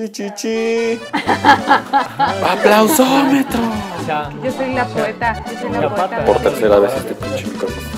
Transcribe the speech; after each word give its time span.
Chichichi. 0.00 1.00
Aplausómetro. 2.48 3.58
Yo 4.44 4.52
soy 4.52 4.72
la 4.72 4.86
poeta. 4.86 5.44
Yo 5.44 5.60
soy 5.60 5.72
la 5.72 5.92
poeta. 5.92 6.24
Por 6.24 6.38
tercera 6.38 6.78
vez 6.78 6.92
este 6.94 7.14
pinche 7.16 7.46
micrófono. 7.48 7.88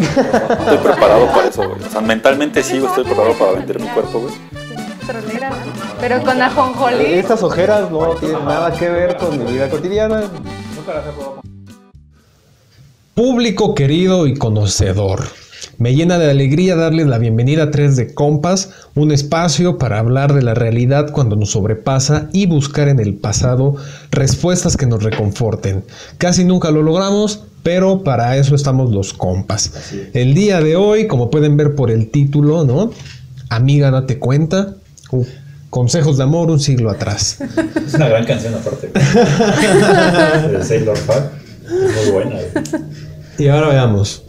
Estoy 0.00 0.78
preparado 0.78 1.26
para 1.26 1.46
eso, 1.46 1.68
güey. 1.68 1.80
O 1.80 1.90
sea, 1.90 2.00
mentalmente 2.00 2.60
sí, 2.64 2.80
güey, 2.80 2.88
estoy 2.88 3.04
preparado 3.04 3.34
para 3.38 3.52
vender 3.52 3.80
mi 3.80 3.86
cuerpo, 3.86 4.18
güey. 4.18 4.34
Pero 6.00 6.24
con 6.24 6.42
ajonjolí. 6.42 7.04
Estas 7.04 7.40
ojeras 7.44 7.88
no 7.88 8.16
tienen 8.16 8.44
nada 8.44 8.72
que 8.72 8.88
ver 8.88 9.16
con 9.16 9.38
mi 9.38 9.52
vida 9.52 9.70
cotidiana. 9.70 10.24
Público 13.14 13.76
querido 13.76 14.26
y 14.26 14.36
conocedor. 14.36 15.28
Me 15.78 15.94
llena 15.94 16.18
de 16.18 16.28
alegría 16.28 16.74
darles 16.74 17.06
la 17.06 17.18
bienvenida 17.18 17.62
a 17.62 17.70
3 17.70 17.94
de 17.94 18.12
Compas, 18.12 18.70
un 18.96 19.12
espacio 19.12 19.78
para 19.78 20.00
hablar 20.00 20.34
de 20.34 20.42
la 20.42 20.52
realidad 20.54 21.12
cuando 21.12 21.36
nos 21.36 21.52
sobrepasa 21.52 22.28
y 22.32 22.46
buscar 22.46 22.88
en 22.88 22.98
el 22.98 23.14
pasado 23.14 23.76
respuestas 24.10 24.76
que 24.76 24.86
nos 24.86 25.04
reconforten. 25.04 25.84
Casi 26.18 26.42
nunca 26.42 26.72
lo 26.72 26.82
logramos, 26.82 27.44
pero 27.62 28.02
para 28.02 28.36
eso 28.36 28.56
estamos 28.56 28.90
los 28.90 29.12
compas. 29.12 29.92
El 30.14 30.34
día 30.34 30.60
de 30.60 30.74
hoy, 30.74 31.06
como 31.06 31.30
pueden 31.30 31.56
ver 31.56 31.76
por 31.76 31.92
el 31.92 32.10
título, 32.10 32.64
¿no? 32.64 32.90
Amiga, 33.48 33.92
date 33.92 34.18
cuenta. 34.18 34.74
Uh, 35.12 35.24
consejos 35.70 36.16
de 36.16 36.24
amor 36.24 36.50
un 36.50 36.58
siglo 36.58 36.90
atrás. 36.90 37.38
Es 37.86 37.94
una 37.94 38.08
gran 38.08 38.26
canción 38.26 38.52
aparte. 38.52 38.88
de 40.48 40.64
Sailor 40.64 40.96
Fag. 40.96 41.30
Es 41.62 42.02
muy 42.02 42.10
buena. 42.10 42.30
güey. 42.32 42.82
Y 43.38 43.46
ahora 43.46 43.68
veamos. 43.68 44.24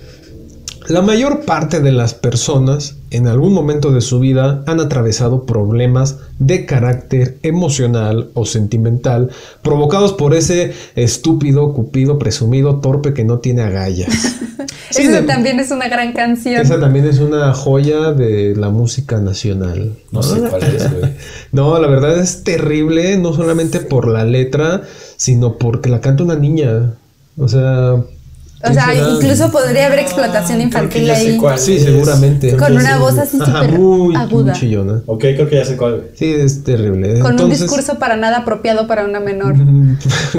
La 0.90 1.04
mayor 1.04 1.42
parte 1.42 1.82
de 1.82 1.92
las 1.92 2.16
personas 2.16 2.96
en 3.12 3.28
algún 3.28 3.54
momento 3.54 3.92
de 3.92 4.02
su 4.02 4.20
vida 4.20 4.64
han 4.66 4.80
atravesado 4.80 5.46
problemas 5.46 6.18
de 6.40 6.66
carácter 6.66 7.38
emocional 7.44 8.32
o 8.34 8.48
sentimental 8.48 9.30
provocados 9.62 10.14
por 10.14 10.34
ese 10.34 10.74
estúpido, 10.96 11.76
cupido, 11.76 12.18
presumido, 12.18 12.80
torpe 12.80 13.14
que 13.14 13.24
no 13.24 13.38
tiene 13.38 13.62
agallas. 13.62 14.10
Sí, 14.92 15.04
Esa 15.04 15.22
de- 15.22 15.28
también 15.28 15.60
es 15.60 15.70
una 15.70 15.88
gran 15.88 16.14
canción. 16.14 16.60
Esa 16.60 16.80
también 16.80 17.06
es 17.06 17.20
una 17.20 17.54
joya 17.54 18.12
de 18.12 18.56
la 18.56 18.70
música 18.70 19.20
nacional. 19.20 19.94
No 20.12 20.24
sé 20.24 20.40
cuál 20.42 20.64
es, 20.64 20.92
güey. 20.92 21.14
No, 21.52 21.78
la 21.78 21.88
verdad 21.88 22.18
es 22.18 22.44
terrible, 22.44 23.16
no 23.18 23.34
solamente 23.34 23.82
por 23.82 24.08
la 24.08 24.24
letra, 24.26 24.82
sino 25.16 25.58
porque 25.60 25.90
la 25.90 26.02
canta 26.02 26.24
una 26.24 26.36
niña. 26.36 26.96
O 27.38 27.48
sea... 27.48 27.98
O 28.62 28.74
sea, 28.74 28.94
incluso 28.94 29.50
podría 29.52 29.86
haber 29.86 30.00
explotación 30.00 30.60
Creo 30.60 30.90
que 30.90 31.00
infantil 31.00 31.06
ya 31.06 31.16
sé 31.16 31.22
ahí. 31.22 31.40
Sí, 31.58 31.76
es. 31.78 31.84
seguramente. 31.84 32.48
Creo 32.48 32.58
que 32.60 32.64
Con 32.66 32.74
ya 32.74 32.80
una 32.80 32.94
sé. 32.96 33.00
voz 33.00 33.18
así 33.18 33.38
súper 33.38 33.80
muy, 33.80 34.16
aguda. 34.18 34.52
muy 34.52 34.60
chillona. 34.60 35.02
Ok, 35.06 35.20
creo 35.22 35.48
que 35.50 35.56
ya 35.56 35.64
sé 35.66 35.78
cuál. 35.78 36.08
Sí, 36.14 36.26
es 36.34 36.62
terrible. 36.66 37.20
Con 37.20 37.36
un 37.36 37.40
Entonces, 37.40 37.62
discurso 37.62 37.98
para 38.00 38.18
nada 38.18 38.40
apropiado 38.40 38.86
para 38.86 39.06
una 39.06 39.22
menor. 39.22 39.56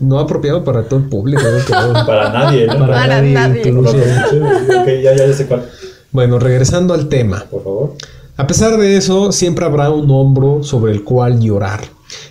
no 0.00 0.18
apropiado 0.18 0.64
para 0.64 0.84
todo 0.84 1.00
el 1.00 1.06
público. 1.08 1.42
yo 1.42 1.64
creo. 1.64 1.92
Para 2.06 2.32
nadie, 2.32 2.66
¿no? 2.66 2.78
Para 2.80 2.92
Para 2.92 3.06
nadie, 3.22 3.32
nadie. 3.34 3.62
incluso. 3.68 3.96
Ok, 3.96 4.86
ya, 5.02 5.14
ya, 5.16 5.26
ya 5.26 5.32
sé 5.32 5.46
cuál. 5.46 5.64
Bueno, 6.12 6.38
regresando 6.38 6.94
al 6.94 7.08
tema. 7.08 7.44
Por 7.50 7.64
favor. 7.64 7.94
A 8.36 8.46
pesar 8.46 8.76
de 8.78 8.96
eso, 8.96 9.32
siempre 9.32 9.64
habrá 9.64 9.90
un 9.90 10.10
hombro 10.10 10.62
sobre 10.62 10.92
el 10.92 11.04
cual 11.04 11.40
llorar, 11.40 11.80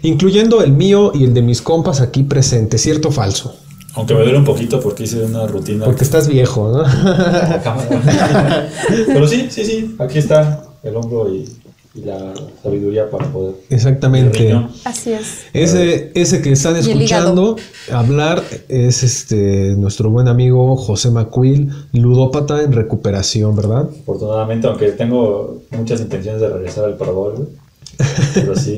incluyendo 0.01 0.63
el 0.63 0.71
mío 0.71 1.11
y 1.13 1.23
el 1.23 1.33
de 1.33 1.41
mis 1.43 1.61
compas 1.61 2.01
aquí 2.01 2.23
presentes, 2.23 2.81
¿cierto 2.81 3.09
o 3.09 3.11
falso? 3.11 3.55
Aunque 3.99 4.13
me 4.13 4.21
duele 4.21 4.37
un 4.37 4.45
poquito 4.45 4.79
porque 4.79 5.03
hice 5.03 5.21
una 5.25 5.45
rutina. 5.45 5.83
Porque 5.83 6.05
estás 6.05 6.29
viejo, 6.29 6.71
¿no? 6.71 6.83
La 6.83 7.61
cámara. 7.61 8.69
Pero 9.07 9.27
sí, 9.27 9.47
sí, 9.49 9.65
sí. 9.65 9.95
Aquí 9.99 10.19
está 10.19 10.63
el 10.83 10.95
hombro 10.95 11.27
y, 11.29 11.49
y 11.95 12.01
la 12.05 12.33
sabiduría 12.63 13.09
para 13.09 13.25
poder. 13.25 13.55
Exactamente. 13.69 14.57
Así 14.85 15.11
es. 15.11 15.39
Ese, 15.51 16.13
ese 16.15 16.41
que 16.41 16.53
están 16.53 16.77
escuchando 16.77 17.57
hablar 17.91 18.41
es 18.69 19.03
este 19.03 19.75
nuestro 19.75 20.09
buen 20.09 20.29
amigo 20.29 20.77
José 20.77 21.11
Macuil, 21.11 21.69
ludópata 21.91 22.63
en 22.63 22.71
recuperación, 22.71 23.53
¿verdad? 23.53 23.89
Afortunadamente, 24.03 24.67
aunque 24.67 24.93
tengo 24.93 25.63
muchas 25.71 25.99
intenciones 25.99 26.39
de 26.39 26.47
regresar 26.47 26.85
al 26.85 26.95
Parador, 26.95 27.35
güey. 27.35 27.49
Pero 28.33 28.55
sí, 28.55 28.77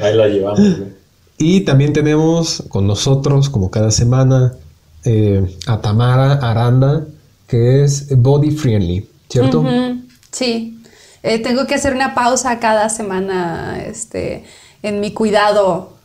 ahí 0.00 0.16
la 0.16 0.26
llevamos, 0.26 0.78
güey. 0.78 0.97
Y 1.38 1.60
también 1.60 1.92
tenemos 1.92 2.64
con 2.68 2.86
nosotros, 2.86 3.48
como 3.48 3.70
cada 3.70 3.90
semana, 3.90 4.54
eh, 5.04 5.56
a 5.66 5.80
Tamara 5.80 6.32
Aranda, 6.34 7.06
que 7.46 7.84
es 7.84 8.08
Body 8.16 8.50
Friendly, 8.50 9.08
¿cierto? 9.28 9.64
Sí. 10.32 10.82
Eh, 11.22 11.38
tengo 11.38 11.66
que 11.66 11.74
hacer 11.74 11.94
una 11.94 12.14
pausa 12.14 12.58
cada 12.58 12.88
semana 12.88 13.82
este, 13.84 14.44
en 14.82 15.00
mi 15.00 15.12
cuidado 15.12 15.98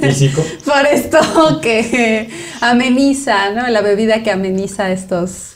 Físico. 0.00 0.42
por 0.64 0.86
esto 0.86 1.18
que 1.60 2.30
ameniza, 2.60 3.50
¿no? 3.50 3.68
La 3.68 3.82
bebida 3.82 4.22
que 4.22 4.30
ameniza 4.30 4.90
estos 4.90 5.53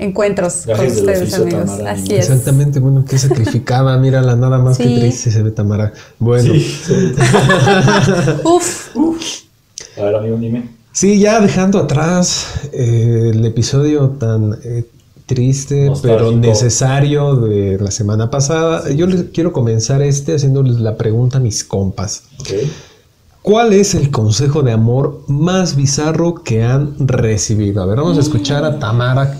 encuentros 0.00 0.64
con 0.66 0.86
ustedes, 0.86 1.22
oficio, 1.22 1.42
amigos. 1.42 1.66
Tamara, 1.66 1.90
Así 1.92 2.14
es. 2.14 2.28
Exactamente, 2.30 2.80
bueno, 2.80 3.04
que 3.04 3.18
sacrificada, 3.18 3.96
mírala, 3.98 4.34
nada 4.36 4.58
más 4.58 4.76
que 4.78 4.84
Sí. 4.84 5.00
triste 5.00 5.30
se 5.30 5.42
ve 5.42 5.50
Tamara. 5.50 5.92
Bueno, 6.18 6.52
Sí, 6.52 6.60
sí. 6.86 6.92
sí. 7.16 7.22
Uf, 8.44 8.96
A 9.98 10.02
ver, 10.04 10.14
amigo, 10.16 10.36
dime. 10.38 10.68
ya 11.20 11.40
dejando 11.40 11.78
atrás 11.78 12.46
eh, 12.72 13.30
el 13.32 13.44
episodio 13.44 14.10
tan 14.18 14.56
eh, 14.64 14.84
triste, 15.26 15.86
Nostálgico. 15.86 16.24
pero 16.30 16.36
necesario 16.36 17.36
de 17.36 17.78
la 17.78 17.90
semana 17.90 18.30
pasada, 18.30 18.90
yo 18.90 19.06
les 19.06 19.24
quiero 19.32 19.52
comenzar 19.52 20.02
este 20.02 20.34
haciéndoles 20.34 20.76
la 20.80 20.96
pregunta 20.96 21.36
a 21.38 21.40
mis 21.40 21.62
compas. 21.62 22.24
¿Cuál 23.42 23.72
es 23.72 23.94
el 23.94 24.10
consejo 24.10 24.62
de 24.62 24.72
amor 24.72 25.22
más 25.28 25.74
bizarro 25.76 26.42
que 26.42 26.62
han 26.62 26.94
recibido? 26.98 27.82
A 27.82 27.86
ver, 27.86 27.96
vamos 27.98 28.18
a 28.18 28.20
escuchar 28.20 28.64
a 28.64 28.78
Tamara. 28.78 29.38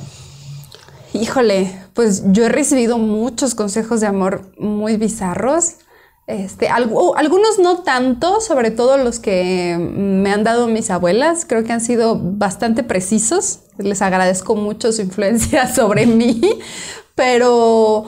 Híjole, 1.12 1.72
pues 1.94 2.22
yo 2.32 2.44
he 2.46 2.48
recibido 2.48 2.98
muchos 2.98 3.54
consejos 3.54 4.00
de 4.00 4.06
amor 4.06 4.52
muy 4.58 4.96
bizarros. 4.96 5.74
Este, 6.26 6.68
algu- 6.68 7.14
algunos 7.16 7.58
no 7.58 7.78
tanto, 7.78 8.40
sobre 8.40 8.70
todo 8.70 8.96
los 8.96 9.18
que 9.18 9.76
me 9.80 10.30
han 10.30 10.44
dado 10.44 10.68
mis 10.68 10.90
abuelas, 10.90 11.44
creo 11.44 11.64
que 11.64 11.72
han 11.72 11.80
sido 11.80 12.16
bastante 12.20 12.84
precisos. 12.84 13.60
Les 13.78 14.00
agradezco 14.02 14.54
mucho 14.54 14.92
su 14.92 15.02
influencia 15.02 15.66
sobre 15.74 16.06
mí, 16.06 16.40
pero 17.16 18.06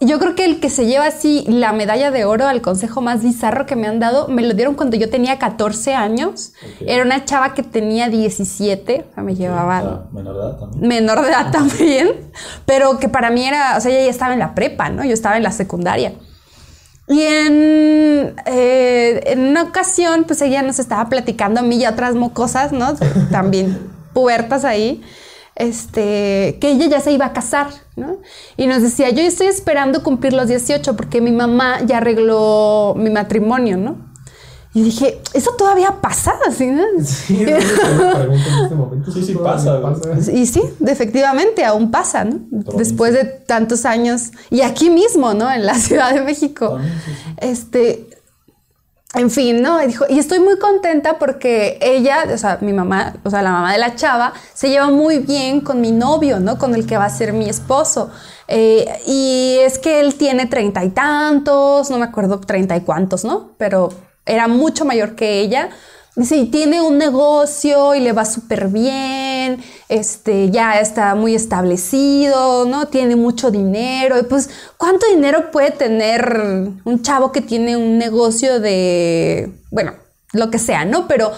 yo 0.00 0.18
creo 0.20 0.34
que 0.36 0.44
el 0.44 0.60
que 0.60 0.70
se 0.70 0.86
lleva 0.86 1.06
así 1.06 1.44
la 1.48 1.72
medalla 1.72 2.10
de 2.12 2.24
oro 2.24 2.46
al 2.46 2.62
consejo 2.62 3.00
más 3.00 3.22
bizarro 3.22 3.66
que 3.66 3.74
me 3.74 3.88
han 3.88 3.98
dado, 3.98 4.28
me 4.28 4.42
lo 4.42 4.54
dieron 4.54 4.74
cuando 4.74 4.96
yo 4.96 5.10
tenía 5.10 5.38
14 5.38 5.94
años. 5.94 6.52
Era 6.86 7.02
una 7.02 7.24
chava 7.24 7.54
que 7.54 7.64
tenía 7.64 8.08
17, 8.08 9.06
o 9.10 9.14
sea, 9.14 9.22
me 9.24 9.34
llevaba 9.34 9.78
Ah, 9.78 10.04
menor 10.12 10.34
de 10.34 10.40
edad 10.40 10.58
también. 10.58 10.88
menor 10.88 11.22
de 11.22 11.28
edad 11.28 11.50
también, 11.50 12.08
pero 12.64 12.98
que 12.98 13.08
para 13.08 13.30
mí 13.30 13.44
era, 13.44 13.76
o 13.76 13.80
sea, 13.80 13.90
ella 13.90 14.04
ya 14.04 14.10
estaba 14.10 14.32
en 14.34 14.38
la 14.38 14.54
prepa, 14.54 14.88
¿no? 14.88 15.04
Yo 15.04 15.12
estaba 15.14 15.36
en 15.36 15.42
la 15.42 15.50
secundaria. 15.52 16.12
Y 17.08 17.22
en, 17.22 18.34
eh, 18.46 19.20
en 19.26 19.40
una 19.48 19.62
ocasión, 19.62 20.24
pues 20.24 20.42
ella 20.42 20.62
nos 20.62 20.78
estaba 20.78 21.08
platicando 21.08 21.60
a 21.60 21.62
mí 21.62 21.76
y 21.76 21.84
a 21.86 21.90
otras 21.90 22.14
mocosas, 22.14 22.70
¿no? 22.70 22.94
También 23.32 23.78
pubertas 24.12 24.64
ahí, 24.64 25.02
este, 25.58 26.56
que 26.60 26.70
ella 26.70 26.86
ya 26.86 27.00
se 27.00 27.12
iba 27.12 27.26
a 27.26 27.32
casar, 27.32 27.68
¿no? 27.96 28.18
Y 28.56 28.66
nos 28.66 28.82
decía, 28.82 29.10
yo 29.10 29.22
estoy 29.22 29.48
esperando 29.48 30.02
cumplir 30.02 30.32
los 30.32 30.48
18 30.48 30.96
porque 30.96 31.20
mi 31.20 31.32
mamá 31.32 31.80
ya 31.84 31.98
arregló 31.98 32.94
mi 32.96 33.10
matrimonio, 33.10 33.76
¿no? 33.76 34.08
Y 34.72 34.82
dije, 34.82 35.20
¿eso 35.34 35.52
todavía 35.58 35.96
pasa? 36.00 36.34
Así, 36.46 36.66
¿no? 36.66 36.84
Sí, 39.12 39.22
sí 39.24 39.34
pasa, 39.34 39.78
güey. 39.78 40.40
Y 40.40 40.46
sí, 40.46 40.62
efectivamente, 40.86 41.64
aún 41.64 41.90
pasa, 41.90 42.24
¿no? 42.24 42.40
Después 42.76 43.14
de 43.14 43.24
tantos 43.24 43.84
años. 43.86 44.30
Y 44.50 44.60
aquí 44.60 44.90
mismo, 44.90 45.34
¿no? 45.34 45.50
En 45.50 45.66
la 45.66 45.74
Ciudad 45.78 46.14
de 46.14 46.20
México. 46.20 46.70
También, 46.70 46.94
sí, 47.04 47.10
sí. 47.10 47.34
Este. 47.38 48.17
En 49.18 49.32
fin, 49.32 49.60
¿no? 49.60 49.82
Y 49.82 49.88
dijo, 49.88 50.04
y 50.08 50.20
estoy 50.20 50.38
muy 50.38 50.60
contenta 50.60 51.18
porque 51.18 51.76
ella, 51.82 52.24
o 52.32 52.38
sea, 52.38 52.58
mi 52.60 52.72
mamá, 52.72 53.16
o 53.24 53.30
sea, 53.30 53.42
la 53.42 53.50
mamá 53.50 53.72
de 53.72 53.78
la 53.78 53.96
chava, 53.96 54.32
se 54.54 54.68
lleva 54.68 54.90
muy 54.90 55.18
bien 55.18 55.60
con 55.60 55.80
mi 55.80 55.90
novio, 55.90 56.38
¿no? 56.38 56.56
Con 56.56 56.72
el 56.72 56.86
que 56.86 56.96
va 56.96 57.06
a 57.06 57.10
ser 57.10 57.32
mi 57.32 57.48
esposo. 57.48 58.12
Eh, 58.46 58.86
y 59.08 59.58
es 59.60 59.80
que 59.80 59.98
él 59.98 60.14
tiene 60.14 60.46
treinta 60.46 60.84
y 60.84 60.90
tantos, 60.90 61.90
no 61.90 61.98
me 61.98 62.04
acuerdo 62.04 62.38
treinta 62.38 62.76
y 62.76 62.82
cuantos, 62.82 63.24
¿no? 63.24 63.54
Pero 63.58 63.88
era 64.24 64.46
mucho 64.46 64.84
mayor 64.84 65.16
que 65.16 65.40
ella. 65.40 65.70
Dice, 66.18 66.36
y 66.36 66.46
tiene 66.46 66.80
un 66.80 66.98
negocio 66.98 67.94
y 67.94 68.00
le 68.00 68.12
va 68.12 68.24
súper 68.24 68.66
bien, 68.66 69.62
este, 69.88 70.50
ya 70.50 70.80
está 70.80 71.14
muy 71.14 71.36
establecido, 71.36 72.64
¿no? 72.64 72.88
Tiene 72.88 73.14
mucho 73.14 73.52
dinero. 73.52 74.18
Y 74.18 74.24
pues, 74.24 74.50
¿cuánto 74.76 75.06
dinero 75.06 75.52
puede 75.52 75.70
tener 75.70 76.72
un 76.84 77.02
chavo 77.02 77.30
que 77.30 77.40
tiene 77.40 77.76
un 77.76 77.98
negocio 77.98 78.58
de, 78.58 79.52
bueno, 79.70 79.92
lo 80.32 80.50
que 80.50 80.58
sea, 80.58 80.84
¿no? 80.84 81.06
Pero 81.06 81.30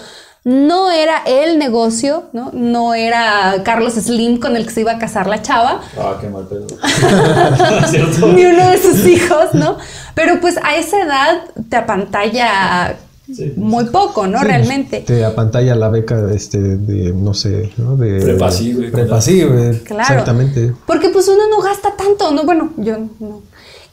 No 0.43 0.89
era 0.89 1.21
el 1.27 1.59
negocio, 1.59 2.23
¿no? 2.33 2.49
No 2.51 2.95
era 2.95 3.61
Carlos 3.63 3.93
Slim 3.93 4.39
con 4.39 4.55
el 4.55 4.65
que 4.65 4.71
se 4.71 4.81
iba 4.81 4.93
a 4.93 4.97
casar 4.97 5.27
la 5.27 5.43
chava, 5.43 5.81
Ah, 5.95 6.17
qué 6.19 6.27
mal 6.29 6.47
pedo. 6.47 6.65
Ni 8.33 8.45
uno 8.47 8.69
de 8.71 8.81
sus 8.81 9.05
hijos, 9.05 9.53
¿no? 9.53 9.77
Pero 10.15 10.41
pues 10.41 10.57
a 10.63 10.75
esa 10.75 10.99
edad 11.03 11.43
te 11.69 11.75
apantalla 11.75 12.95
Sí. 13.35 13.53
muy 13.55 13.85
poco, 13.85 14.27
¿no? 14.27 14.39
Sí, 14.39 14.45
Realmente. 14.45 15.01
Te 15.01 15.23
apantalla 15.25 15.75
la 15.75 15.89
beca 15.89 16.21
de, 16.21 16.35
este, 16.35 16.59
de 16.59 17.13
no 17.13 17.33
sé, 17.33 17.71
¿no? 17.77 17.95
De, 17.95 18.21
Prepa 18.21 18.51
sí, 18.51 18.73
güey. 18.73 18.91
Prepa 18.91 19.21
sí, 19.21 19.43
güey. 19.43 19.79
Claro. 19.79 20.01
Exactamente. 20.03 20.73
Porque 20.85 21.09
pues 21.09 21.27
uno 21.27 21.47
no 21.49 21.61
gasta 21.61 21.95
tanto, 21.95 22.31
¿no? 22.31 22.43
Bueno, 22.45 22.71
yo 22.77 22.97
no. 23.19 23.41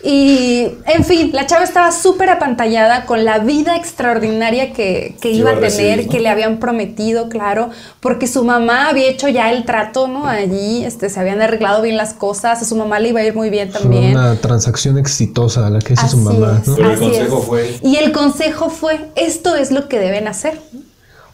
Y, 0.00 0.68
en 0.86 1.04
fin, 1.04 1.30
la 1.32 1.44
chava 1.46 1.64
estaba 1.64 1.90
súper 1.90 2.30
apantallada 2.30 3.04
con 3.04 3.24
la 3.24 3.40
vida 3.40 3.74
extraordinaria 3.74 4.72
que, 4.72 5.16
que 5.20 5.30
iba, 5.32 5.50
iba 5.50 5.50
a 5.50 5.54
tener, 5.54 5.70
recibir, 5.70 6.06
¿no? 6.06 6.12
que 6.12 6.20
le 6.20 6.28
habían 6.28 6.58
prometido, 6.60 7.28
claro, 7.28 7.70
porque 7.98 8.28
su 8.28 8.44
mamá 8.44 8.88
había 8.90 9.08
hecho 9.08 9.28
ya 9.28 9.50
el 9.50 9.64
trato, 9.64 10.06
¿no? 10.06 10.28
Allí, 10.28 10.84
este, 10.84 11.10
se 11.10 11.18
habían 11.18 11.42
arreglado 11.42 11.82
bien 11.82 11.96
las 11.96 12.14
cosas, 12.14 12.62
a 12.62 12.64
su 12.64 12.76
mamá 12.76 13.00
le 13.00 13.08
iba 13.08 13.18
a 13.20 13.24
ir 13.24 13.34
muy 13.34 13.50
bien 13.50 13.72
Fue 13.72 13.80
también. 13.80 14.12
una 14.12 14.36
transacción 14.36 14.98
exitosa 14.98 15.66
a 15.66 15.70
la 15.70 15.80
que 15.80 15.94
hizo 15.94 16.06
su 16.06 16.18
mamá. 16.18 16.60
es, 16.62 16.68
¿no? 16.68 16.76
Pero 16.76 16.90
el 16.90 16.94
así 16.94 17.04
consejo 17.04 17.38
es. 17.38 17.44
fue- 17.46 17.78
Y 17.82 17.96
el 17.96 18.12
consejo 18.12 18.70
fue, 18.70 19.00
esto 19.16 19.56
es 19.56 19.72
lo 19.72 19.88
que 19.88 19.98
deben 19.98 20.28
hacer. 20.28 20.60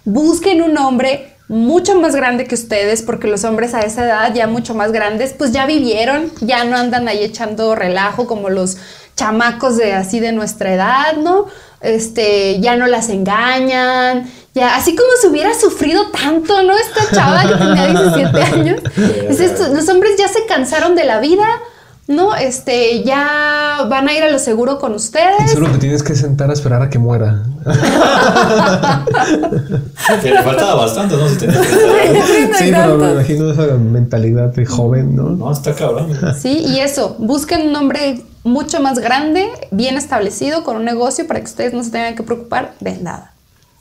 Busquen 0.06 0.62
un 0.62 0.78
hombre 0.78 1.33
mucho 1.48 2.00
más 2.00 2.16
grande 2.16 2.46
que 2.46 2.54
ustedes, 2.54 3.02
porque 3.02 3.28
los 3.28 3.44
hombres 3.44 3.74
a 3.74 3.80
esa 3.80 4.04
edad, 4.04 4.34
ya 4.34 4.46
mucho 4.46 4.74
más 4.74 4.92
grandes, 4.92 5.34
pues 5.34 5.52
ya 5.52 5.66
vivieron, 5.66 6.32
ya 6.40 6.64
no 6.64 6.76
andan 6.76 7.06
ahí 7.06 7.22
echando 7.22 7.74
relajo 7.74 8.26
como 8.26 8.48
los 8.48 8.78
chamacos 9.14 9.76
de 9.76 9.92
así 9.92 10.20
de 10.20 10.32
nuestra 10.32 10.74
edad, 10.74 11.16
¿no? 11.18 11.46
Este, 11.80 12.60
ya 12.60 12.76
no 12.76 12.86
las 12.86 13.10
engañan, 13.10 14.30
ya, 14.54 14.74
así 14.76 14.96
como 14.96 15.08
si 15.20 15.26
hubiera 15.26 15.52
sufrido 15.52 16.10
tanto, 16.10 16.62
¿no? 16.62 16.74
Esta 16.78 17.14
chava 17.14 17.42
que 17.42 17.56
tenía 17.56 17.86
17 17.88 18.42
años. 18.54 18.80
Es 19.28 19.40
esto, 19.40 19.68
los 19.68 19.88
hombres 19.88 20.16
ya 20.16 20.28
se 20.28 20.46
cansaron 20.46 20.94
de 20.94 21.04
la 21.04 21.20
vida, 21.20 21.46
¿no? 22.06 22.34
Este, 22.34 23.02
ya 23.02 23.86
van 23.88 24.08
a 24.08 24.14
ir 24.14 24.22
a 24.22 24.30
lo 24.30 24.38
seguro 24.38 24.78
con 24.78 24.94
ustedes. 24.94 25.52
Solo 25.52 25.70
te 25.70 25.78
tienes 25.78 26.02
que 26.02 26.14
sentar 26.14 26.50
a 26.50 26.52
esperar 26.52 26.82
a 26.82 26.90
que 26.90 26.98
muera. 26.98 27.42
Que 30.20 30.30
le 30.30 30.42
faltaba 30.42 30.74
bastante, 30.74 31.16
¿no? 31.16 31.28
Si 31.28 31.36
tenía 31.36 31.60
que 31.60 32.54
Sí, 32.58 32.70
pero 32.70 32.96
me 32.96 33.12
imagino 33.12 33.50
esa 33.50 33.74
mentalidad 33.76 34.48
de 34.54 34.66
joven, 34.66 35.16
¿no? 35.16 35.30
No, 35.30 35.50
está 35.50 35.74
cabrón. 35.74 36.12
Sí, 36.38 36.62
y 36.66 36.80
eso, 36.80 37.16
busquen 37.18 37.68
un 37.68 37.76
hombre 37.76 38.22
mucho 38.42 38.80
más 38.80 38.98
grande, 38.98 39.48
bien 39.70 39.96
establecido, 39.96 40.62
con 40.62 40.76
un 40.76 40.84
negocio 40.84 41.26
para 41.26 41.40
que 41.40 41.46
ustedes 41.46 41.72
no 41.72 41.82
se 41.82 41.90
tengan 41.90 42.14
que 42.14 42.22
preocupar 42.22 42.74
de 42.80 42.98
nada. 42.98 43.32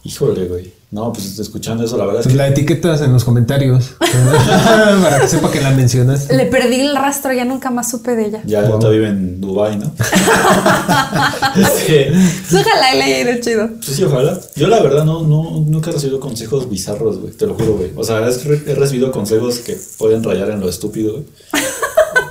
Híjole, 0.03 0.47
güey. 0.47 0.73
No, 0.93 1.11
pues 1.11 1.39
escuchando 1.39 1.83
eso, 1.83 1.97
la 1.97 2.05
verdad 2.05 2.19
es 2.21 2.27
Pues 2.27 2.33
que 2.35 2.37
la 2.37 2.47
etiquetas 2.49 3.01
en 3.01 3.11
los 3.11 3.23
comentarios 3.23 3.95
para 5.01 5.19
que 5.21 5.27
sepa 5.27 5.49
que 5.49 5.59
la 5.59 5.71
mencionas. 5.71 6.29
Le 6.29 6.45
perdí 6.45 6.81
el 6.81 6.95
rastro, 6.95 7.33
ya 7.33 7.45
nunca 7.45 7.71
más 7.71 7.89
supe 7.89 8.15
de 8.15 8.27
ella. 8.27 8.41
ya 8.45 8.61
Wow. 8.61 8.73
ahorita 8.73 8.89
vive 8.89 9.07
en 9.07 9.41
Dubai, 9.41 9.75
¿no? 9.77 9.91
Este, 11.55 12.11
Pues 12.47 12.61
Ojalá 12.63 12.93
le 12.93 13.03
haya 13.03 13.19
ido 13.21 13.41
chido. 13.41 13.69
Pues 13.83 13.95
sí, 13.97 14.03
ojalá. 14.03 14.39
Yo 14.55 14.67
la 14.67 14.83
verdad 14.83 15.03
no, 15.03 15.23
no, 15.23 15.63
nunca 15.65 15.89
he 15.89 15.93
recibido 15.93 16.19
consejos 16.19 16.69
bizarros, 16.69 17.17
güey. 17.19 17.33
Te 17.33 17.47
lo 17.47 17.55
juro, 17.55 17.73
güey. 17.73 17.91
O 17.95 18.03
sea, 18.03 18.19
he 18.19 18.75
recibido 18.75 19.11
consejos 19.11 19.59
que 19.59 19.75
pueden 19.97 20.23
rayar 20.23 20.51
en 20.51 20.59
lo 20.59 20.69
estúpido, 20.69 21.13
güey. 21.13 21.25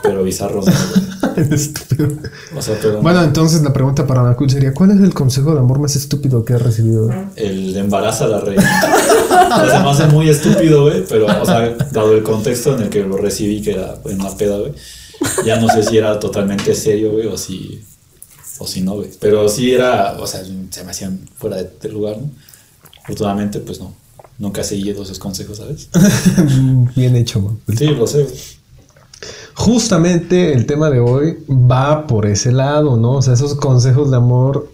Pero 0.02 0.24
bizarros, 0.24 0.66
no. 0.66 0.72
Estúpido. 1.54 2.08
O 2.56 2.60
sea, 2.62 2.76
pero 2.80 3.00
Bueno, 3.00 3.22
entonces 3.22 3.62
la 3.62 3.72
pregunta 3.72 4.06
para 4.06 4.22
Nakul 4.22 4.50
sería: 4.50 4.74
¿Cuál 4.74 4.90
es 4.92 5.00
el 5.00 5.14
consejo 5.14 5.52
de 5.54 5.60
amor 5.60 5.78
más 5.78 5.96
estúpido 5.96 6.44
que 6.44 6.54
has 6.54 6.62
recibido? 6.62 7.10
el 7.36 7.76
embarazo 7.76 8.24
a 8.24 8.28
la 8.28 8.40
reina. 8.40 8.62
O 9.62 9.66
sea, 9.66 9.82
me 9.82 9.90
hace 9.90 10.06
muy 10.06 10.28
estúpido, 10.28 10.82
güey. 10.82 11.04
Pero, 11.08 11.26
o 11.26 11.46
sea, 11.46 11.76
dado 11.92 12.14
el 12.14 12.22
contexto 12.22 12.74
en 12.76 12.82
el 12.84 12.88
que 12.88 13.02
lo 13.02 13.16
recibí, 13.16 13.62
que 13.62 13.72
era 13.72 13.96
en 14.04 14.20
una 14.20 14.36
peda, 14.36 14.58
güey. 14.58 14.72
Ya 15.44 15.60
no 15.60 15.68
sé 15.68 15.82
si 15.82 15.96
era 15.98 16.18
totalmente 16.18 16.74
serio, 16.74 17.12
güey, 17.12 17.26
o 17.26 17.36
si. 17.36 17.82
O 18.58 18.66
si 18.66 18.80
no, 18.80 18.94
güey. 18.96 19.10
Pero 19.20 19.48
sí 19.48 19.72
era, 19.72 20.16
o 20.18 20.26
sea, 20.26 20.42
se 20.70 20.84
me 20.84 20.90
hacían 20.90 21.20
fuera 21.36 21.56
de, 21.56 21.70
de 21.80 21.88
lugar, 21.88 22.16
¿no? 22.18 22.30
Afortunadamente, 23.02 23.60
pues 23.60 23.80
no. 23.80 23.94
Nunca 24.38 24.64
seguí 24.64 24.90
esos 24.90 25.18
consejos, 25.18 25.58
¿sabes? 25.58 25.88
Bien 26.96 27.14
hecho, 27.16 27.40
man. 27.40 27.60
Sí, 27.76 27.86
lo 27.86 28.06
sé. 28.06 28.26
Justamente 29.54 30.52
el 30.52 30.66
tema 30.66 30.90
de 30.90 31.00
hoy 31.00 31.38
va 31.48 32.06
por 32.06 32.26
ese 32.26 32.52
lado, 32.52 32.96
¿no? 32.96 33.12
O 33.12 33.22
sea, 33.22 33.34
esos 33.34 33.54
consejos 33.54 34.10
de 34.10 34.16
amor 34.16 34.70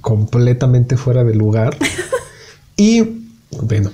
completamente 0.00 0.96
fuera 0.96 1.24
de 1.24 1.34
lugar. 1.34 1.76
Y 2.78 3.22
bueno, 3.62 3.90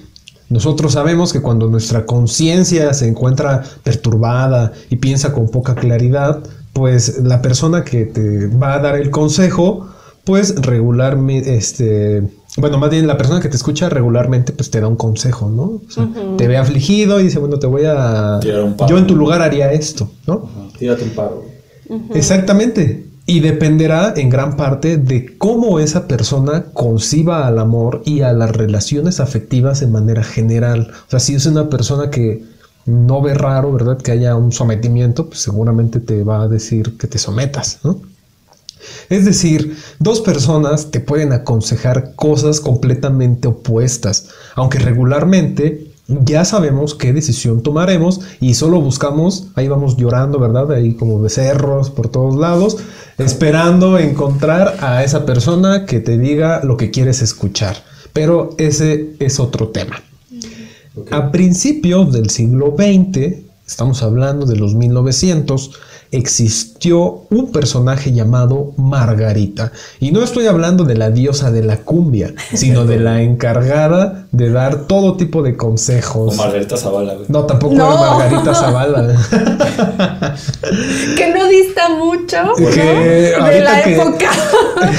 nosotros 0.49 0.95
sabemos 0.95 1.33
que 1.33 1.41
cuando 1.41 1.69
nuestra 1.69 2.05
conciencia 2.05 2.93
se 2.95 3.07
encuentra 3.07 3.63
perturbada 3.85 4.73
y 4.91 4.97
piensa 4.97 5.33
con 5.33 5.49
poca 5.49 5.77
claridad, 5.77 6.43
pues 6.73 7.21
la 7.23 7.41
persona 7.41 7.85
que 7.85 8.07
te 8.07 8.49
va 8.49 8.75
a 8.75 8.79
dar 8.81 8.97
el 8.97 9.11
consejo, 9.11 9.89
pues 10.25 10.57
regularmente, 10.61 11.55
este, 11.55 12.25
bueno, 12.59 12.79
más 12.79 12.91
bien 12.91 13.07
la 13.07 13.17
persona 13.17 13.41
que 13.41 13.49
te 13.49 13.57
escucha 13.57 13.89
regularmente, 13.89 14.53
pues 14.53 14.71
te 14.71 14.81
da 14.81 14.87
un 14.87 14.97
consejo, 14.97 15.49
¿no? 15.49 15.63
O 15.63 15.83
sea, 15.89 16.09
te 16.37 16.49
ve 16.49 16.59
afligido 16.59 17.19
y 17.19 17.25
dice, 17.25 17.39
bueno, 17.39 17.59
te 17.59 17.67
voy 17.67 17.85
a... 17.87 18.39
Tirar 18.41 18.63
un 18.63 18.75
paro. 18.75 18.91
Yo 18.91 18.99
en 18.99 19.07
tu 19.07 19.17
lugar 19.17 19.41
haría 19.41 19.73
esto, 19.73 20.11
¿no? 20.27 20.51
Ajá, 20.51 20.79
Tírate 20.79 21.05
un 21.05 21.11
paro. 21.11 21.45
Exactamente. 22.15 23.07
Y 23.25 23.41
dependerá 23.41 24.13
en 24.17 24.29
gran 24.29 24.57
parte 24.57 24.99
de 24.99 25.39
cómo 25.39 25.79
esa 25.79 26.07
persona 26.07 26.65
conciba 26.75 27.47
al 27.47 27.59
amor 27.59 28.03
y 28.05 28.21
a 28.21 28.33
las 28.33 28.55
relaciones 28.55 29.21
afectivas 29.21 29.81
de 29.81 29.87
manera 29.87 30.23
general. 30.23 30.91
O 31.07 31.11
sea, 31.11 31.21
si 31.21 31.35
es 31.35 31.47
una 31.47 31.71
persona 31.71 32.11
que 32.11 32.45
no 32.85 33.23
ve 33.23 33.33
raro, 33.33 33.73
¿verdad? 33.73 33.97
Que 33.97 34.11
haya 34.11 34.37
un 34.37 34.53
sometimiento, 34.53 35.27
pues 35.29 35.41
seguramente 35.41 36.01
te 36.01 36.25
va 36.25 36.43
a 36.43 36.49
decir 36.49 36.99
que 36.99 37.07
te 37.07 37.19
sometas, 37.19 37.79
¿no? 37.85 38.01
Es 39.09 39.25
decir, 39.25 39.77
dos 39.99 40.21
personas 40.21 40.91
te 40.91 41.01
pueden 41.01 41.33
aconsejar 41.33 42.15
cosas 42.15 42.61
completamente 42.61 43.49
opuestas, 43.49 44.29
aunque 44.55 44.79
regularmente 44.79 45.93
ya 46.09 46.45
sabemos 46.45 46.95
qué 46.95 47.13
decisión 47.13 47.63
tomaremos 47.63 48.21
y 48.41 48.55
solo 48.55 48.81
buscamos, 48.81 49.49
ahí 49.55 49.69
vamos 49.69 49.97
llorando, 49.97 50.39
¿verdad? 50.39 50.71
Ahí 50.73 50.95
como 50.95 51.21
becerros 51.21 51.91
por 51.91 52.09
todos 52.09 52.37
lados, 52.37 52.79
esperando 53.19 53.99
encontrar 53.99 54.77
a 54.81 55.05
esa 55.05 55.25
persona 55.25 55.87
que 55.87 56.01
te 56.01 56.19
diga 56.19 56.63
lo 56.65 56.77
que 56.77 56.91
quieres 56.91 57.23
escuchar. 57.23 57.77
Pero 58.13 58.51
ese 58.59 59.15
es 59.21 59.41
otro 59.41 59.69
tema. 59.69 60.03
A 61.11 61.31
principios 61.31 62.13
del 62.13 62.29
siglo 62.29 62.75
XX, 62.77 63.45
estamos 63.67 64.03
hablando 64.03 64.45
de 64.45 64.57
los 64.57 64.75
1900, 64.75 65.71
existió 66.13 67.23
un 67.31 67.51
personaje 67.53 68.13
llamado 68.13 68.73
Margarita. 68.77 69.73
Y 69.99 70.13
no 70.13 70.23
estoy 70.23 70.47
hablando 70.47 70.85
de 70.85 70.95
la 70.97 71.11
diosa 71.11 71.51
de 71.51 71.63
la 71.65 71.79
cumbia, 71.79 72.33
sino 72.55 72.85
de 72.85 72.99
la 73.01 73.23
encargada 73.23 74.27
de 74.31 74.51
dar 74.51 74.87
todo 74.87 75.17
tipo 75.17 75.43
de 75.43 75.55
O 75.55 75.57
consejos. 75.57 76.37
Margarita 76.37 76.77
Zavala, 76.77 77.15
güey. 77.15 77.27
No, 77.29 77.45
tampoco 77.45 77.75
No. 77.75 77.91
era 77.93 78.01
Margarita 78.15 78.55
Zavala. 78.55 79.17
Que 81.17 81.33
no 81.35 81.49
dista 81.49 81.89
mucho 81.91 82.37
de 82.59 83.61
la 83.63 83.83
que- 83.83 83.95
época. 83.95 84.31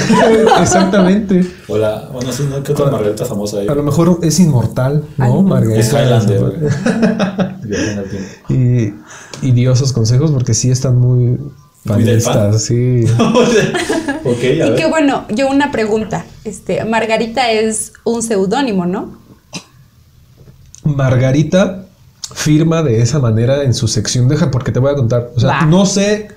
Exactamente. 0.60 1.44
O 1.68 1.76
la, 1.78 2.08
bueno, 2.12 2.32
sí, 2.32 2.46
¿no? 2.48 2.62
¿Qué 2.62 2.72
otra 2.72 2.90
Margarita 2.90 3.24
famosa 3.24 3.58
hay? 3.58 3.68
A 3.68 3.74
lo 3.74 3.82
mejor 3.82 4.18
es 4.22 4.38
inmortal, 4.40 5.04
¿no? 5.16 5.42
Margarita. 5.42 5.80
Es 5.80 5.92
Highlander. 5.92 6.70
Y, 8.50 8.92
y 9.42 9.52
dio 9.52 9.72
esos 9.72 9.92
consejos 9.92 10.30
porque 10.30 10.54
sí 10.54 10.70
están 10.70 10.98
muy 10.98 11.38
panistas, 11.84 12.62
sí. 12.64 13.04
ok, 14.24 14.42
a 14.42 14.46
Y 14.46 14.58
ver. 14.58 14.74
que 14.76 14.86
bueno, 14.86 15.24
yo 15.30 15.48
una 15.50 15.70
pregunta. 15.70 16.24
Este, 16.44 16.84
Margarita 16.84 17.50
es 17.50 17.92
un 18.04 18.22
seudónimo, 18.22 18.86
¿no? 18.86 19.18
Margarita 20.84 21.86
firma 22.34 22.82
de 22.82 23.00
esa 23.00 23.18
manera 23.18 23.62
en 23.62 23.74
su 23.74 23.88
sección. 23.88 24.28
Deja 24.28 24.50
porque 24.50 24.72
te 24.72 24.78
voy 24.80 24.92
a 24.92 24.96
contar. 24.96 25.30
O 25.36 25.40
sea, 25.40 25.64
no 25.66 25.86
sé, 25.86 26.28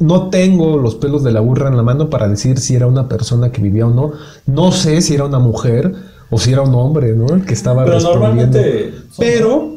no 0.00 0.30
tengo 0.30 0.78
los 0.78 0.94
pelos 0.96 1.22
de 1.24 1.32
la 1.32 1.40
burra 1.40 1.68
en 1.68 1.76
la 1.76 1.82
mano 1.82 2.08
para 2.10 2.28
decir 2.28 2.58
si 2.58 2.74
era 2.74 2.86
una 2.86 3.08
persona 3.08 3.52
que 3.52 3.60
vivía 3.60 3.86
o 3.86 3.90
no. 3.90 4.12
No 4.46 4.72
sé 4.72 5.00
si 5.02 5.14
era 5.14 5.24
una 5.24 5.38
mujer 5.38 5.92
o 6.30 6.38
si 6.38 6.52
era 6.52 6.62
un 6.62 6.74
hombre, 6.74 7.14
¿no? 7.14 7.34
El 7.34 7.44
que 7.44 7.54
estaba 7.54 7.84
Pero 7.84 7.94
respondiendo. 7.96 8.26
normalmente 8.28 8.92
son- 8.92 9.16
Pero 9.18 9.75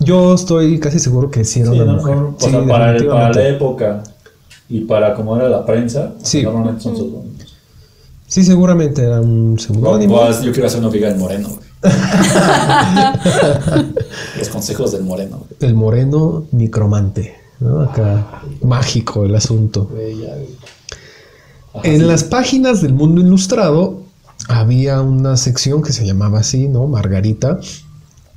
yo 0.00 0.34
estoy 0.34 0.78
casi 0.80 0.98
seguro 0.98 1.30
que 1.30 1.44
sí 1.44 1.60
era 1.60 1.70
Sí, 1.72 1.80
una 1.80 1.92
¿no? 1.92 1.98
mujer. 1.98 2.16
Sí, 2.38 2.50
sea, 2.50 2.66
para, 2.66 2.96
el- 2.96 3.06
para 3.06 3.32
la 3.32 3.48
época 3.48 4.02
y 4.68 4.80
para 4.82 5.14
cómo 5.14 5.36
era 5.36 5.48
la 5.48 5.64
prensa, 5.64 6.12
Sí. 6.22 6.42
normalmente 6.42 6.82
son. 6.82 6.96
Sí, 8.26 8.44
seguramente 8.44 9.02
era 9.02 9.20
un 9.20 9.58
seudónimo. 9.58 10.20
Pues, 10.20 10.40
yo 10.42 10.52
quiero 10.52 10.68
hacer 10.68 10.80
una 10.80 10.90
figa 10.90 11.08
del 11.08 11.18
moreno, 11.18 11.48
güey. 11.48 11.60
Los 14.38 14.48
consejos 14.48 14.92
del 14.92 15.02
moreno, 15.04 15.38
güey. 15.38 15.50
El 15.60 15.74
moreno 15.74 16.44
micromante, 16.52 17.34
¿no? 17.58 17.80
Acá 17.82 18.42
mágico 18.62 19.24
el 19.24 19.34
asunto. 19.34 19.90
Ajá, 21.74 21.88
En 21.88 22.00
sí. 22.00 22.06
las 22.06 22.24
páginas 22.24 22.80
del 22.82 22.94
mundo 22.94 23.20
ilustrado 23.20 24.02
había 24.48 25.00
una 25.00 25.36
sección 25.36 25.82
que 25.82 25.92
se 25.92 26.06
llamaba 26.06 26.40
así, 26.40 26.68
¿no? 26.68 26.86
Margarita. 26.86 27.58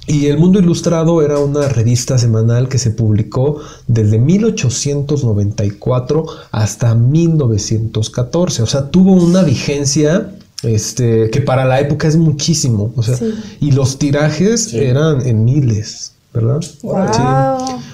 Y 0.06 0.26
El 0.28 0.38
Mundo 0.38 0.60
Ilustrado 0.60 1.22
era 1.22 1.40
una 1.40 1.70
revista 1.70 2.18
semanal 2.18 2.68
que 2.68 2.78
se 2.78 2.92
publicó 2.92 3.60
desde 3.88 4.20
1894 4.20 6.26
hasta 6.52 6.94
1914. 6.96 8.64
O 8.64 8.66
sea, 8.66 8.90
tuvo 8.92 9.14
una 9.14 9.44
vigencia 9.44 10.32
este, 10.64 11.30
que 11.30 11.42
para 11.42 11.66
la 11.66 11.80
época 11.80 12.08
es 12.08 12.18
muchísimo. 12.18 12.92
O 12.96 13.04
sea, 13.04 13.18
Sí. 13.18 13.34
y 13.62 13.72
los 13.72 13.98
tirajes 13.98 14.66
Sí. 14.66 14.80
eran 14.80 15.26
en 15.26 15.46
miles, 15.46 16.14
¿verdad? 16.34 16.62
Wow. 16.82 17.08
Sí. 17.14 17.22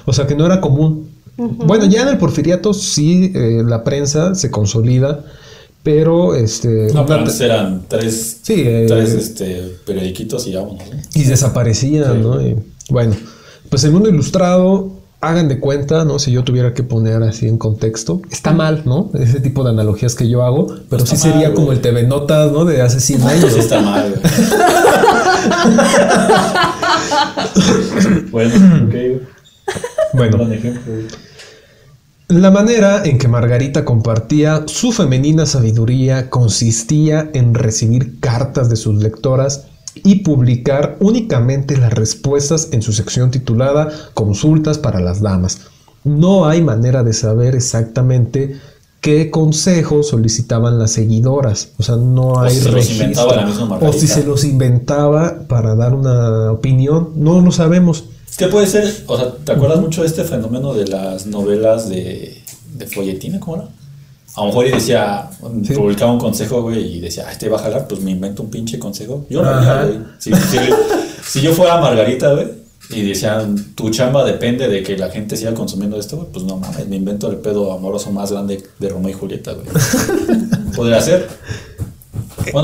O 0.06 0.14
sea, 0.14 0.26
que 0.28 0.36
no 0.36 0.46
era 0.46 0.62
común. 0.62 1.10
Bueno, 1.38 1.86
ya 1.86 2.02
en 2.02 2.10
el 2.10 2.18
porfiriato 2.18 2.74
sí 2.74 3.32
eh, 3.34 3.64
la 3.66 3.84
prensa 3.86 4.36
se 4.36 4.52
consolida, 4.52 5.24
pero 5.84 6.36
este 6.36 6.88
No, 6.94 7.06
pero 7.06 7.20
antes 7.20 7.40
eran 7.42 7.84
tres, 7.88 8.38
Sí, 8.42 8.64
eh, 8.66 8.86
tres 8.88 9.10
este, 9.14 9.76
periodiquitos 9.86 10.48
y 10.48 10.56
vámonos. 10.56 10.84
¿no? 10.90 10.98
y 11.16 11.24
desaparecían, 11.24 12.14
Sí. 12.14 12.20
¿no? 12.22 12.42
Y, 12.42 12.56
bueno, 12.90 13.16
pues 13.70 13.84
el 13.84 13.92
mundo 13.92 14.10
ilustrado, 14.10 14.92
hagan 15.22 15.48
de 15.50 15.60
cuenta, 15.60 16.06
¿no? 16.06 16.18
Si 16.18 16.32
yo 16.32 16.44
tuviera 16.44 16.74
que 16.74 16.82
poner 16.84 17.22
así 17.24 17.48
en 17.48 17.58
contexto, 17.58 18.22
está 18.32 18.52
mal, 18.54 18.84
¿no? 18.86 19.12
Ese 19.14 19.42
tipo 19.42 19.64
de 19.64 19.72
analogías 19.72 20.16
que 20.16 20.30
yo 20.30 20.44
hago, 20.44 20.68
pero 20.90 21.04
Está 21.04 21.16
sí 21.16 21.22
sería 21.22 21.54
como 21.54 21.72
el 21.74 21.82
TV 21.82 22.04
Notas, 22.04 22.52
¿no? 22.52 22.64
De 22.66 22.82
hace 22.82 23.00
100 23.02 23.20
Eso 23.20 23.28
años. 23.30 23.54
sí 23.54 23.60
está 23.60 23.82
mal, 23.82 24.10
güey. 24.12 24.22
bueno, 28.32 28.56
ok. 28.88 28.96
Bueno, 30.14 30.38
Gran 30.38 30.54
ejemplo. 30.54 30.94
La 32.30 32.52
manera 32.52 33.04
en 33.06 33.18
que 33.18 33.28
Margarita 33.28 33.84
compartía 33.84 34.66
su 34.68 34.92
femenina 34.92 35.48
sabiduría 35.48 36.30
consistía 36.30 37.28
en 37.34 37.56
recibir 37.56 38.20
cartas 38.20 38.70
de 38.70 38.76
sus 38.76 39.02
lectoras 39.02 39.66
y 39.96 40.18
publicar 40.18 40.96
únicamente 41.00 41.76
las 41.76 41.92
respuestas 41.92 42.70
en 42.72 42.84
su 42.84 42.94
sección 42.94 43.32
titulada 43.32 43.90
Consultas 44.14 44.78
para 44.78 45.00
las 45.00 45.22
Damas. 45.22 45.62
No 46.04 46.46
hay 46.46 46.62
manera 46.62 47.04
de 47.04 47.14
saber 47.14 47.56
exactamente 47.56 48.58
qué 49.02 49.32
consejos 49.32 50.10
solicitaban 50.10 50.78
las 50.78 50.92
seguidoras. 50.92 51.70
O 51.80 51.84
sea, 51.84 51.96
no 51.96 52.40
hay 52.40 52.54
si 52.54 52.62
se 52.62 52.66
los 52.66 52.74
registro. 52.76 53.06
inventaba 53.06 53.36
la 53.38 53.46
misma 53.48 53.78
o 53.82 53.92
si 53.92 54.08
se 54.08 54.24
los 54.24 54.44
inventaba 54.44 55.48
para 55.48 55.74
dar 55.74 55.96
una 55.96 56.52
opinión. 56.52 57.10
No 57.16 57.42
lo 57.42 57.52
sabemos. 57.52 58.04
Es 58.30 58.38
que 58.38 58.48
puede 58.48 58.68
ser, 58.68 59.04
o 59.08 59.18
sea, 59.18 59.32
¿te 59.44 59.52
acuerdas 59.52 59.80
mucho 59.80 60.02
de 60.02 60.08
este 60.08 60.24
fenómeno 60.24 60.74
de 60.74 60.88
las 60.88 61.26
novelas 61.26 61.90
de, 61.90 62.42
de 62.76 62.88
folletina? 62.88 63.40
¿Cómo 63.40 63.58
era? 63.58 63.66
A 64.36 64.42
lo 64.42 64.48
mejor 64.48 64.68
y 64.68 64.72
decía, 64.72 65.30
Sí. 65.66 65.74
publicaba 65.74 66.12
un 66.14 66.20
consejo, 66.20 66.62
güey, 66.62 66.98
y 66.98 67.00
decía, 67.02 67.26
ah, 67.28 67.32
este 67.32 67.50
va 67.50 67.58
a 67.60 67.64
jalar, 67.64 67.88
pues 67.88 68.00
me 68.02 68.12
invento 68.12 68.44
un 68.44 68.50
pinche 68.50 68.80
consejo. 68.80 69.26
Yo 69.30 69.42
no 69.42 69.50
haría, 69.50 69.84
güey. 69.86 70.00
Si, 70.20 70.32
si- 70.34 70.58
si 71.28 71.42
yo 71.42 71.52
fuera 71.54 71.80
Margarita, 71.82 72.32
güey, 72.34 72.48
y 72.92 73.02
decían, 73.08 73.74
tu 73.76 73.90
chamba 73.90 74.24
depende 74.24 74.68
de 74.68 74.82
que 74.82 74.98
la 74.98 75.10
gente 75.10 75.36
siga 75.36 75.54
consumiendo 75.54 76.00
esto, 76.00 76.16
güey, 76.18 76.30
pues 76.32 76.46
no 76.46 76.58
mames, 76.58 76.88
me 76.88 76.96
invento 76.96 77.30
el 77.30 77.38
pedo 77.38 77.72
amoroso 77.74 78.12
más 78.12 78.32
grande 78.32 78.64
de 78.80 78.90
Romeo 78.90 79.10
y 79.10 79.14
Julieta, 79.14 79.54
güey. 79.54 79.68
Podría 80.76 81.02
ser. 81.02 81.28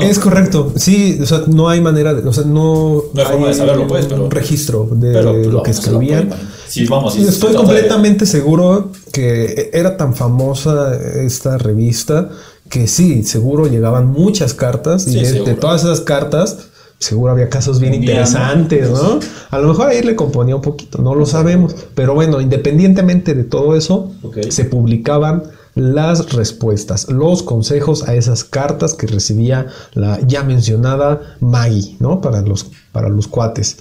Es 0.02 0.18
correcto, 0.18 0.72
sí, 0.76 1.18
o 1.22 1.26
sea, 1.26 1.42
no 1.46 1.68
hay 1.68 1.80
manera 1.80 2.14
de, 2.14 2.28
o 2.28 2.32
sea, 2.32 2.44
no, 2.44 3.02
No 3.12 3.20
hay 3.20 3.26
forma 3.26 3.48
de 3.48 3.54
saberlo, 3.54 3.86
pues, 3.86 4.06
pero- 4.06 4.24
un 4.24 4.30
registro 4.30 4.88
de 4.92 5.12
pero, 5.12 5.32
pues, 5.32 5.46
lo 5.46 5.62
que 5.62 5.70
pueden 5.70 5.70
escribían. 5.70 6.30
Sí, 6.68 6.86
vamos, 6.86 7.14
sí, 7.14 7.22
estoy 7.24 7.50
de- 7.52 7.56
completamente 7.56 8.26
seguro 8.26 8.90
que 9.12 9.70
era 9.72 9.96
tan 9.96 10.14
famosa 10.14 10.94
esta 10.96 11.58
revista 11.58 12.28
que 12.68 12.86
sí, 12.88 13.22
seguro 13.22 13.66
llegaban 13.68 14.08
muchas 14.10 14.52
cartas 14.54 15.06
y 15.06 15.12
Sí, 15.24 15.38
de, 15.44 15.54
todas 15.54 15.84
esas 15.84 16.00
cartas 16.00 16.58
seguro 16.98 17.30
había 17.32 17.48
casos 17.50 17.78
bien 17.78 17.92
interesantes, 17.94 18.90
¿no? 18.90 19.20
A 19.50 19.58
lo 19.58 19.68
mejor 19.68 19.88
ahí 19.88 20.02
le 20.02 20.16
componía 20.16 20.56
un 20.56 20.62
poquito, 20.62 20.98
no 21.02 21.14
lo 21.14 21.26
sabemos, 21.26 21.74
pero 21.94 22.14
bueno, 22.14 22.40
independientemente 22.40 23.34
de 23.34 23.44
todo 23.44 23.76
eso, 23.76 24.10
se 24.48 24.64
publicaban 24.64 25.42
las 25.76 26.32
respuestas, 26.32 27.08
los 27.08 27.44
consejos 27.44 28.08
a 28.08 28.14
esas 28.14 28.42
cartas 28.42 28.94
que 28.94 29.06
recibía 29.06 29.66
la 29.92 30.18
ya 30.26 30.42
mencionada 30.42 31.36
Maggie, 31.38 31.96
¿no? 32.00 32.20
Para 32.20 32.40
los, 32.40 32.72
para 32.90 33.08
los 33.08 33.28
cuates 33.28 33.76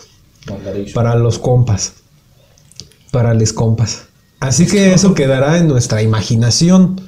para 0.94 1.16
los 1.16 1.40
compas. 1.40 1.94
Para 3.12 3.34
les 3.34 3.54
compas. 3.54 4.06
Así 4.40 4.68
que 4.68 4.94
eso 4.94 5.14
quedará 5.14 5.58
en 5.58 5.68
nuestra 5.68 6.02
imaginación. 6.02 7.02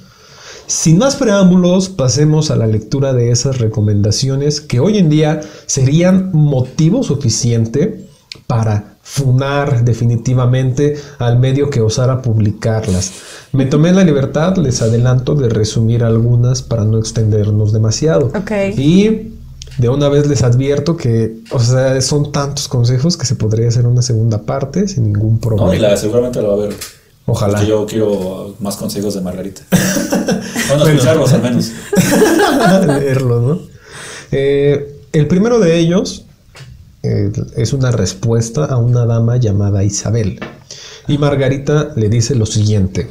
Sin 0.66 0.98
más 0.98 1.16
preámbulos, 1.16 1.90
pasemos 1.90 2.52
a 2.52 2.56
la 2.56 2.68
lectura 2.68 3.14
de 3.14 3.32
esas 3.32 3.60
recomendaciones 3.60 4.60
que 4.60 4.80
hoy 4.80 4.98
en 4.98 5.10
día 5.10 5.42
serían 5.66 6.32
motivo 6.34 7.04
suficiente 7.04 8.10
para 8.48 8.97
funar 9.10 9.86
definitivamente 9.86 10.98
al 11.18 11.40
medio 11.40 11.70
que 11.70 11.80
osara 11.80 12.22
publicarlas. 12.22 13.14
Me 13.54 13.66
tomé 13.66 13.94
la 13.94 14.04
libertad, 14.04 14.58
les 14.58 14.82
adelanto, 14.82 15.34
de 15.34 15.48
resumir 15.48 16.04
algunas 16.04 16.62
para 16.62 16.84
no 16.84 17.00
extendernos 17.00 17.72
demasiado. 17.72 18.32
Y 18.76 19.32
de 19.78 19.90
una 19.90 20.10
vez 20.10 20.28
les 20.28 20.44
advierto 20.44 20.98
que, 20.98 21.38
o 21.52 21.60
sea, 21.60 22.00
son 22.02 22.34
tantos 22.34 22.68
consejos 22.68 23.16
que 23.16 23.26
se 23.26 23.36
podría 23.36 23.70
hacer 23.70 23.88
una 23.88 24.02
segunda 24.02 24.42
parte 24.44 24.90
sin 24.90 25.06
ningún 25.06 25.32
No, 25.32 25.38
y 25.38 25.40
problema. 25.40 25.88
la, 25.88 25.98
seguramente 25.98 26.42
la 26.42 26.50
va 26.50 26.54
a 26.56 26.68
ver. 26.68 26.76
Ojalá. 27.26 27.54
Porque 27.54 27.70
yo 27.70 27.86
quiero 27.86 28.56
más 28.60 28.76
consejos 28.76 29.14
de 29.16 29.22
Margarita. 29.22 29.62
bueno, 30.70 30.86
escucharlos 30.86 31.32
al 31.32 31.42
menos. 31.42 31.72
leerlos, 32.88 33.42
¿no? 33.42 33.60
Eh, 34.32 35.00
el 35.14 35.28
primero 35.28 35.60
de 35.60 35.78
ellos 35.80 36.26
eh, 37.08 37.32
es 37.56 37.74
una 37.74 37.92
respuesta 37.92 38.66
a 38.66 38.78
una 38.78 39.06
dama 39.06 39.38
llamada 39.38 39.84
Isabel. 39.84 40.40
Y 41.08 41.18
Margarita 41.18 41.94
le 41.96 42.10
dice 42.10 42.36
lo 42.36 42.46
siguiente. 42.46 43.10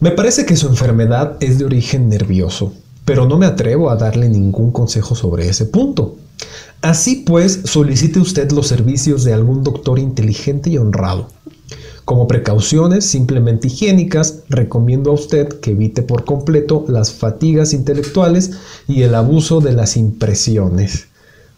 Me 0.00 0.10
parece 0.10 0.44
que 0.44 0.56
su 0.56 0.68
enfermedad 0.68 1.36
es 1.40 1.58
de 1.58 1.64
origen 1.64 2.08
nervioso, 2.08 2.74
pero 3.04 3.26
no 3.26 3.38
me 3.38 3.46
atrevo 3.46 3.90
a 3.90 3.96
darle 3.96 4.28
ningún 4.28 4.70
consejo 4.70 5.14
sobre 5.14 5.48
ese 5.48 5.64
punto. 5.64 6.16
Así 6.82 7.24
pues, 7.26 7.60
solicite 7.64 8.18
usted 8.18 8.52
los 8.52 8.66
servicios 8.66 9.24
de 9.24 9.32
algún 9.32 9.64
doctor 9.64 9.98
inteligente 9.98 10.68
y 10.68 10.76
honrado. 10.76 11.30
Como 12.04 12.28
precauciones 12.28 13.06
simplemente 13.06 13.68
higiénicas, 13.68 14.40
recomiendo 14.50 15.10
a 15.10 15.14
usted 15.14 15.48
que 15.60 15.70
evite 15.70 16.02
por 16.02 16.26
completo 16.26 16.84
las 16.86 17.12
fatigas 17.12 17.72
intelectuales 17.72 18.50
y 18.86 19.02
el 19.02 19.14
abuso 19.14 19.62
de 19.62 19.72
las 19.72 19.96
impresiones. 19.96 21.06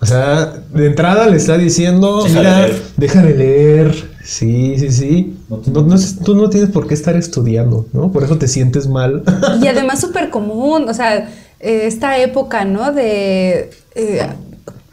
O 0.00 0.06
sea, 0.06 0.62
de 0.72 0.86
entrada 0.86 1.26
le 1.26 1.36
está 1.36 1.56
diciendo, 1.56 2.22
Deja 2.24 2.34
de 2.34 2.38
mira, 2.40 2.58
leer". 2.66 2.82
deja 2.96 3.22
de 3.22 3.34
leer. 3.34 4.16
Sí, 4.24 4.74
sí, 4.78 4.90
sí. 4.90 5.36
No 5.48 5.58
tú 6.24 6.34
no 6.34 6.50
tienes 6.50 6.70
por 6.70 6.86
qué 6.88 6.94
estar 6.94 7.16
estudiando, 7.16 7.86
¿no? 7.92 8.10
Por 8.10 8.24
eso 8.24 8.36
te 8.38 8.48
sientes 8.48 8.88
mal. 8.88 9.22
Y 9.62 9.68
además 9.68 10.00
súper 10.00 10.30
común, 10.30 10.88
o 10.88 10.94
sea, 10.94 11.28
eh, 11.60 11.82
esta 11.86 12.18
época, 12.18 12.64
¿no? 12.64 12.92
De 12.92 13.70
eh, 13.94 14.26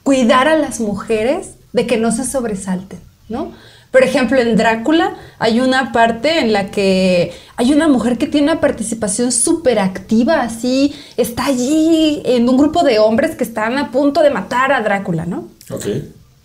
cuidar 0.03 0.47
a 0.47 0.55
las 0.57 0.79
mujeres 0.79 1.49
de 1.73 1.87
que 1.87 1.97
no 1.97 2.11
se 2.11 2.25
sobresalten, 2.25 2.99
¿no? 3.27 3.51
Por 3.93 4.01
ejemplo, 4.01 4.39
en 4.39 4.55
Drácula 4.55 5.13
hay 5.37 5.59
una 5.59 5.91
parte 5.91 6.39
en 6.39 6.51
la 6.51 6.71
que 6.71 7.31
hay 7.57 7.73
una 7.73 7.87
mujer 7.87 8.17
que 8.17 8.25
tiene 8.25 8.51
una 8.51 8.59
participación 8.59 9.31
súper 9.31 9.77
activa, 9.77 10.41
así, 10.41 10.95
está 11.15 11.45
allí 11.45 12.23
en 12.25 12.49
un 12.49 12.57
grupo 12.57 12.81
de 12.81 12.97
hombres 12.97 13.35
que 13.35 13.43
están 13.43 13.77
a 13.77 13.91
punto 13.91 14.23
de 14.23 14.31
matar 14.31 14.71
a 14.71 14.81
Drácula, 14.81 15.27
¿no? 15.27 15.47
Ok. 15.69 15.85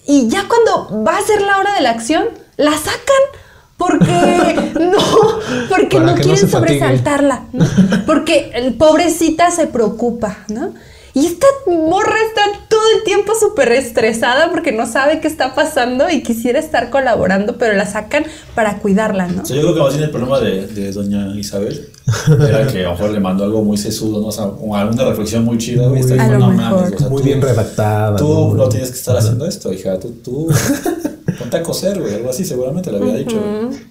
Y 0.06 0.28
ya 0.28 0.46
cuando 0.46 1.02
va 1.02 1.16
a 1.16 1.22
ser 1.22 1.40
la 1.40 1.56
hora 1.56 1.72
de 1.72 1.80
la 1.80 1.88
acción, 1.88 2.26
la 2.58 2.72
sacan 2.72 3.24
porque 3.78 4.12
no, 4.80 5.38
porque 5.70 5.96
Para 5.96 6.12
no 6.12 6.14
quieren 6.16 6.50
sobresaltarla, 6.50 7.44
¿no? 7.54 7.64
Porque 8.04 8.50
el 8.56 8.74
pobrecita 8.74 9.50
se 9.50 9.68
preocupa, 9.68 10.36
¿no? 10.48 10.74
Y 11.20 11.26
esta 11.26 11.46
morra 11.66 12.14
está 12.28 12.42
todo 12.68 12.80
el 12.96 13.02
tiempo 13.04 13.32
súper 13.38 13.72
estresada 13.72 14.50
porque 14.52 14.70
no 14.72 14.86
sabe 14.86 15.20
qué 15.20 15.26
está 15.26 15.54
pasando 15.54 16.08
y 16.10 16.22
quisiera 16.22 16.58
estar 16.60 16.90
colaborando, 16.90 17.56
pero 17.58 17.74
la 17.74 17.86
sacan 17.86 18.24
para 18.54 18.78
cuidarla, 18.78 19.26
¿no? 19.26 19.42
O 19.42 19.44
sea, 19.44 19.56
yo 19.56 19.62
creo 19.62 19.74
que 19.74 19.80
más 19.80 19.92
bien 19.94 20.04
el 20.04 20.10
problema 20.10 20.38
de, 20.40 20.66
de 20.68 20.92
doña 20.92 21.34
Isabel 21.36 21.88
era 22.48 22.66
que 22.68 22.80
a 22.80 22.82
lo 22.84 22.90
mejor 22.92 23.10
le 23.10 23.20
mandó 23.20 23.44
algo 23.44 23.62
muy 23.64 23.76
sesudo, 23.78 24.20
¿no? 24.20 24.28
O 24.28 24.32
sea, 24.32 24.44
alguna 24.44 25.04
reflexión 25.06 25.44
muy 25.44 25.58
chida, 25.58 25.88
güey. 25.88 25.90
Muy 25.90 26.00
Está 26.00 26.14
bien. 26.14 26.26
diciendo, 26.38 26.46
no 26.46 26.52
mames, 26.52 26.92
o 26.94 26.98
sea, 26.98 27.08
Muy 27.08 27.18
tú- 27.22 27.26
bien 27.26 27.42
redactada. 27.42 28.16
Tú 28.16 28.54
¿no? 28.54 28.68
tienes 28.68 28.90
que 28.90 28.96
estar 28.98 29.16
haciendo 29.16 29.44
esto, 29.46 29.72
hija. 29.72 29.98
Tú, 29.98 30.10
tú 30.22 30.48
ponte 31.38 31.56
a 31.56 31.62
coser, 31.62 32.00
güey. 32.00 32.14
Algo 32.14 32.30
así 32.30 32.44
seguramente 32.44 32.92
le 32.92 32.98
había 32.98 33.14
dicho. 33.16 33.36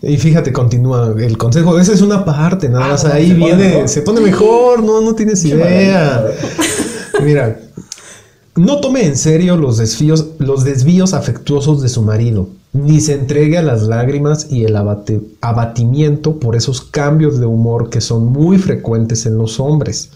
güey. 0.02 0.14
Y 0.14 0.18
fíjate, 0.18 0.54
continúa 0.54 1.14
el 1.18 1.38
consejo. 1.38 1.78
Esa 1.80 1.94
es 1.94 2.02
una 2.02 2.24
parte, 2.24 2.70
nada 2.70 2.86
Ah, 2.86 2.90
más. 2.90 3.04
no, 3.04 3.14
Ahí 3.14 3.28
se 3.30 3.34
pone 3.36 3.46
viene, 3.56 3.70
mejor. 3.74 3.90
se 3.90 4.02
pone 4.02 4.22
mejor. 4.22 4.84
No, 4.84 5.02
no 5.02 5.14
tienes 5.14 5.42
Qué 5.42 5.50
idea. 5.50 6.26
Mira, 7.24 7.60
no 8.56 8.80
tome 8.80 9.06
en 9.06 9.18
serio 9.18 9.58
los 9.58 9.78
desvíos, 9.78 10.28
los 10.40 10.64
desvíos 10.64 11.14
afectuosos 11.14 11.82
de 11.82 11.90
su 11.90 12.02
marido, 12.02 12.50
ni 12.74 13.02
se 13.02 13.14
entregue 13.14 13.58
a 13.58 13.62
las 13.64 13.84
lágrimas 13.84 14.48
y 14.50 14.66
el 14.66 14.76
abate- 14.76 15.22
abatimiento 15.42 16.40
por 16.40 16.56
esos 16.56 16.82
cambios 16.82 17.40
de 17.40 17.46
humor 17.46 17.90
que 17.90 18.02
son 18.02 18.26
muy 18.26 18.58
frecuentes 18.58 19.26
en 19.26 19.38
los 19.38 19.60
hombres. 19.60 20.12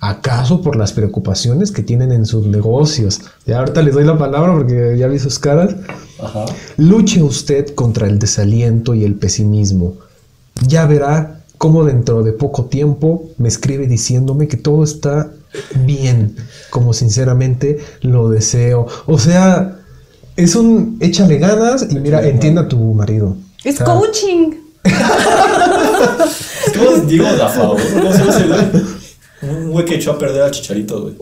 ¿Acaso 0.00 0.60
por 0.60 0.76
las 0.76 0.92
preocupaciones 0.92 1.70
que 1.72 1.82
tienen 1.82 2.12
en 2.12 2.26
sus 2.26 2.46
negocios? 2.46 3.20
Ya 3.46 3.60
ahorita 3.60 3.80
les 3.80 3.94
doy 3.94 4.04
la 4.04 4.18
palabra 4.18 4.52
porque 4.52 4.96
ya 4.98 5.06
vi 5.06 5.18
sus 5.18 5.38
caras. 5.38 5.76
Ajá. 6.20 6.44
Luche 6.76 7.22
usted 7.22 7.74
contra 7.74 8.06
el 8.06 8.18
desaliento 8.18 8.94
y 8.94 9.04
el 9.04 9.14
pesimismo. 9.14 9.94
Ya 10.66 10.84
verá 10.86 11.40
cómo 11.56 11.84
dentro 11.84 12.22
de 12.22 12.32
poco 12.32 12.66
tiempo 12.66 13.30
me 13.38 13.48
escribe 13.48 13.86
diciéndome 13.86 14.46
que 14.46 14.58
todo 14.58 14.84
está 14.84 15.30
bien, 15.84 16.36
como 16.70 16.92
sinceramente 16.92 17.78
lo 18.00 18.28
deseo. 18.28 18.86
O 19.06 19.18
sea, 19.18 19.76
es 20.36 20.54
un 20.56 20.96
échale 21.00 21.38
ganas 21.38 21.86
y 21.90 21.94
mira, 22.00 22.26
entienda 22.26 22.62
a 22.62 22.68
tu 22.68 22.78
marido. 22.94 23.36
Es 23.64 23.76
sea, 23.76 23.86
coaching. 23.86 24.52
¿Cómo 26.76 26.90
es 26.96 27.06
Diego 27.08 27.24
da 27.36 27.48
favor? 27.48 27.80
Un 29.42 29.70
güey 29.70 29.84
que 29.84 29.96
echó 29.96 30.12
a 30.12 30.18
perder 30.18 30.42
al 30.42 30.50
chicharito, 30.50 31.02
güey. 31.02 31.14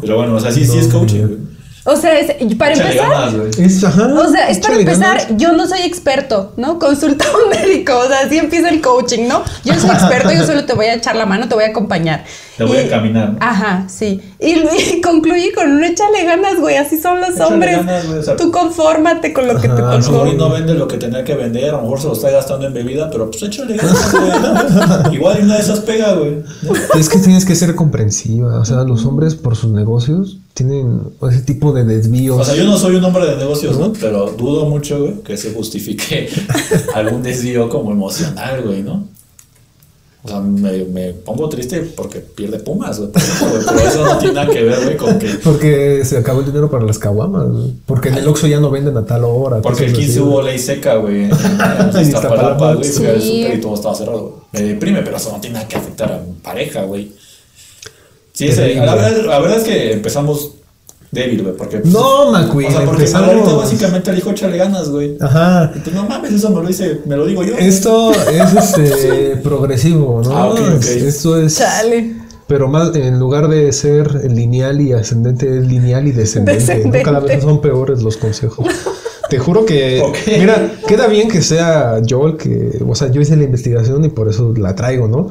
Pero 0.00 0.16
bueno, 0.16 0.34
o 0.34 0.40
sea, 0.40 0.50
sí, 0.50 0.64
sí 0.66 0.78
es 0.78 0.88
coaching, 0.88 1.20
güey. 1.26 1.38
O 1.84 1.96
sea, 1.96 2.16
es- 2.18 2.32
para 2.56 2.74
Échale 2.74 2.90
empezar, 2.90 3.10
ganas, 3.10 3.34
güey. 3.34 3.50
Es, 3.66 3.82
ajá, 3.82 4.06
O 4.14 4.30
sea, 4.30 4.48
es 4.50 4.58
para 4.58 4.74
empezar, 4.76 5.16
ganas. 5.18 5.36
yo 5.36 5.52
no 5.52 5.66
soy 5.66 5.80
experto, 5.82 6.52
¿no? 6.56 6.78
Consulta 6.78 7.24
a 7.24 7.36
un 7.36 7.50
médico, 7.50 7.92
o 7.98 8.06
sea, 8.06 8.20
así 8.20 8.38
empieza 8.38 8.68
el 8.68 8.80
coaching, 8.80 9.26
¿no? 9.26 9.42
Yo 9.64 9.74
no 9.74 9.80
soy 9.80 9.90
experto, 9.90 10.30
yo 10.32 10.46
solo 10.46 10.64
te 10.64 10.74
voy 10.74 10.86
a 10.86 10.94
echar 10.94 11.16
la 11.16 11.26
mano, 11.26 11.48
te 11.48 11.56
voy 11.56 11.64
a 11.64 11.68
acompañar. 11.68 12.24
Te 12.64 12.68
voy 12.68 12.76
a 12.78 12.82
encaminar, 12.82 13.32
¿no? 13.32 13.38
Ajá, 13.40 13.84
sí. 13.88 14.20
Y, 14.40 14.54
y 14.96 15.00
concluye 15.04 15.52
con 15.52 15.70
un 15.70 15.84
échale 15.84 16.24
ganas, 16.24 16.58
güey, 16.60 16.76
así 16.76 16.98
son 17.00 17.20
los 17.20 17.30
Échale 17.30 17.52
hombres. 17.54 17.76
ganas, 17.78 18.06
güey, 18.06 18.18
o 18.18 18.22
sea, 18.22 18.36
Tú 18.36 18.50
confórmate 18.50 19.32
con 19.32 19.46
lo 19.46 19.54
que 19.60 19.68
te 19.68 19.74
Ajá, 19.74 19.92
A 19.92 19.98
lo 19.98 19.98
mejor 19.98 20.12
y 20.14 20.30
conforme. 20.30 20.34
no 20.34 20.50
vende 20.50 20.74
lo 20.74 20.88
que 20.88 20.96
tenía 20.96 21.24
que 21.24 21.34
vender, 21.34 21.70
a 21.70 21.76
lo 21.78 21.82
mejor 21.82 22.00
se 22.00 22.06
lo 22.08 22.12
está 22.14 22.30
gastando 22.30 22.66
en 22.66 22.74
bebida, 22.74 23.10
pero 23.10 23.30
pues 23.30 23.42
échale 23.42 23.76
ganas, 23.76 24.12
güey. 24.12 25.14
Igual 25.16 25.38
y 25.40 25.42
una 25.44 25.54
de 25.56 25.60
esas 25.60 25.80
pega, 25.80 26.14
güey. 26.14 26.42
Es 26.98 27.08
que 27.08 27.18
tienes 27.18 27.44
que 27.44 27.54
ser 27.54 27.74
comprensiva. 27.74 28.60
O 28.60 28.64
sea, 28.64 28.84
los 28.84 29.04
hombres 29.06 29.34
por 29.34 29.56
sus 29.56 29.70
negocios 29.72 30.38
tienen 30.54 31.00
ese 31.30 31.40
tipo 31.42 31.72
de 31.72 31.84
desvíos. 31.84 32.38
O 32.40 32.44
sea, 32.44 32.54
yo 32.54 32.64
no 32.64 32.76
soy 32.76 32.96
un 32.96 33.04
hombre 33.04 33.24
de 33.26 33.36
negocios, 33.36 33.78
¿no? 33.78 33.92
Pero 33.94 34.30
dudo 34.32 34.66
mucho, 34.66 35.00
güey, 35.00 35.14
que 35.22 35.36
se 35.36 35.52
justifique 35.52 36.28
algún 36.94 37.22
desvío 37.22 37.68
como 37.68 37.90
emocional, 37.92 38.62
güey, 38.62 38.82
¿no? 38.82 39.04
O 40.24 40.28
sea, 40.28 40.38
me, 40.38 40.84
me 40.84 41.12
pongo 41.14 41.48
triste 41.48 41.80
porque 41.96 42.20
pierde 42.20 42.60
Pumas, 42.60 42.96
güey. 43.00 43.10
Pero 43.12 43.80
eso 43.88 44.04
no 44.04 44.18
tiene 44.18 44.34
nada 44.34 44.52
que 44.52 44.62
ver, 44.62 44.80
güey, 44.84 44.96
con 44.96 45.18
que... 45.18 45.26
Porque 45.42 46.04
se 46.04 46.16
acabó 46.18 46.40
el 46.40 46.46
dinero 46.46 46.70
para 46.70 46.84
las 46.84 46.98
caguamas. 47.00 47.48
güey. 47.48 47.72
Porque 47.86 48.10
en 48.10 48.18
el 48.18 48.28
Oxxo 48.28 48.46
ya 48.46 48.60
no 48.60 48.70
venden 48.70 48.96
a 48.96 49.04
tal 49.04 49.24
hora. 49.24 49.60
Porque 49.60 49.86
15 49.92 50.10
así, 50.12 50.20
hubo 50.20 50.40
ley 50.40 50.60
seca, 50.60 50.94
güey. 50.94 51.24
En 51.24 51.30
en 51.32 51.32
En 51.32 51.34
Iztapalapa, 51.40 52.00
Iztapalapa, 52.02 52.74
güey. 52.74 52.88
Fui 52.88 53.06
al 53.06 53.20
sí. 53.20 53.42
súper 53.42 53.58
y 53.58 53.60
todo 53.60 53.74
estaba 53.74 53.94
cerrado. 53.96 54.42
Me 54.52 54.62
deprime, 54.62 55.02
pero 55.02 55.16
eso 55.16 55.32
no 55.32 55.40
tiene 55.40 55.54
nada 55.54 55.66
que 55.66 55.76
afectar 55.76 56.12
a 56.12 56.18
mi 56.18 56.32
pareja, 56.34 56.82
güey. 56.84 57.10
Sí, 58.32 58.46
ese- 58.46 58.76
la, 58.76 58.94
verdad, 58.94 59.24
la 59.26 59.38
verdad 59.40 59.58
es 59.58 59.64
que 59.64 59.92
empezamos 59.92 60.52
débil, 61.12 61.42
güey. 61.42 61.56
Porque, 61.56 61.78
pues, 61.78 61.92
No, 61.92 62.32
McQueen, 62.32 62.68
O 62.68 62.76
sea, 62.76 62.84
porque 62.86 63.02
empezamos- 63.04 63.26
Margarita 63.28 63.54
básicamente 63.54 64.10
le 64.10 64.16
dijo 64.16 64.30
échale 64.30 64.56
ganas, 64.56 64.88
güey. 64.88 65.16
Ajá. 65.20 65.70
Y 65.76 65.78
pues 65.78 65.94
no 65.94 66.04
mames, 66.08 66.32
eso 66.32 66.50
me 66.50 66.60
lo 66.62 66.66
dice, 66.66 67.00
me 67.06 67.16
lo 67.16 67.24
digo 67.26 67.44
yo. 67.44 67.54
Esto 67.56 68.10
es 68.12 68.54
este 68.78 69.36
progresivo, 69.44 70.22
¿no? 70.24 70.36
Ah, 70.36 70.48
ok, 70.48 70.58
ok. 70.76 70.84
Esto 70.84 71.40
es. 71.40 71.56
Chale. 71.58 72.16
Pero 72.48 72.66
más, 72.68 72.94
en 72.96 73.18
lugar 73.20 73.48
de 73.48 73.70
ser 73.72 74.30
lineal 74.30 74.80
y 74.80 74.92
ascendente, 74.92 75.58
es 75.58 75.66
lineal 75.66 76.08
y 76.08 76.12
descendente. 76.12 76.60
¿no? 76.60 76.66
Descendente. 76.66 77.02
Cada 77.02 77.20
vez 77.20 77.42
son 77.42 77.60
peores 77.60 78.02
los 78.02 78.16
consejos. 78.16 78.66
Te 79.30 79.38
juro 79.38 79.64
que, 79.64 80.00
Ok. 80.02 80.16
mira, 80.38 80.72
queda 80.86 81.06
bien 81.06 81.28
que 81.28 81.40
sea 81.40 82.02
yo 82.02 82.26
el 82.26 82.36
que, 82.36 82.82
o 82.86 82.94
sea, 82.94 83.10
yo 83.10 83.22
hice 83.22 83.36
la 83.36 83.44
investigación 83.44 84.04
y 84.04 84.08
por 84.10 84.28
eso 84.28 84.52
la 84.56 84.74
traigo, 84.74 85.08
¿no? 85.08 85.28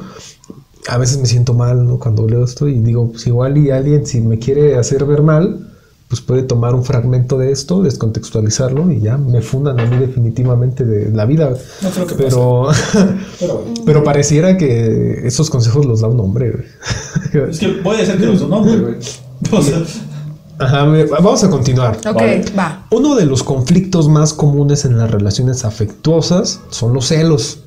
A 0.88 0.98
veces 0.98 1.18
me 1.18 1.26
siento 1.26 1.54
mal, 1.54 1.86
¿no? 1.86 2.00
Cuando 2.00 2.26
leo 2.26 2.42
esto 2.44 2.66
y 2.66 2.80
digo, 2.80 3.12
pues 3.12 3.24
igual 3.28 3.56
y 3.58 3.70
alguien 3.70 4.04
si 4.04 4.20
me 4.20 4.40
quiere 4.40 4.76
hacer 4.76 5.04
ver 5.04 5.22
mal, 5.22 5.71
pues 6.12 6.20
puede 6.20 6.42
tomar 6.42 6.74
un 6.74 6.84
fragmento 6.84 7.38
de 7.38 7.52
esto, 7.52 7.80
descontextualizarlo 7.80 8.92
y 8.92 9.00
ya 9.00 9.16
me 9.16 9.40
fundan 9.40 9.80
a 9.80 9.86
mí 9.86 9.96
definitivamente 9.96 10.84
de 10.84 11.10
la 11.10 11.24
vida. 11.24 11.54
No 11.80 11.88
creo 11.88 12.06
que 12.06 12.14
pero, 12.16 12.68
Pero, 13.40 13.64
pero 13.86 14.04
pareciera 14.04 14.58
que 14.58 15.26
esos 15.26 15.48
consejos 15.48 15.86
los 15.86 16.02
da 16.02 16.08
un 16.08 16.20
hombre. 16.20 16.50
güey. 17.32 17.48
es 17.50 17.58
que 17.58 17.68
puede 17.68 18.04
ser 18.04 18.18
que 18.18 18.26
no 18.26 18.32
es 18.34 18.42
un 18.42 18.52
hombre, 18.52 18.76
güey. 18.78 18.94
O 19.52 19.62
sea, 19.62 19.82
Ajá, 20.58 20.84
vamos 20.84 21.42
a 21.44 21.48
continuar. 21.48 21.96
Ok, 21.96 22.14
Vale. 22.14 22.44
va. 22.58 22.86
Uno 22.90 23.14
de 23.16 23.24
los 23.24 23.42
conflictos 23.42 24.06
más 24.10 24.34
comunes 24.34 24.84
en 24.84 24.98
las 24.98 25.10
relaciones 25.10 25.64
afectuosas 25.64 26.60
son 26.68 26.92
los 26.92 27.06
celos. 27.06 27.60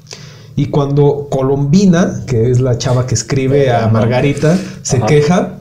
Y 0.56 0.68
cuando 0.68 1.30
Colombina, 1.32 2.22
que 2.28 2.52
es 2.52 2.60
la 2.62 2.78
chava 2.78 3.08
que 3.08 3.16
escribe 3.16 3.72
a 3.72 3.88
Margarita, 3.88 4.56
se 4.84 4.98
Ajá. 4.98 5.06
queja, 5.08 5.60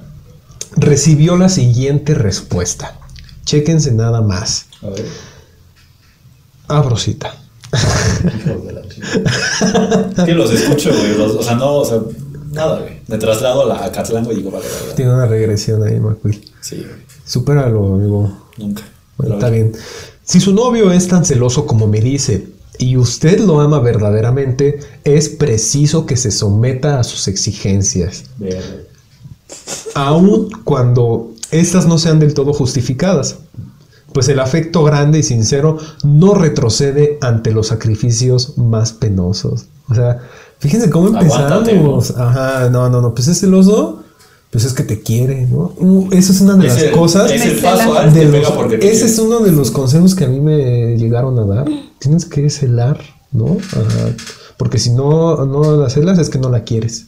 recibió 0.76 1.36
la 1.36 1.48
siguiente 1.48 2.14
respuesta. 2.14 2.98
Chéquense 3.44 3.92
nada 3.92 4.20
más. 4.22 4.66
a 4.82 4.88
ver. 4.90 5.04
Abro 6.68 6.96
cita. 6.96 7.34
Es 10.16 10.24
que 10.24 10.32
los 10.34 10.50
escucho, 10.50 10.90
güey. 10.90 11.16
los- 11.18 11.34
o 11.36 11.42
sea, 11.42 11.54
no, 11.56 11.74
o 11.76 11.84
sea, 11.84 11.98
nada, 12.52 12.80
güey. 12.80 13.00
Me 13.08 13.18
traslado 13.18 13.62
a 13.62 13.66
la 13.66 13.84
a 13.84 13.92
Catlán, 13.92 14.24
güey, 14.24 14.36
y 14.36 14.40
digo, 14.40 14.50
vale, 14.50 14.64
vale, 14.66 14.80
vale. 14.82 14.94
Tiene 14.94 15.12
una 15.14 15.26
regresión 15.26 15.82
ahí, 15.82 15.98
McQueen. 16.00 16.40
Sí, 16.60 16.76
güey. 16.76 17.04
Supéralo, 17.26 17.94
amigo. 17.94 18.48
Nunca. 18.56 18.82
Bueno, 19.18 19.34
está 19.34 19.50
bien. 19.50 19.72
Si 20.24 20.40
su 20.40 20.54
novio 20.54 20.90
es 20.92 21.06
tan 21.08 21.24
celoso 21.24 21.66
como 21.66 21.86
me 21.86 22.00
dice 22.00 22.48
y 22.78 22.96
usted 22.96 23.40
lo 23.40 23.60
ama 23.60 23.78
verdaderamente, 23.80 24.80
es 25.04 25.28
preciso 25.28 26.06
que 26.06 26.16
se 26.16 26.30
someta 26.30 26.98
a 26.98 27.04
sus 27.04 27.28
exigencias, 27.28 28.24
verga. 28.38 28.62
Aun 29.94 30.48
cuando 30.64 31.30
estas 31.50 31.86
no 31.86 31.98
sean 31.98 32.18
del 32.18 32.34
todo 32.34 32.52
justificadas. 32.52 33.36
Pues 34.12 34.28
el 34.28 34.38
afecto 34.38 34.84
grande 34.84 35.18
y 35.18 35.22
sincero 35.24 35.78
no 36.04 36.34
retrocede 36.34 37.18
ante 37.20 37.50
los 37.52 37.68
sacrificios 37.68 38.56
más 38.58 38.92
penosos. 38.92 39.66
O 39.88 39.94
sea, 39.94 40.18
fíjense 40.60 40.88
cómo 40.88 41.08
empezamos. 41.08 42.12
Ajá, 42.16 42.68
no, 42.70 42.88
no, 42.88 43.00
no. 43.00 43.12
Pues 43.14 43.26
es 43.26 43.40
celoso, 43.40 44.04
pues 44.50 44.64
es 44.64 44.72
que 44.72 44.84
te 44.84 45.02
quiere, 45.02 45.46
¿no? 45.48 45.72
Uh, 45.78 46.08
Eso 46.12 46.30
es 46.32 46.40
una 46.40 46.54
de 46.54 46.68
las 46.68 46.76
Ese- 46.76 46.92
cosas 46.92 47.28
Es 47.30 47.44
el 47.44 47.58
paso 47.58 47.92
de 47.94 48.12
que 48.12 48.24
los- 48.26 48.30
pega 48.32 48.54
porque 48.56 48.78
te 48.78 48.86
ese 48.86 48.96
quiere. 49.00 49.12
es 49.12 49.18
uno 49.18 49.40
de 49.40 49.50
los 49.50 49.72
consejos 49.72 50.14
que 50.14 50.24
a 50.24 50.28
mí 50.28 50.40
me 50.40 50.96
llegaron 50.96 51.36
a 51.40 51.44
dar. 51.44 51.66
Tienes 51.98 52.24
que 52.24 52.48
celar, 52.50 53.00
¿no? 53.32 53.56
Ajá. 53.72 54.14
Porque 54.56 54.78
si 54.78 54.90
no, 54.90 55.44
no 55.44 55.76
la 55.76 55.90
celas 55.90 56.18
es 56.18 56.28
que 56.30 56.38
no 56.38 56.48
la 56.48 56.62
quieres. 56.64 57.06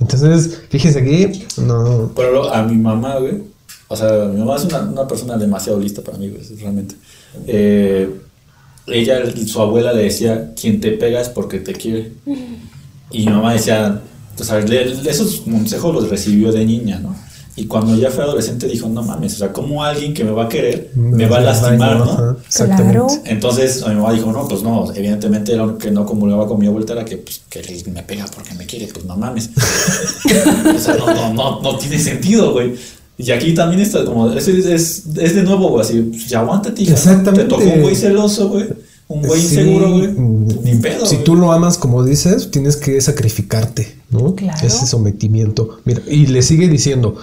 Entonces, 0.00 0.62
fíjense 0.68 0.98
aquí, 1.00 1.44
no. 1.62 2.12
Pero 2.14 2.32
lo- 2.32 2.52
a 2.54 2.62
mi 2.62 2.76
mamá, 2.76 3.16
güey. 3.18 3.42
O 3.88 3.96
sea, 3.96 4.26
mi 4.26 4.38
mamá 4.38 4.56
es 4.56 4.64
una, 4.64 4.80
una 4.82 5.08
persona 5.08 5.38
demasiado 5.38 5.80
lista 5.80 6.02
para 6.02 6.18
mí, 6.18 6.28
güey, 6.28 6.42
realmente. 6.60 6.94
Eh, 7.46 8.10
ella, 8.86 9.20
su 9.46 9.60
abuela 9.60 9.92
le 9.92 10.04
decía, 10.04 10.52
quien 10.60 10.80
te 10.80 10.92
pega 10.92 11.20
es 11.20 11.28
porque 11.30 11.58
te 11.60 11.72
quiere. 11.72 12.12
Y 13.10 13.24
mi 13.26 13.32
mamá 13.32 13.54
decía, 13.54 14.02
o 14.38 14.44
sea, 14.44 14.60
le- 14.60 14.92
esos 15.10 15.40
consejos 15.40 15.94
los 15.94 16.08
recibió 16.10 16.52
de 16.52 16.64
niña, 16.66 16.98
¿no? 17.00 17.16
Y 17.60 17.66
cuando 17.66 17.96
ya 17.96 18.08
fue 18.12 18.22
adolescente 18.22 18.68
dijo, 18.68 18.88
no 18.88 19.02
mames, 19.02 19.34
o 19.34 19.38
sea, 19.38 19.52
como 19.52 19.82
alguien 19.82 20.14
que 20.14 20.22
me 20.22 20.30
va 20.30 20.44
a 20.44 20.48
querer 20.48 20.92
me 20.94 21.26
va 21.26 21.38
a 21.38 21.40
lastimar, 21.40 21.98
¿no? 21.98 22.36
Exactamente. 22.46 22.92
Claro. 22.92 23.08
Entonces 23.24 23.84
mi 23.88 23.94
mamá 23.96 24.12
dijo, 24.12 24.30
no, 24.30 24.46
pues 24.46 24.62
no, 24.62 24.92
evidentemente 24.94 25.56
lo 25.56 25.76
que 25.76 25.90
no 25.90 26.06
comulgaba 26.06 26.46
con 26.46 26.60
mi 26.60 26.68
abuelita 26.68 26.92
era 26.92 27.04
que, 27.04 27.16
pues, 27.16 27.40
que 27.50 27.58
él 27.58 27.82
me 27.92 28.02
pega 28.04 28.26
porque 28.32 28.54
me 28.54 28.64
quiere, 28.64 28.86
pues 28.92 29.04
no 29.06 29.16
mames. 29.16 29.50
o 30.76 30.78
sea, 30.78 30.94
no, 30.96 31.06
no, 31.12 31.34
no, 31.34 31.60
no 31.62 31.76
tiene 31.78 31.98
sentido, 31.98 32.52
güey. 32.52 32.74
Y 33.16 33.32
aquí 33.32 33.52
también 33.52 33.80
está 33.82 34.04
como, 34.04 34.30
es, 34.30 34.46
es, 34.46 35.02
es, 35.16 35.34
de 35.34 35.42
nuevo, 35.42 35.70
güey, 35.70 35.82
así, 35.84 36.00
pues, 36.00 36.28
ya 36.28 36.38
aguántate, 36.38 36.82
hija. 36.82 36.92
Exactamente. 36.92 37.42
Te 37.42 37.48
tocó 37.48 37.64
un 37.64 37.82
güey 37.82 37.96
celoso, 37.96 38.50
güey. 38.50 38.66
Un 39.08 39.22
güey 39.22 39.40
Sí, 39.40 39.46
inseguro, 39.58 39.90
güey. 39.94 40.08
mm, 40.08 40.46
Ni 40.62 40.74
pedo. 40.76 41.06
Si 41.06 41.16
güey. 41.16 41.24
tú 41.24 41.34
lo 41.34 41.50
amas 41.50 41.76
como 41.78 42.04
dices, 42.04 42.50
tienes 42.52 42.76
que 42.76 43.00
sacrificarte, 43.00 43.96
¿no? 44.10 44.36
Claro. 44.36 44.64
Ese 44.64 44.86
sometimiento. 44.86 45.80
Mira, 45.84 46.02
y 46.06 46.26
le 46.26 46.42
sigue 46.42 46.68
diciendo, 46.68 47.16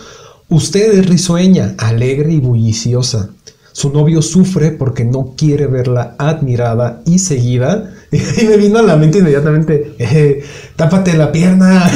usted 0.50 1.00
es 1.00 1.06
risueña, 1.08 1.76
alegre 1.78 2.34
y 2.34 2.40
bulliciosa. 2.40 3.30
Su 3.72 3.92
novio 3.92 4.22
sufre 4.22 4.72
porque 4.72 5.04
no 5.04 5.34
quiere 5.38 5.68
verla 5.68 6.16
admirada 6.18 7.02
y 7.06 7.20
seguida. 7.20 7.92
Y 8.12 8.46
me 8.46 8.56
vino 8.56 8.80
a 8.80 8.82
la 8.82 8.96
mente 8.96 9.18
inmediatamente, 9.18 9.96
eh, 10.00 10.42
tápate 10.78 11.18
la 11.18 11.34
pierna. 11.34 11.86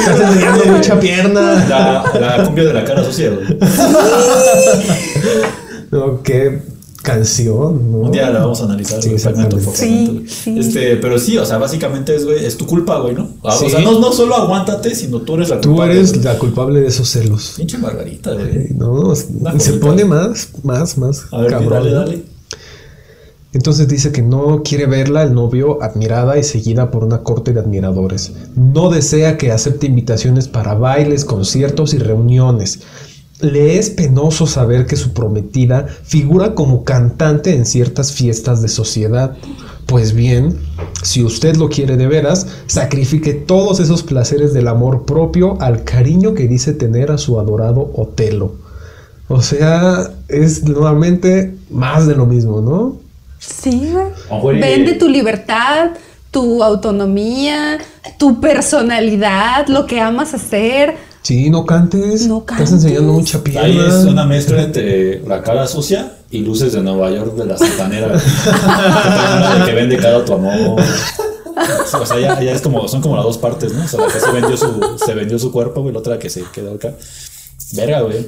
Estás 0.00 0.20
enseñando 0.20 0.66
mucha 0.66 1.00
pierna. 1.00 1.64
La, 1.66 2.04
la 2.20 2.44
cumbia 2.44 2.64
de 2.64 2.74
la 2.74 2.84
cara 2.84 3.02
sucia. 3.04 3.30
No, 5.90 6.22
qué 6.22 6.60
canción, 7.02 7.90
¿no? 7.92 7.98
Un 7.98 8.12
día 8.12 8.30
la 8.30 8.40
vamos 8.40 8.60
a 8.60 8.64
analizar, 8.64 9.02
Sí, 9.02 9.08
güey, 9.10 9.20
fragmento 9.20 9.56
por 9.58 9.68
exactamente. 9.74 10.06
fragmento, 10.06 10.32
Sí, 10.32 10.44
güey. 10.52 10.62
sí. 10.64 10.68
Este, 10.68 10.96
pero 10.96 11.18
sí, 11.18 11.38
o 11.38 11.46
sea, 11.46 11.58
básicamente 11.58 12.14
es, 12.14 12.24
güey, 12.24 12.44
es 12.44 12.56
tu 12.56 12.66
culpa, 12.66 13.00
güey, 13.00 13.14
¿no? 13.14 13.28
Ah, 13.42 13.56
Sí. 13.58 13.66
O 13.66 13.70
sea, 13.70 13.80
no, 13.80 13.98
no 14.00 14.12
solo 14.12 14.34
aguántate, 14.34 14.94
sino 14.94 15.20
tú 15.22 15.34
eres 15.36 15.48
la 15.48 15.60
Tú 15.60 15.70
culpable, 15.70 15.94
eres 15.94 16.12
güey. 16.12 16.24
la 16.24 16.38
culpable 16.38 16.80
de 16.80 16.86
esos 16.88 17.08
celos. 17.08 17.54
Pinche 17.56 17.78
Margarita, 17.78 18.32
güey. 18.34 18.68
No, 18.76 19.14
se 19.14 19.72
pone 19.74 20.04
más, 20.04 20.48
más, 20.62 20.98
más. 20.98 21.22
A 21.32 21.40
ver, 21.40 21.50
cabrón. 21.50 21.70
dale, 21.84 21.90
dale. 21.92 22.22
Entonces 23.52 23.88
dice 23.88 24.12
que 24.12 24.22
no 24.22 24.62
quiere 24.62 24.86
verla, 24.86 25.24
el 25.24 25.34
novio, 25.34 25.82
admirada 25.82 26.38
y 26.38 26.44
seguida 26.44 26.92
por 26.92 27.02
una 27.02 27.24
corte 27.24 27.52
de 27.52 27.58
admiradores. 27.58 28.30
No 28.54 28.90
desea 28.90 29.36
que 29.38 29.50
acepte 29.50 29.86
invitaciones 29.88 30.46
para 30.46 30.74
bailes, 30.74 31.24
conciertos 31.24 31.92
y 31.92 31.98
reuniones. 31.98 32.78
Le 33.40 33.78
es 33.78 33.90
penoso 33.90 34.46
saber 34.46 34.86
que 34.86 34.96
su 34.96 35.12
prometida 35.12 35.86
figura 36.04 36.54
como 36.54 36.84
cantante 36.84 37.54
en 37.54 37.64
ciertas 37.64 38.12
fiestas 38.12 38.62
de 38.62 38.68
sociedad. 38.68 39.36
Pues 39.86 40.12
bien, 40.12 40.58
si 41.02 41.24
usted 41.24 41.56
lo 41.56 41.68
quiere 41.68 41.96
de 41.96 42.06
veras, 42.06 42.46
sacrifique 42.66 43.32
todos 43.32 43.80
esos 43.80 44.02
placeres 44.02 44.52
del 44.52 44.68
amor 44.68 45.04
propio 45.04 45.60
al 45.60 45.84
cariño 45.84 46.34
que 46.34 46.46
dice 46.46 46.72
tener 46.74 47.10
a 47.10 47.18
su 47.18 47.40
adorado 47.40 47.90
Otelo. 47.94 48.54
O 49.28 49.42
sea, 49.42 50.10
es 50.28 50.64
nuevamente 50.64 51.54
más 51.70 52.06
de 52.06 52.16
lo 52.16 52.26
mismo, 52.26 52.60
¿no? 52.60 52.96
Sí, 53.38 53.92
güey. 54.28 54.60
Vende 54.60 54.94
tu 54.94 55.08
libertad, 55.08 55.90
tu 56.30 56.62
autonomía, 56.62 57.78
tu 58.18 58.40
personalidad, 58.40 59.66
lo 59.68 59.86
que 59.86 60.00
amas 60.00 60.34
hacer. 60.34 60.96
Sí, 61.22 61.50
no 61.50 61.66
cantes. 61.66 62.26
No 62.26 62.38
Estás 62.38 62.56
cantes. 62.56 62.72
enseñando 62.72 63.12
mucha 63.12 63.42
pierna. 63.44 63.62
Ahí 63.66 63.78
es 63.78 63.94
una 64.06 64.24
mezcla 64.26 64.62
entre 64.62 65.20
la 65.26 65.42
cara 65.42 65.66
sucia 65.66 66.12
y 66.30 66.38
luces 66.40 66.72
de 66.72 66.80
Nueva 66.80 67.10
York 67.10 67.34
de 67.34 67.44
la 67.46 67.58
santanera. 67.58 68.08
güey. 68.08 68.20
La 69.58 69.62
que 69.66 69.72
vende 69.72 69.96
cada 69.98 70.24
tu 70.24 70.32
amor. 70.34 70.80
O 72.00 72.06
sea, 72.06 72.18
ya, 72.18 72.40
ya 72.40 72.52
es 72.52 72.62
como, 72.62 72.86
son 72.88 73.02
como 73.02 73.16
las 73.16 73.24
dos 73.24 73.36
partes, 73.38 73.72
¿no? 73.74 73.84
O 73.84 73.88
sea, 73.88 74.00
la 74.00 74.06
que 74.12 74.18
se 74.20 74.30
vendió 74.30 74.56
su, 74.56 74.98
se 75.04 75.14
vendió 75.14 75.38
su 75.38 75.52
cuerpo, 75.52 75.82
güey, 75.82 75.92
la 75.92 75.98
otra 76.00 76.18
que 76.18 76.30
se 76.30 76.42
quedó 76.52 76.74
acá. 76.74 76.94
Verga, 77.72 78.00
güey. 78.00 78.26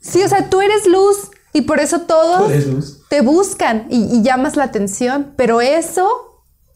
Sí, 0.00 0.22
o 0.22 0.28
sea, 0.28 0.50
tú 0.50 0.60
eres 0.60 0.86
luz 0.86 1.16
y 1.52 1.62
por 1.62 1.80
eso 1.80 2.00
todos 2.02 2.44
Tú 2.46 2.50
eres 2.50 2.66
luz. 2.66 2.98
te 3.08 3.22
buscan 3.22 3.86
y, 3.90 4.16
y 4.16 4.22
llamas 4.22 4.56
la 4.56 4.64
atención. 4.64 5.28
Pero 5.36 5.60
eso 5.62 6.29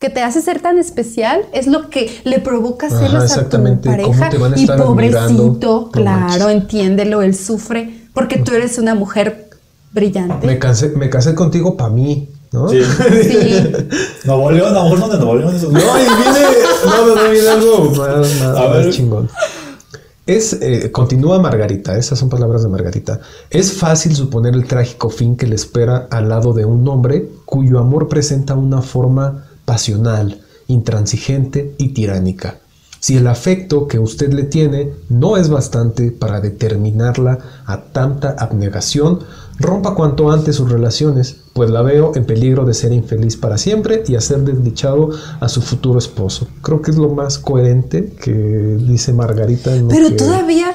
que 0.05 0.11
te 0.11 0.21
hace 0.21 0.43
ser 0.43 0.61
tan 0.61 0.77
especial 0.79 1.47
es 1.55 1.67
lo 1.67 1.89
que 1.89 2.15
le 2.25 2.39
provoca 2.39 2.89
Ajá, 2.89 2.99
celos 2.99 3.15
a 3.15 3.19
tu 3.21 3.25
exactamente. 3.25 3.89
¿Cómo 3.89 4.03
pareja. 4.11 4.29
te 4.29 4.37
van 4.37 4.53
a 4.53 4.59
y 4.61 4.67
pobrecito, 4.67 5.89
claro, 5.91 6.51
entiéndelo, 6.51 7.23
él 7.23 7.35
sufre 7.35 8.03
porque 8.13 8.37
tú 8.37 8.53
eres 8.53 8.77
una 8.77 8.95
mujer 8.95 9.49
brillante. 9.93 10.47
Me 10.47 10.59
casé, 10.59 10.91
me 10.91 11.09
casé 11.09 11.35
contigo 11.35 11.75
para 11.79 11.89
mí, 11.89 12.29
¿no? 12.53 12.69
Sí. 12.69 12.81
Sí. 13.23 13.63
Nuevo 14.27 14.51
León, 14.51 14.77
a 14.77 14.81
lo 14.81 14.85
mejor 14.85 14.99
no 14.99 15.09
de 15.09 15.17
Nuevo 15.17 15.37
León. 15.37 15.55
No, 15.55 15.69
y 15.71 15.73
viene, 15.73 16.49
no, 16.85 17.07
no, 17.07 17.15
no, 17.25 17.31
viene 17.31 17.49
algo 17.49 17.85
más, 17.93 18.41
más- 18.41 18.43
A 18.43 18.69
más 18.69 18.73
ver. 18.73 18.91
chingón. 18.91 19.31
Es, 20.27 20.53
eh, 20.61 20.91
continúa 20.93 21.39
Margarita, 21.39 21.97
esas 21.97 22.19
son 22.19 22.29
palabras 22.29 22.63
de 22.63 22.69
Margarita. 22.69 23.21
Es 23.49 23.73
fácil 23.73 24.15
suponer 24.15 24.53
el 24.53 24.67
trágico 24.67 25.09
fin 25.09 25.35
que 25.35 25.47
le 25.47 25.55
espera 25.55 26.09
al 26.11 26.29
lado 26.29 26.53
de 26.53 26.67
un 26.67 26.87
hombre 26.89 27.27
cuyo 27.47 27.79
amor 27.79 28.07
presenta 28.09 28.55
una 28.55 28.83
forma 28.83 29.47
pasional, 29.65 30.41
intransigente 30.69 31.75
y 31.79 31.89
tiránica. 31.89 32.59
Si 33.01 33.17
el 33.19 33.27
afecto 33.27 33.87
que 33.87 33.99
usted 33.99 34.33
le 34.33 34.45
tiene 34.45 34.93
no 35.11 35.37
es 35.37 35.51
bastante 35.51 36.11
para 36.11 36.41
determinarla 36.41 37.39
a 37.67 37.83
tanta 37.83 38.31
abnegación, 38.39 39.19
rompa 39.59 39.95
cuanto 39.95 40.31
antes 40.33 40.57
sus 40.57 40.71
relaciones, 40.73 41.37
pues 41.53 41.69
la 41.69 41.83
veo 41.83 42.13
en 42.15 42.25
peligro 42.25 42.65
de 42.65 42.73
ser 42.73 42.93
infeliz 42.95 43.37
para 43.37 43.59
siempre 43.59 44.05
y 44.09 44.17
hacer 44.17 44.39
desdichado 44.41 45.11
a 45.39 45.49
su 45.51 45.61
futuro 45.61 45.99
esposo. 45.99 46.49
Creo 46.63 46.81
que 46.81 46.93
es 46.93 46.97
lo 46.97 47.11
más 47.11 47.39
coherente 47.39 48.15
que 48.23 48.33
dice 48.33 49.13
Margarita. 49.13 49.77
en 49.77 49.89
Pero 49.89 50.09
que- 50.09 50.15
todavía 50.15 50.75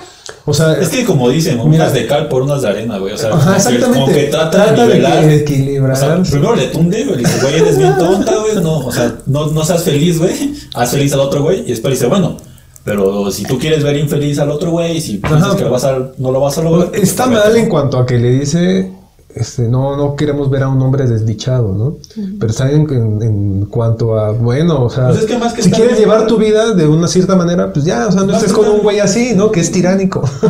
O 0.50 0.54
sea, 0.54 0.74
Es 0.74 0.90
que 0.90 1.06
como 1.06 1.30
dicen, 1.30 1.58
Mira. 1.70 1.84
unas 1.84 1.94
de 1.94 2.08
cal 2.08 2.28
por 2.28 2.42
unas 2.42 2.62
de 2.62 2.70
arena, 2.70 2.98
güey. 2.98 3.14
O 3.14 3.18
sea, 3.18 3.30
Ajá, 3.30 3.38
como 3.40 3.52
que- 3.52 3.58
exactamente. 3.58 4.00
como 4.00 4.14
que 4.14 4.24
trata, 4.26 4.50
Trata 4.52 4.82
de 4.88 4.88
nivelar. 4.96 5.30
equilibrar. 5.30 5.92
O 5.94 5.96
sea, 5.96 6.22
primero 6.24 6.56
le 6.56 6.68
tunde, 6.68 7.04
güey. 7.06 7.18
Le 7.18 7.24
dice, 7.24 7.40
güey, 7.42 7.56
eres 7.56 7.78
bien 7.78 7.98
tonta, 7.98 8.34
güey. 8.38 8.56
No, 8.64 8.80
o 8.80 8.92
sea, 8.92 9.16
no, 9.28 9.48
no 9.48 9.64
seas 9.66 9.84
feliz, 9.84 10.20
güey. 10.20 10.54
Haz 10.74 10.92
feliz 10.92 11.14
al 11.14 11.20
otro, 11.22 11.44
güey. 11.44 11.60
Y 11.62 11.70
después 11.72 11.94
dice, 11.94 12.08
bueno, 12.08 12.38
pero 12.84 13.30
si 13.32 13.44
tú 13.44 13.60
quieres 13.60 13.84
ver 13.84 13.98
infeliz 13.98 14.40
al 14.40 14.50
otro, 14.50 14.72
güey, 14.72 14.98
y 14.98 15.02
si 15.02 15.18
piensas 15.18 15.50
Ajá. 15.50 15.58
que 15.58 15.64
lo 15.64 15.70
vas 15.72 15.84
a, 15.84 15.98
no 16.18 16.32
lo 16.32 16.40
vas 16.42 16.58
a 16.58 16.62
lograr. 16.64 16.90
pues, 16.90 17.04
Está 17.04 17.28
mal 17.28 17.56
en 17.56 17.70
cuanto 17.70 17.98
a 18.00 18.06
que 18.06 18.18
le 18.18 18.32
dice, 18.32 18.92
este, 19.36 19.64
no, 19.70 19.96
no 19.96 20.16
queremos 20.16 20.50
ver 20.50 20.64
a 20.64 20.70
un 20.70 20.82
hombre 20.82 21.06
desdichado, 21.08 21.74
¿no? 21.74 21.98
Pero 22.40 22.52
está 22.52 22.72
en, 22.72 22.82
en- 22.92 23.22
en 23.22 23.66
cuanto 23.66 24.18
a, 24.20 24.32
bueno, 24.32 24.84
o 24.84 24.90
sea, 24.90 25.08
Pues 25.10 25.20
es 25.22 25.26
que 25.28 25.38
más 25.38 25.54
que 25.54 25.62
si 25.62 25.70
quieres 25.72 26.00
llevar 26.00 26.26
tu 26.28 26.38
vida 26.38 26.74
de 26.74 26.88
una 26.88 27.08
cierta 27.08 27.36
manera, 27.36 27.72
pues 27.72 27.86
ya, 27.86 28.08
o 28.08 28.12
sea, 28.12 28.24
no 28.24 28.34
estés 28.34 28.52
que 28.52 28.60
con 28.60 28.68
un 28.70 28.80
güey 28.82 29.00
así, 29.00 29.34
¿no? 29.36 29.52
Que 29.52 29.60
es 29.60 29.72
tiránico. 29.72 30.22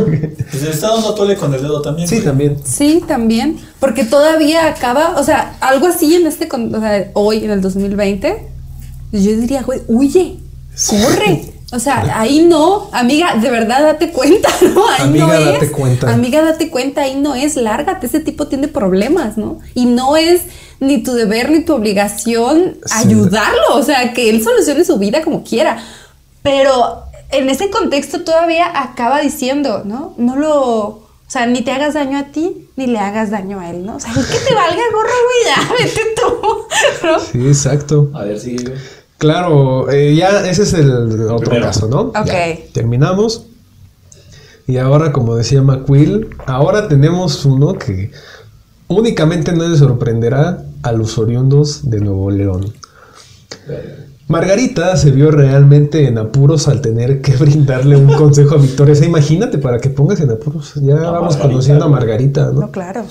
Pues 0.50 0.64
le 0.64 0.70
está 0.72 0.88
dando 0.94 1.14
tole 1.14 1.36
con 1.36 1.54
el 1.54 1.62
dedo 1.62 1.82
también. 1.82 2.08
sí, 2.08 2.16
güey. 2.16 2.26
también. 2.26 2.58
Sí, 2.64 3.04
también, 3.08 3.58
porque 3.80 4.04
todavía 4.04 4.68
acaba, 4.68 5.20
o 5.20 5.24
sea, 5.24 5.56
algo 5.62 5.86
así 5.88 6.16
en 6.16 6.26
este, 6.26 6.48
o 6.52 6.80
sea, 6.80 7.12
hoy 7.14 7.44
en 7.46 7.52
el 7.52 7.62
2020, 7.62 8.48
yo 9.12 9.20
diría, 9.38 9.62
güey, 9.62 9.82
huye, 9.88 10.38
corre. 10.90 11.54
O 11.72 11.78
sea, 11.80 12.20
ahí 12.20 12.42
no, 12.46 12.90
amiga, 12.94 13.36
de 13.36 13.50
verdad 13.52 13.82
date 13.84 14.12
cuenta, 14.12 14.50
¿no? 14.74 14.88
Ahí 14.90 15.02
Amiga, 15.02 15.28
no 15.28 15.34
es. 15.34 15.46
date 15.46 15.72
cuenta. 15.72 16.12
Amiga, 16.12 16.42
date 16.42 16.70
cuenta, 16.72 17.02
ahí 17.02 17.16
no 17.16 17.36
es, 17.36 17.56
lárgate, 17.58 18.08
ese 18.08 18.20
tipo 18.20 18.48
tiene 18.48 18.68
problemas, 18.68 19.38
¿no? 19.38 19.60
Y 19.76 19.86
no 19.86 20.18
es 20.18 20.42
ni 20.80 21.04
tu 21.04 21.14
deber 21.14 21.52
ni 21.52 21.60
tu 21.62 21.74
obligación 21.76 22.78
Sí. 22.86 22.94
ayudarlo, 23.08 23.76
o 23.76 23.84
sea, 23.84 24.14
que 24.14 24.30
él 24.32 24.44
solucione 24.44 24.84
su 24.84 24.98
vida 24.98 25.22
como 25.22 25.44
quiera. 25.44 25.78
Pero 26.42 27.04
en 27.32 27.50
ese 27.50 27.70
contexto 27.70 28.22
todavía 28.22 28.72
acaba 28.82 29.20
diciendo, 29.22 29.84
¿no? 29.86 30.14
No 30.18 30.36
lo. 30.38 30.56
O 30.88 31.32
sea, 31.32 31.46
ni 31.46 31.62
te 31.62 31.72
hagas 31.72 31.94
daño 31.94 32.18
a 32.18 32.24
ti, 32.32 32.68
ni 32.76 32.88
le 32.88 32.98
hagas 32.98 33.30
daño 33.30 33.60
a 33.60 33.70
él, 33.70 33.86
¿no? 33.86 33.98
O 33.98 34.00
sea, 34.00 34.12
que 34.12 34.20
te 34.48 34.56
valga 34.56 34.82
gorro, 34.92 35.10
güey, 35.28 35.46
ya, 35.46 35.74
vete 35.84 36.02
tú, 36.16 36.58
¿no? 37.08 37.20
Sí, 37.20 37.48
exacto. 37.48 38.10
A 38.16 38.24
ver, 38.24 38.40
sigue, 38.40 38.64
güey. 38.70 38.80
Claro, 39.20 39.92
eh, 39.92 40.16
ya 40.16 40.50
ese 40.50 40.64
es 40.64 40.74
el 40.74 40.90
otro 41.30 41.40
Primero. 41.52 41.66
caso, 41.66 41.88
¿no? 41.88 42.00
Ok. 42.20 42.26
Ya, 42.26 42.58
terminamos. 42.74 43.44
Y 44.66 44.78
ahora, 44.78 45.12
como 45.12 45.36
decía 45.36 45.62
McQuill, 45.62 46.30
ahora 46.46 46.88
tenemos 46.88 47.44
uno 47.46 47.74
que 47.74 48.12
únicamente 48.88 49.52
no 49.52 49.68
le 49.68 49.78
sorprenderá 49.78 50.64
a 50.84 50.92
los 50.94 51.18
oriundos 51.18 51.90
de 51.90 52.00
Nuevo 52.00 52.32
León. 52.32 52.74
Margarita 54.30 54.96
se 54.96 55.12
vio 55.12 55.32
realmente 55.32 56.08
en 56.08 56.18
apuros 56.18 56.68
al 56.68 56.82
tener 56.82 57.22
que 57.22 57.36
brindarle 57.40 57.98
un 57.98 58.14
consejo 58.14 58.56
a 58.56 58.58
Victoria. 58.60 58.94
O 58.94 58.96
sea, 58.96 59.08
imagínate 59.08 59.58
para 59.58 59.80
que 59.80 59.90
pongas 59.90 60.22
en 60.22 60.30
apuros. 60.32 60.76
Ya 60.76 60.96
vamos 60.96 61.34
Margarita, 61.36 61.42
conociendo 61.42 61.86
a. 61.86 61.90
Margarita, 61.90 62.46
¿no? 62.54 62.62
No, 62.62 62.72
claro. 62.72 63.04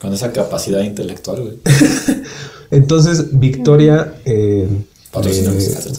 Con 0.00 0.12
esa 0.12 0.32
capacidad 0.32 0.80
intelectual, 0.80 1.42
güey. 1.42 1.58
Entonces, 2.72 3.38
Victoria. 3.38 4.14
eh. 4.24 4.68
Eh, 5.22 5.92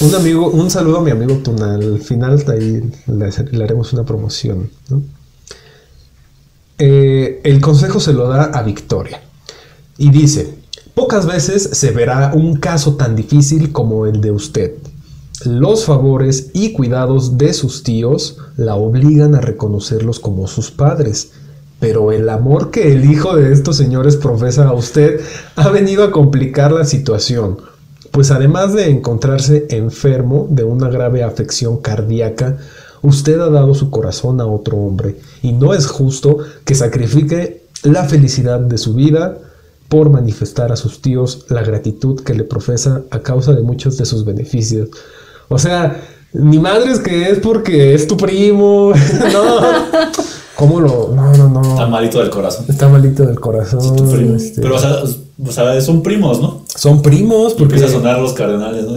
un 0.00 0.14
amigo, 0.14 0.48
un 0.50 0.70
saludo 0.70 0.98
a 0.98 1.02
mi 1.02 1.10
amigo 1.10 1.36
Tuna. 1.38 1.74
Al 1.74 2.00
final 2.00 2.44
ahí 2.48 2.82
le, 3.06 3.30
le 3.52 3.64
haremos 3.64 3.92
una 3.92 4.04
promoción. 4.04 4.70
¿no? 4.88 5.02
Eh, 6.78 7.40
el 7.44 7.60
consejo 7.60 8.00
se 8.00 8.12
lo 8.12 8.28
da 8.28 8.44
a 8.44 8.62
Victoria 8.62 9.22
y 9.96 10.10
dice: 10.10 10.58
Pocas 10.94 11.26
veces 11.26 11.70
se 11.72 11.90
verá 11.90 12.32
un 12.34 12.56
caso 12.56 12.96
tan 12.96 13.16
difícil 13.16 13.72
como 13.72 14.06
el 14.06 14.20
de 14.20 14.30
usted. 14.30 14.74
Los 15.44 15.84
favores 15.84 16.50
y 16.54 16.72
cuidados 16.72 17.36
de 17.36 17.52
sus 17.52 17.82
tíos 17.82 18.38
la 18.56 18.74
obligan 18.74 19.34
a 19.34 19.40
reconocerlos 19.40 20.18
como 20.18 20.48
sus 20.48 20.70
padres. 20.70 21.32
Pero 21.78 22.12
el 22.12 22.28
amor 22.28 22.70
que 22.70 22.92
el 22.92 23.10
hijo 23.10 23.36
de 23.36 23.52
estos 23.52 23.76
señores 23.76 24.16
profesa 24.16 24.68
a 24.68 24.72
usted 24.72 25.20
ha 25.56 25.68
venido 25.70 26.04
a 26.04 26.10
complicar 26.10 26.72
la 26.72 26.84
situación. 26.84 27.58
Pues 28.12 28.30
además 28.30 28.72
de 28.72 28.88
encontrarse 28.88 29.66
enfermo 29.70 30.46
de 30.50 30.64
una 30.64 30.88
grave 30.88 31.22
afección 31.22 31.78
cardíaca, 31.78 32.56
usted 33.02 33.38
ha 33.40 33.50
dado 33.50 33.74
su 33.74 33.90
corazón 33.90 34.40
a 34.40 34.46
otro 34.46 34.78
hombre 34.78 35.16
y 35.42 35.52
no 35.52 35.74
es 35.74 35.86
justo 35.86 36.38
que 36.64 36.74
sacrifique 36.74 37.66
la 37.82 38.04
felicidad 38.04 38.60
de 38.60 38.78
su 38.78 38.94
vida 38.94 39.38
por 39.88 40.10
manifestar 40.10 40.72
a 40.72 40.76
sus 40.76 41.00
tíos 41.00 41.44
la 41.48 41.62
gratitud 41.62 42.22
que 42.22 42.34
le 42.34 42.44
profesa 42.44 43.02
a 43.10 43.20
causa 43.20 43.52
de 43.52 43.62
muchos 43.62 43.96
de 43.96 44.06
sus 44.06 44.24
beneficios. 44.24 44.88
O 45.48 45.58
sea, 45.58 46.02
ni 46.32 46.58
madres 46.58 46.98
que 46.98 47.30
es 47.30 47.38
porque 47.38 47.94
es 47.94 48.06
tu 48.06 48.16
primo. 48.16 48.92
no. 49.32 49.60
¿Cómo 50.56 50.80
lo.? 50.80 51.12
No, 51.14 51.32
no, 51.34 51.48
no. 51.48 51.62
Está 51.62 51.86
malito 51.86 52.18
del 52.18 52.30
corazón. 52.30 52.64
Está 52.68 52.88
malito 52.88 53.24
del 53.24 53.38
corazón. 53.38 54.34
Este. 54.34 54.62
Pero, 54.62 54.76
o 54.76 54.78
sea, 54.78 55.02
o 55.02 55.52
sea, 55.52 55.80
son 55.82 56.02
primos, 56.02 56.40
¿no? 56.40 56.62
Son 56.74 57.02
primos 57.02 57.52
Y 57.52 57.58
porque. 57.58 57.74
empieza 57.74 57.94
a 57.94 57.98
sonar 58.00 58.18
los 58.18 58.32
cardenales, 58.32 58.86
¿no? 58.86 58.96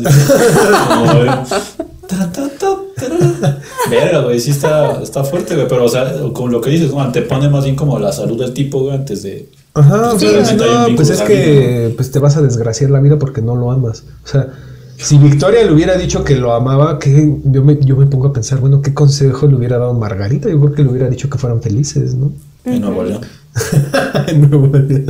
Verga, 3.90 4.22
güey, 4.22 4.40
sí 4.40 4.52
está, 4.52 5.02
está 5.02 5.24
fuerte, 5.24 5.56
güey. 5.56 5.68
Pero, 5.68 5.86
o 5.86 5.90
sea, 5.90 6.14
como 6.34 6.48
lo 6.48 6.62
que 6.62 6.70
dices, 6.70 6.92
¿no? 6.92 7.02
Antepone 7.02 7.50
más 7.50 7.66
bien 7.66 7.76
como 7.76 8.00
la 8.00 8.14
salud 8.14 8.40
del 8.40 8.54
tipo, 8.54 8.80
güey, 8.80 8.96
antes 8.96 9.24
de. 9.24 9.50
Ajá, 9.74 10.14
o 10.14 10.20
Sí, 10.20 10.28
no, 10.58 10.96
pues 10.96 11.10
es 11.10 11.22
que 11.22 11.94
pues 11.96 12.10
te 12.12 12.20
vas 12.20 12.38
a 12.38 12.42
desgraciar 12.42 12.90
la 12.90 13.00
vida 13.02 13.20
porque 13.20 13.42
no 13.42 13.56
lo 13.56 13.72
amas. 13.72 14.04
O 14.24 14.28
sea, 14.28 14.48
si 15.02 15.18
Victoria 15.18 15.64
le 15.64 15.74
hubiera 15.74 15.98
dicho 15.98 16.24
que 16.24 16.36
lo 16.36 16.54
amaba, 16.54 17.00
que 17.00 17.36
yo 17.46 17.64
me, 17.64 17.80
yo 17.80 17.96
me 17.96 18.06
pongo 18.06 18.28
a 18.28 18.34
pensar, 18.34 18.60
bueno, 18.60 18.82
¿qué 18.82 18.94
consejo 18.94 19.48
le 19.48 19.56
hubiera 19.56 19.78
dado 19.78 19.94
Margarita? 19.94 20.50
Yo 20.50 20.60
creo 20.60 20.74
que 20.74 20.84
le 20.84 20.90
hubiera 20.90 21.10
dicho 21.10 21.30
que 21.30 21.38
fueran 21.38 21.62
felices, 21.62 22.16
¿no? 22.16 22.32
En 22.66 22.82
Nuevo 22.82 23.04
León. 23.04 23.22
En 24.28 24.50
Nuevo 24.50 24.68
León. 24.78 25.06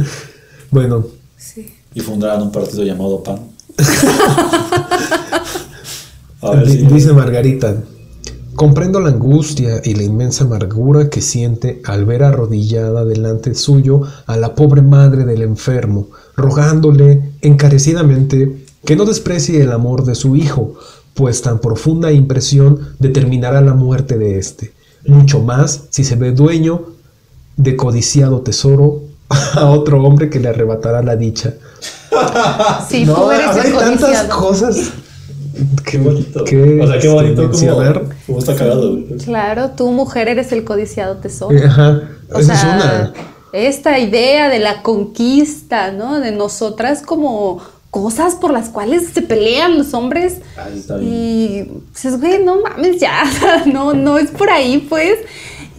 bueno, 0.71 1.05
Sí. 1.37 1.73
Y 1.93 1.99
fundaron 2.01 2.43
un 2.43 2.51
partido 2.51 2.83
llamado 2.83 3.23
PAN. 3.23 3.39
A 6.41 6.51
ver 6.51 6.65
di- 6.67 6.77
si. 6.79 6.85
dice 6.85 7.13
Margarita, 7.13 7.75
comprendo 8.55 8.99
la 8.99 9.09
angustia 9.09 9.81
y 9.83 9.95
la 9.95 10.03
inmensa 10.03 10.43
amargura 10.45 11.09
que 11.09 11.21
siente 11.21 11.81
al 11.85 12.05
ver 12.05 12.23
arrodillada 12.23 13.03
delante 13.05 13.55
suyo 13.55 14.01
a 14.27 14.37
la 14.37 14.55
pobre 14.55 14.81
madre 14.81 15.25
del 15.25 15.41
enfermo, 15.41 16.09
rogándole 16.35 17.31
encarecidamente 17.41 18.65
que 18.85 18.95
no 18.95 19.05
desprecie 19.05 19.61
el 19.61 19.71
amor 19.71 20.05
de 20.05 20.15
su 20.15 20.35
hijo, 20.35 20.75
pues 21.13 21.41
tan 21.41 21.59
profunda 21.59 22.11
impresión 22.11 22.79
determinará 22.99 23.61
la 23.61 23.73
muerte 23.73 24.17
de 24.17 24.37
éste. 24.37 24.73
Mucho 25.05 25.41
más 25.41 25.85
si 25.89 26.03
se 26.03 26.15
ve 26.15 26.31
dueño 26.31 26.87
de 27.57 27.75
codiciado 27.75 28.41
tesoro 28.41 29.01
a 29.29 29.65
otro 29.69 30.01
hombre 30.03 30.29
que 30.29 30.39
le 30.39 30.49
arrebatará 30.49 31.01
la 31.03 31.15
dicha. 31.15 31.53
Sí, 32.89 33.05
No, 33.05 33.15
tú 33.15 33.31
eres 33.31 33.55
hay 33.55 33.71
tantas 33.71 34.23
cosas 34.25 34.91
Qué 35.85 35.97
bonito. 35.97 36.43
o 36.43 36.47
sea, 36.47 36.49
qué 36.49 36.95
este, 36.95 37.09
bonito 37.09 37.51
como, 38.25 38.39
está 38.39 38.55
cagado. 38.55 38.97
Claro, 39.23 39.71
tú 39.71 39.91
mujer 39.91 40.27
eres 40.27 40.51
el 40.51 40.63
codiciado 40.63 41.17
tesoro. 41.17 41.55
Eh, 41.57 41.65
Ajá, 41.65 42.01
O 42.31 42.39
esa 42.39 42.53
es 42.53 42.59
sea, 42.59 42.75
una. 42.75 43.13
esta 43.51 43.99
idea 43.99 44.49
de 44.49 44.59
la 44.59 44.81
conquista, 44.83 45.91
¿no? 45.91 46.19
De 46.19 46.31
nosotras 46.31 47.01
como 47.01 47.61
cosas 47.91 48.35
por 48.35 48.51
las 48.51 48.69
cuales 48.69 49.09
se 49.13 49.21
pelean 49.21 49.77
los 49.77 49.93
hombres. 49.93 50.37
Está 50.75 50.97
bien. 50.97 51.11
Y 51.13 51.67
dices, 51.93 52.19
güey, 52.19 52.43
no 52.43 52.61
mames, 52.61 52.99
ya, 52.99 53.23
no, 53.65 53.93
no 53.93 54.17
es 54.17 54.29
por 54.31 54.49
ahí, 54.49 54.77
pues. 54.89 55.15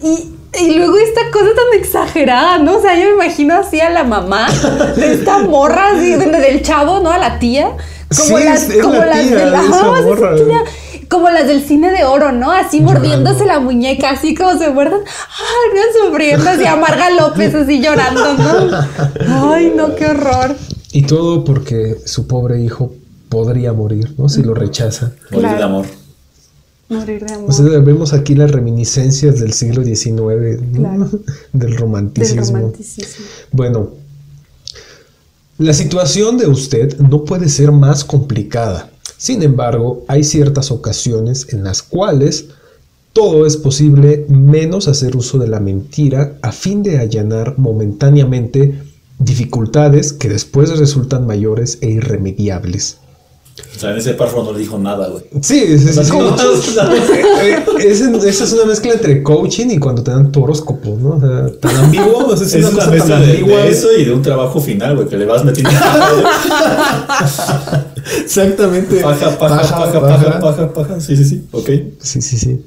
Y, 0.03 0.33
y 0.59 0.73
luego 0.75 0.97
esta 0.97 1.21
cosa 1.31 1.49
tan 1.55 1.79
exagerada, 1.79 2.57
¿no? 2.57 2.77
O 2.77 2.81
sea, 2.81 2.95
yo 2.97 3.05
me 3.15 3.25
imagino 3.25 3.55
así 3.55 3.79
a 3.79 3.89
la 3.89 4.03
mamá 4.03 4.47
de 4.95 5.13
esta 5.13 5.37
morra, 5.39 5.91
así, 5.95 6.11
de- 6.13 6.25
del 6.25 6.61
chavo, 6.63 6.99
¿no? 6.99 7.11
A 7.11 7.17
la 7.17 7.39
tía. 7.39 7.71
Como 8.13 8.37
Sí, 8.37 8.43
las, 8.43 8.67
como 8.81 8.95
la 8.95 9.05
las 9.05 9.21
tía 9.27 9.37
de 9.37 9.45
la, 9.51 9.61
morra. 9.61 10.35
tía. 10.35 10.63
Como 11.07 11.29
las 11.29 11.47
del 11.47 11.63
cine 11.65 11.91
de 11.91 12.03
oro, 12.03 12.31
¿no? 12.33 12.51
Así 12.51 12.81
mordiéndose 12.81 13.45
la 13.45 13.59
muñeca, 13.59 14.09
así 14.11 14.33
como 14.35 14.57
se 14.57 14.69
muerdan. 14.69 14.99
Ay, 14.99 15.69
no, 15.75 16.07
sufriendo, 16.09 16.49
así 16.49 16.65
a 16.65 16.75
Marga 16.75 17.09
López, 17.11 17.53
así 17.55 17.81
llorando, 17.81 18.33
¿no? 18.33 18.77
Ay, 19.53 19.73
no, 19.75 19.95
qué 19.95 20.07
horror. 20.07 20.55
Y 20.91 21.03
todo 21.03 21.43
porque 21.43 21.97
su 22.05 22.27
pobre 22.27 22.61
hijo 22.61 22.93
podría 23.29 23.71
morir, 23.73 24.13
¿no? 24.17 24.27
Si 24.27 24.43
lo 24.43 24.53
rechaza. 24.53 25.13
Morir 25.31 25.49
de 25.49 25.63
amor. 25.63 25.85
Morir 26.89 27.25
de 27.25 27.33
amor. 27.33 27.49
O 27.49 27.53
sea, 27.53 27.65
vemos 27.79 28.13
aquí 28.13 28.35
las 28.35 28.51
reminiscencias 28.51 29.39
del 29.39 29.53
siglo 29.53 29.83
XIX, 29.83 30.15
¿no? 30.15 30.79
Claro. 30.79 31.09
del 31.09 31.21
del 31.53 31.77
romanticismo. 31.77 32.57
romanticismo. 32.57 33.25
Bueno, 33.51 33.91
la 35.57 35.73
situación 35.73 36.37
de 36.37 36.47
usted 36.47 36.97
no 36.99 37.23
puede 37.23 37.47
ser 37.47 37.71
más 37.71 38.03
complicada. 38.03 38.89
Sin 39.17 39.43
embargo, 39.43 40.03
hay 40.07 40.23
ciertas 40.23 40.71
ocasiones 40.71 41.53
en 41.53 41.63
las 41.63 41.83
cuales 41.83 42.47
todo 43.13 43.45
es 43.45 43.57
posible 43.57 44.25
menos 44.27 44.87
hacer 44.87 45.15
uso 45.15 45.37
de 45.37 45.47
la 45.47 45.59
mentira 45.59 46.37
a 46.41 46.51
fin 46.51 46.81
de 46.81 46.97
allanar 46.97 47.57
momentáneamente 47.57 48.81
dificultades 49.23 50.13
que 50.13 50.29
después 50.29 50.77
resultan 50.77 51.25
mayores 51.27 51.77
e 51.81 51.89
irremediables. 51.89 52.97
O 53.75 53.79
sea, 53.79 53.91
en 53.91 53.97
ese 53.97 54.13
párrafo 54.13 54.43
no 54.43 54.53
le 54.53 54.59
dijo 54.59 54.79
nada, 54.79 55.09
güey. 55.09 55.23
Sí, 55.41 55.77
sí, 55.77 55.79
sí, 55.79 55.89
O 55.89 55.93
sea, 55.93 56.03
sí. 56.05 56.11
como- 56.11 56.35
Eh, 57.41 57.65
ese- 57.85 58.29
esa 58.29 58.43
es 58.45 58.53
una 58.53 58.65
mezcla 58.65 58.93
entre 58.93 59.21
coaching 59.21 59.67
y 59.71 59.77
cuando 59.77 60.03
te 60.03 60.11
dan 60.11 60.31
tu 60.31 60.41
horóscopo, 60.43 60.97
¿no? 61.01 61.15
O 61.15 61.19
sea, 61.19 61.59
tan 61.59 61.75
ambiguo, 61.75 62.27
o 62.27 62.37
sea, 62.37 62.47
es, 62.47 62.53
Es 62.53 62.59
una 62.63 62.69
una 62.69 62.77
cosa 62.79 62.91
mezcla 62.91 63.15
tan 63.17 63.25
de, 63.25 63.31
ambigua. 63.31 63.61
de 63.61 63.69
eso 63.69 63.87
y 63.97 64.05
de 64.05 64.13
un 64.13 64.21
trabajo 64.21 64.61
final, 64.61 64.95
güey, 64.95 65.07
que 65.09 65.17
le 65.17 65.25
vas 65.25 65.43
metiendo. 65.43 65.69
Exactamente. 68.23 69.01
paja, 69.01 69.37
paja, 69.37 69.77
paja, 69.77 69.99
paja, 70.01 70.39
paja, 70.39 70.73
paja. 70.73 71.01
Sí, 71.01 71.17
sí, 71.17 71.25
sí. 71.25 71.45
Ok. 71.51 71.69
Sí, 72.01 72.21
sí, 72.21 72.37
sí. 72.37 72.65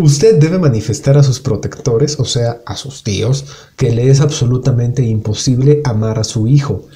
Usted 0.00 0.38
debe 0.38 0.58
manifestar 0.58 1.18
a 1.18 1.22
sus 1.22 1.40
protectores, 1.40 2.18
o 2.18 2.24
sea, 2.24 2.62
a 2.64 2.76
sus 2.76 3.02
tíos, 3.02 3.44
que 3.76 3.90
le 3.90 4.08
es 4.08 4.20
absolutamente 4.20 5.02
imposible 5.02 5.82
amar 5.84 6.18
a 6.18 6.24
su 6.24 6.46
hijo. 6.46 6.86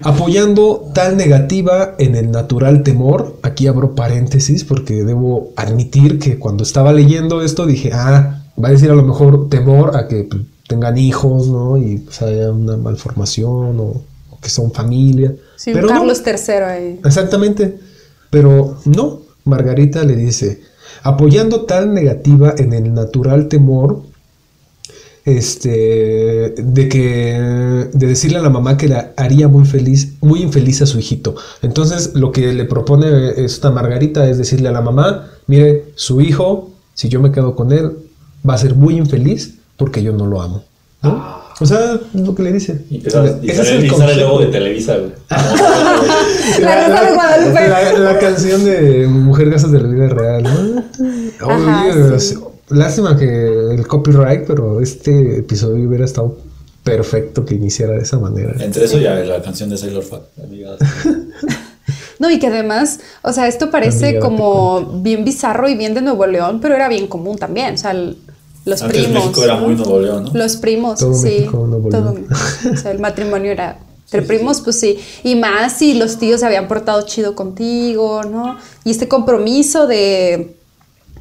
Apoyando 0.00 0.90
tal 0.94 1.16
negativa 1.16 1.96
en 1.98 2.14
el 2.14 2.30
natural 2.30 2.84
temor, 2.84 3.38
aquí 3.42 3.66
abro 3.66 3.94
paréntesis 3.94 4.62
porque 4.62 5.04
debo 5.04 5.52
admitir 5.56 6.18
que 6.18 6.38
cuando 6.38 6.62
estaba 6.62 6.92
leyendo 6.92 7.42
esto 7.42 7.66
dije, 7.66 7.90
ah, 7.92 8.44
va 8.62 8.68
a 8.68 8.72
decir 8.72 8.90
a 8.90 8.94
lo 8.94 9.02
mejor 9.02 9.48
temor 9.48 9.96
a 9.96 10.06
que 10.06 10.24
pues, 10.24 10.42
tengan 10.68 10.96
hijos, 10.98 11.48
¿no? 11.48 11.76
Y 11.76 11.98
pues, 11.98 12.22
haya 12.22 12.52
una 12.52 12.76
malformación 12.76 13.80
o, 13.80 14.02
o 14.30 14.40
que 14.40 14.48
son 14.48 14.70
familia. 14.70 15.34
Sí, 15.56 15.72
Pero 15.72 15.88
un 15.88 15.94
no. 15.94 15.98
Carlos 16.00 16.22
III 16.24 16.54
ahí. 16.64 17.00
Exactamente. 17.04 17.78
Pero 18.30 18.78
no, 18.84 19.22
Margarita 19.44 20.04
le 20.04 20.14
dice, 20.14 20.60
apoyando 21.02 21.62
tal 21.62 21.94
negativa 21.94 22.54
en 22.56 22.72
el 22.72 22.94
natural 22.94 23.48
temor, 23.48 24.02
este, 25.24 26.54
de 26.56 26.88
que, 26.88 27.88
de 27.92 28.06
decirle 28.06 28.38
a 28.38 28.42
la 28.42 28.50
mamá 28.50 28.76
que 28.76 28.88
la 28.88 29.12
haría 29.16 29.48
muy 29.48 29.64
feliz, 29.64 30.14
muy 30.20 30.40
infeliz 30.42 30.82
a 30.82 30.86
su 30.86 30.98
hijito. 30.98 31.34
Entonces, 31.62 32.14
lo 32.14 32.30
que 32.30 32.52
le 32.52 32.64
propone 32.64 33.30
esta 33.44 33.70
Margarita 33.70 34.28
es 34.28 34.38
decirle 34.38 34.68
a 34.68 34.72
la 34.72 34.82
mamá, 34.82 35.28
mire, 35.48 35.86
su 35.96 36.20
hijo, 36.20 36.70
si 36.94 37.08
yo 37.08 37.20
me 37.20 37.32
quedo 37.32 37.56
con 37.56 37.72
él, 37.72 37.98
va 38.48 38.54
a 38.54 38.58
ser 38.58 38.76
muy 38.76 38.96
infeliz 38.96 39.58
porque 39.76 40.02
yo 40.02 40.12
no 40.12 40.26
lo 40.26 40.40
amo. 40.40 40.62
¿no? 41.02 41.45
O 41.58 41.64
sea, 41.66 41.98
es 42.14 42.20
lo 42.20 42.34
que 42.34 42.42
le 42.42 42.52
dice. 42.52 42.84
Y, 42.90 42.96
empieza- 42.96 43.38
y 43.42 43.50
Ese 43.50 43.62
es 43.62 43.66
sale, 43.68 43.78
el 43.80 43.86
y 43.86 43.90
sale 43.90 44.14
luego 44.16 44.38
de 44.40 44.46
Televisa, 44.46 44.96
güey. 44.98 45.12
La 46.60 48.18
canción 48.20 48.64
de 48.64 49.06
Mujer 49.06 49.50
Gasas 49.50 49.72
de 49.72 49.80
la 49.80 49.88
Vida 49.88 50.08
Real, 50.08 50.42
¿no? 50.42 50.84
Ajá, 51.48 51.84
Oye, 51.86 52.20
sí. 52.20 52.36
Lástima 52.68 53.16
que 53.16 53.72
el 53.74 53.86
copyright, 53.86 54.44
pero 54.46 54.80
este 54.80 55.38
episodio 55.38 55.88
hubiera 55.88 56.04
estado 56.04 56.36
perfecto 56.82 57.44
que 57.44 57.54
iniciara 57.54 57.92
de 57.94 58.02
esa 58.02 58.18
manera. 58.18 58.52
Entre 58.62 58.84
eso 58.84 58.98
y 58.98 59.02
la 59.02 59.40
canción 59.42 59.70
de 59.70 59.76
Sailor 59.78 60.02
Fat. 60.04 60.22
No, 62.18 62.30
y 62.30 62.38
que 62.38 62.46
además, 62.46 63.00
o 63.20 63.30
sea, 63.30 63.46
esto 63.46 63.70
parece 63.70 64.06
Amiga, 64.06 64.20
como 64.20 65.00
bien 65.02 65.22
bizarro 65.22 65.68
y 65.68 65.74
bien 65.76 65.92
de 65.92 66.00
Nuevo 66.00 66.26
León, 66.26 66.60
pero 66.62 66.74
era 66.74 66.88
bien 66.88 67.08
común 67.08 67.36
también. 67.36 67.74
O 67.74 67.76
sea, 67.76 67.90
el- 67.90 68.16
los 68.66 68.82
Antes 68.82 69.04
primos. 69.04 69.24
México 69.24 69.44
era 69.44 69.56
muy 69.56 69.74
Nuevo 69.74 69.98
León, 70.00 70.24
¿no? 70.24 70.30
Los 70.34 70.56
primos, 70.56 70.98
Todo 70.98 71.14
sí. 71.14 71.24
México, 71.24 71.66
Nuevo 71.66 71.88
todo- 71.88 72.12
León. 72.12 72.26
o 72.72 72.76
sea, 72.76 72.90
el 72.90 72.98
matrimonio 72.98 73.50
era 73.52 73.78
entre 74.04 74.20
primos, 74.22 74.60
pues 74.60 74.78
sí. 74.78 74.98
Y 75.24 75.34
más 75.36 75.72
si 75.78 75.94
los 75.94 76.18
tíos 76.18 76.40
se 76.40 76.46
habían 76.46 76.68
portado 76.68 77.02
chido 77.06 77.34
contigo, 77.34 78.22
¿no? 78.24 78.58
Y 78.84 78.90
este 78.90 79.08
compromiso 79.08 79.86
de, 79.86 80.54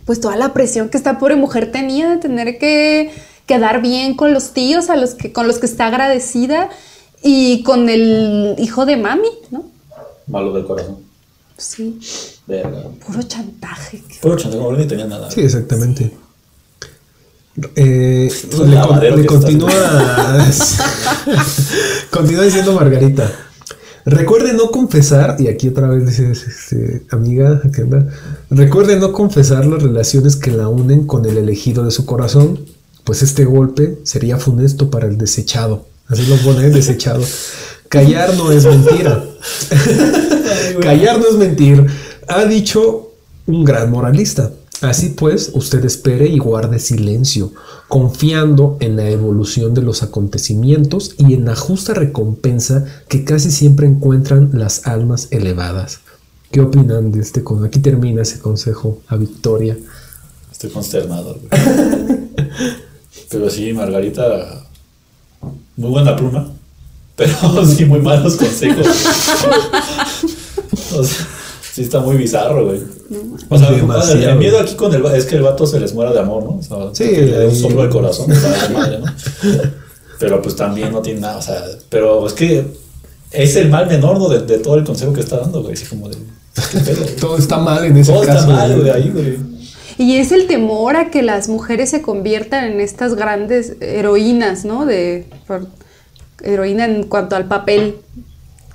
pues 0.06 0.20
toda 0.20 0.36
la 0.36 0.52
presión 0.54 0.90
que 0.90 0.98
esta 0.98 1.18
pobre 1.20 1.36
mujer 1.38 1.72
tenía 1.72 2.10
de 2.10 2.18
tener 2.18 2.58
que 2.60 3.12
quedar 3.46 3.82
bien 3.82 4.16
con 4.16 4.34
los 4.34 4.52
tíos 4.52 4.90
a 4.90 4.96
los 4.96 5.14
que, 5.14 5.32
con 5.32 5.48
los 5.48 5.60
que 5.60 5.68
está 5.68 5.88
agradecida 5.88 6.70
y 7.24 7.64
con 7.64 7.90
el 7.90 8.56
hijo 8.58 8.86
de 8.86 8.98
mami, 8.98 9.30
¿no? 9.52 9.66
Malo 10.28 10.52
del 10.54 10.66
corazón. 10.66 10.98
Sí, 11.58 12.00
Verga. 12.48 12.84
puro 13.06 13.22
chantaje. 13.24 14.02
Puro 14.22 14.36
chantaje, 14.36 14.64
ni 14.78 14.88
tenía 14.88 15.06
nada. 15.06 15.30
Sí, 15.32 15.42
exactamente. 15.42 16.12
Eh, 17.76 18.30
le, 18.66 19.26
con- 19.26 19.40
continúa 19.40 19.72
continúa 22.12 22.44
diciendo 22.44 22.74
Margarita. 22.74 23.32
Recuerde 24.06 24.54
no 24.54 24.70
confesar 24.72 25.38
y 25.40 25.48
aquí 25.48 25.70
otra 25.70 25.88
vez 25.88 26.06
dice 26.06 26.32
este, 26.32 27.04
amiga 27.10 27.60
¿qué 27.74 27.82
onda? 27.84 28.08
recuerde 28.52 28.98
no 29.00 29.12
confesar 29.12 29.66
las 29.66 29.82
relaciones 29.82 30.36
que 30.36 30.52
la 30.52 30.68
unen 30.68 31.08
con 31.08 31.26
el 31.26 31.38
elegido 31.40 31.84
de 31.84 31.90
su 31.90 32.06
corazón 32.06 32.60
pues 33.04 33.24
este 33.24 33.46
golpe 33.46 33.98
sería 34.04 34.38
funesto 34.38 34.90
para 34.90 35.08
el 35.08 35.18
desechado. 35.18 35.86
Así 36.08 36.24
lo 36.26 36.36
pone 36.38 36.70
desechado. 36.70 37.24
Callar 37.90 38.36
no 38.36 38.52
es 38.52 38.66
mentira. 38.66 39.24
Callar 40.82 41.20
no 41.20 41.28
es 41.28 41.36
mentir, 41.36 41.86
ha 42.28 42.46
dicho 42.46 43.12
un 43.48 43.64
gran 43.64 43.90
moralista. 43.92 44.52
Así 44.82 45.10
pues, 45.10 45.52
usted 45.54 45.84
espere 45.86 46.28
y 46.28 46.38
guarde 46.38 46.80
silencio, 46.80 47.54
confiando 47.88 48.78
en 48.80 48.98
la 48.98 49.10
evolución 49.10 49.74
de 49.74 49.82
los 49.82 50.04
acontecimientos 50.04 51.16
y 51.18 51.34
en 51.34 51.46
la 51.46 51.56
justa 51.56 51.94
recompensa 51.94 52.86
que 53.08 53.24
casi 53.24 53.52
siempre 53.52 53.88
encuentran 53.88 54.50
las 54.54 54.86
almas 54.86 55.30
elevadas. 55.32 56.00
¿Qué 56.52 56.62
opinan 56.62 57.12
de 57.12 57.22
este 57.22 57.44
consejo? 57.44 57.68
Aquí 57.68 57.80
termina 57.80 58.22
ese 58.22 58.40
consejo 58.40 59.02
a 59.08 59.16
Victoria. 59.16 59.78
Estoy 60.52 60.70
consternado, 60.70 61.40
güey. 61.40 61.50
Pero 63.30 63.50
sí, 63.50 63.74
Margarita, 63.74 64.66
muy 65.76 65.90
buena 65.90 66.16
pluma, 66.16 66.48
pero 67.16 67.66
sí 67.66 67.86
muy 67.86 68.00
malos 68.00 68.36
consejos. 68.36 68.88
O 70.94 71.04
sea, 71.04 71.28
sí 71.76 71.82
está 71.82 72.00
muy 72.00 72.16
bizarro, 72.16 72.66
güey. 72.68 72.80
O 73.50 73.58
sea, 73.58 73.70
Demasiado. 73.72 74.14
el, 74.18 74.24
el 74.24 74.36
miedo 74.38 74.60
aquí 74.60 74.76
con 74.76 74.94
el 74.94 75.06
es 75.08 75.26
que 75.26 75.36
el 75.36 75.42
vato 75.42 75.68
se 75.68 75.78
les 75.80 75.94
muera 75.94 76.14
de 76.14 76.20
amor, 76.20 76.44
¿no? 76.44 76.52
O 76.58 76.62
sea, 76.64 76.78
Sí, 76.94 77.14
que 77.14 77.22
le 77.24 77.38
dé 77.40 77.48
un 77.48 77.56
soplo 77.56 77.82
del 77.82 77.90
corazón. 77.90 78.28
madre, 78.74 79.00
¿no? 79.00 79.06
Pero 80.20 80.42
pues 80.42 80.56
también 80.56 80.94
no 80.94 81.02
tiene 81.02 81.20
nada, 81.20 81.38
o 81.38 81.42
sea, 81.42 81.62
pero 81.90 82.26
es 82.26 82.32
que 82.32 82.66
es 83.32 83.56
el 83.58 83.70
mal 83.70 83.86
menor, 83.88 84.18
¿no? 84.18 84.30
De, 84.30 84.40
de 84.46 84.60
todo 84.60 84.76
el 84.76 84.86
consejo 84.86 85.12
que 85.12 85.20
está 85.20 85.38
dando, 85.40 85.62
güey. 85.62 85.74
Así 85.74 85.86
como 85.88 86.08
de. 86.08 86.16
¿Qué 86.72 86.80
pedo? 86.80 87.06
Todo 87.20 87.38
está 87.38 87.58
mal 87.58 87.84
en 87.84 87.98
ese 87.98 88.14
Todo 88.14 88.24
caso. 88.24 88.40
está 88.40 88.54
mal, 88.54 88.70
güey. 88.72 88.80
güey, 88.80 88.92
ahí, 88.92 89.10
güey. 89.10 89.38
Y 89.98 90.16
es 90.16 90.32
el 90.32 90.48
temor 90.48 90.96
a 90.96 91.12
que 91.12 91.22
las 91.22 91.50
mujeres 91.50 91.90
se 91.90 92.02
conviertan 92.02 92.64
en 92.64 92.80
estas 92.80 93.16
grandes 93.16 93.76
heroínas, 93.82 94.64
¿no? 94.64 94.86
De 94.86 95.28
por- 95.48 95.68
heroína 96.42 96.86
en 96.86 97.04
cuanto 97.04 97.36
al 97.36 97.46
papel 97.50 97.98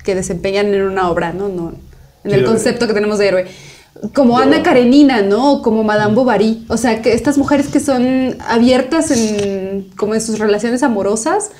que 0.03 0.13
desempeñan 0.13 0.67
en 0.75 0.83
una 0.83 1.09
obra, 1.09 1.33
¿no? 1.33 1.49
no 1.49 1.73
en 2.23 2.31
el 2.31 2.45
concepto 2.45 2.87
que 2.87 2.93
tenemos 2.93 3.17
de 3.19 3.27
héroe. 3.27 3.45
Como 4.13 4.37
Yo- 4.37 4.43
Ana 4.43 4.63
Karenina, 4.63 5.21
¿no? 5.21 5.53
O 5.53 5.61
como 5.61 5.83
Madame 5.83 6.15
Bovary. 6.15 6.65
O 6.69 6.77
sea, 6.77 7.01
que 7.01 7.13
estas 7.13 7.37
mujeres 7.37 7.67
que 7.67 7.79
son 7.79 8.37
abiertas 8.47 9.11
en 9.11 9.89
como 9.97 10.13
en 10.15 10.21
sus 10.21 10.39
relaciones 10.39 10.81
amorosas 10.83 11.51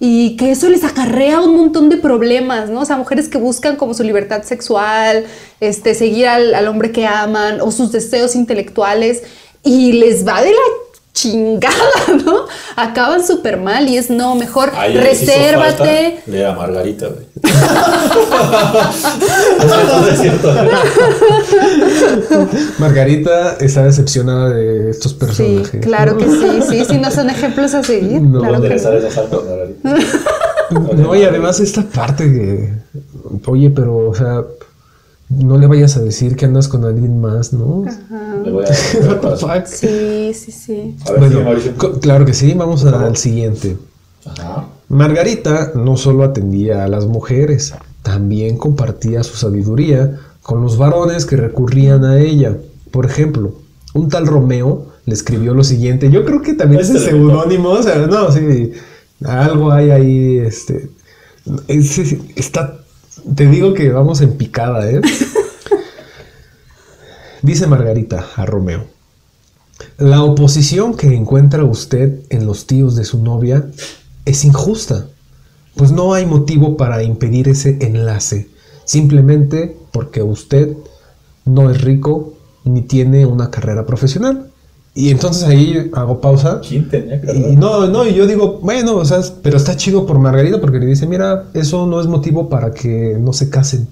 y 0.00 0.36
que 0.36 0.50
eso 0.50 0.68
les 0.68 0.84
acarrea 0.84 1.40
un 1.40 1.56
montón 1.56 1.88
de 1.88 1.96
problemas, 1.96 2.68
¿no? 2.70 2.80
O 2.80 2.84
sea, 2.84 2.96
mujeres 2.96 3.28
que 3.28 3.38
buscan 3.38 3.76
como 3.76 3.94
su 3.94 4.02
libertad 4.02 4.42
sexual, 4.42 5.24
este, 5.60 5.94
seguir 5.94 6.26
al, 6.28 6.54
al 6.54 6.68
hombre 6.68 6.92
que 6.92 7.06
aman 7.06 7.60
o 7.60 7.70
sus 7.70 7.90
deseos 7.92 8.34
intelectuales 8.34 9.22
y 9.62 9.92
les 9.92 10.26
va 10.26 10.42
de 10.42 10.50
la 10.50 10.56
chingada, 11.14 11.74
¿no? 12.26 12.40
Acaban 12.76 13.26
súper 13.26 13.56
mal 13.56 13.88
y 13.88 13.96
es 13.96 14.10
no, 14.10 14.34
mejor 14.34 14.70
resérvate. 14.74 15.54
falta 15.54 15.84
Leer 16.26 16.46
a 16.46 16.52
Margarita, 16.54 17.06
güey. 17.06 17.24
todo 19.88 20.08
es 20.10 20.20
cierto. 20.20 20.52
Margarita 22.78 23.56
está 23.60 23.84
decepcionada 23.84 24.50
de 24.50 24.90
estos 24.90 25.12
Sí, 25.12 25.18
personajes. 25.18 25.80
claro 25.82 26.12
¿no? 26.12 26.18
que 26.18 26.26
sí, 26.26 26.60
sí, 26.68 26.84
sí, 26.84 26.98
no 26.98 27.10
son 27.10 27.30
ejemplos 27.30 27.72
a 27.74 27.82
seguir. 27.82 28.20
No, 28.20 28.40
claro 28.40 28.60
¿Dónde 28.60 28.68
que 28.68 28.74
no. 30.70 30.80
No, 30.94 31.14
y 31.14 31.24
además 31.24 31.60
esta 31.60 31.82
parte 31.82 32.24
que, 32.24 32.72
oye, 33.46 33.70
pero, 33.70 34.08
o 34.08 34.14
sea, 34.14 34.42
no 35.38 35.58
le 35.58 35.66
vayas 35.66 35.96
a 35.96 36.00
decir 36.00 36.36
que 36.36 36.44
andas 36.44 36.68
con 36.68 36.84
alguien 36.84 37.20
más, 37.20 37.52
¿no? 37.52 37.84
Le 38.44 38.50
voy 38.50 38.64
a 38.64 38.68
dar 38.68 38.76
el 39.00 39.08
What 39.24 39.30
the 39.30 39.36
fuck? 39.36 39.66
Sí, 39.66 40.32
sí, 40.34 40.52
sí. 40.52 40.96
A 41.06 41.12
ver, 41.12 41.30
Bueno, 41.32 41.98
claro 42.00 42.24
que 42.24 42.34
sí, 42.34 42.52
vamos 42.54 42.84
a- 42.84 43.06
al 43.06 43.16
siguiente. 43.16 43.76
Ajá. 44.26 44.66
Margarita 44.88 45.72
no 45.74 45.96
solo 45.96 46.24
atendía 46.24 46.84
a 46.84 46.88
las 46.88 47.06
mujeres, 47.06 47.74
también 48.02 48.56
compartía 48.58 49.22
su 49.22 49.36
sabiduría 49.36 50.18
con 50.42 50.60
los 50.62 50.76
varones 50.78 51.24
que 51.26 51.36
recurrían 51.36 52.04
a 52.04 52.18
ella. 52.20 52.56
Por 52.90 53.06
ejemplo, 53.06 53.54
un 53.94 54.08
tal 54.08 54.26
Romeo 54.26 54.86
le 55.06 55.14
escribió 55.14 55.54
lo 55.54 55.64
siguiente. 55.64 56.10
Yo 56.10 56.24
creo 56.24 56.42
que 56.42 56.54
también 56.54 56.80
es 56.82 56.90
Este 56.90 57.10
el 57.10 57.16
le 57.16 57.20
seudónimo, 57.28 57.70
o 57.70 57.82
sea, 57.82 58.06
no, 58.06 58.30
sí, 58.30 58.72
algo 59.24 59.72
hay 59.72 59.90
ahí, 59.90 60.38
este, 60.38 60.90
es- 61.68 62.16
está, 62.36 62.78
te 63.34 63.46
digo 63.46 63.74
que 63.74 63.90
vamos 63.90 64.20
en 64.20 64.36
picada, 64.36 64.90
¿eh? 64.90 65.00
Dice 67.42 67.66
Margarita 67.66 68.26
a 68.36 68.46
Romeo. 68.46 68.86
La 69.98 70.22
oposición 70.22 70.96
que 70.96 71.14
encuentra 71.14 71.64
usted 71.64 72.20
en 72.30 72.46
los 72.46 72.66
tíos 72.66 72.96
de 72.96 73.04
su 73.04 73.22
novia 73.22 73.66
es 74.24 74.44
injusta, 74.44 75.08
pues 75.74 75.90
no 75.90 76.14
hay 76.14 76.26
motivo 76.26 76.76
para 76.76 77.02
impedir 77.02 77.48
ese 77.48 77.78
enlace, 77.80 78.48
simplemente 78.84 79.76
porque 79.92 80.22
usted 80.22 80.76
no 81.44 81.70
es 81.70 81.82
rico 81.82 82.34
ni 82.64 82.82
tiene 82.82 83.26
una 83.26 83.50
carrera 83.50 83.84
profesional. 83.84 84.50
Y 84.96 85.10
entonces 85.10 85.42
ahí 85.42 85.90
hago 85.92 86.20
pausa. 86.20 86.60
¿Quién 86.66 86.88
tenía 86.88 87.20
que 87.20 87.32
Y 87.36 87.56
no, 87.56 87.88
no, 87.88 88.06
y 88.06 88.14
yo 88.14 88.26
digo, 88.26 88.60
bueno, 88.62 88.94
o 88.94 89.04
sea, 89.04 89.20
pero 89.42 89.56
está 89.56 89.76
chido 89.76 90.06
por 90.06 90.20
Margarita 90.20 90.60
porque 90.60 90.78
le 90.78 90.86
dice, 90.86 91.06
mira, 91.06 91.46
eso 91.52 91.84
no 91.86 92.00
es 92.00 92.06
motivo 92.06 92.48
para 92.48 92.72
que 92.72 93.16
no 93.18 93.32
se 93.32 93.50
casen. 93.50 93.88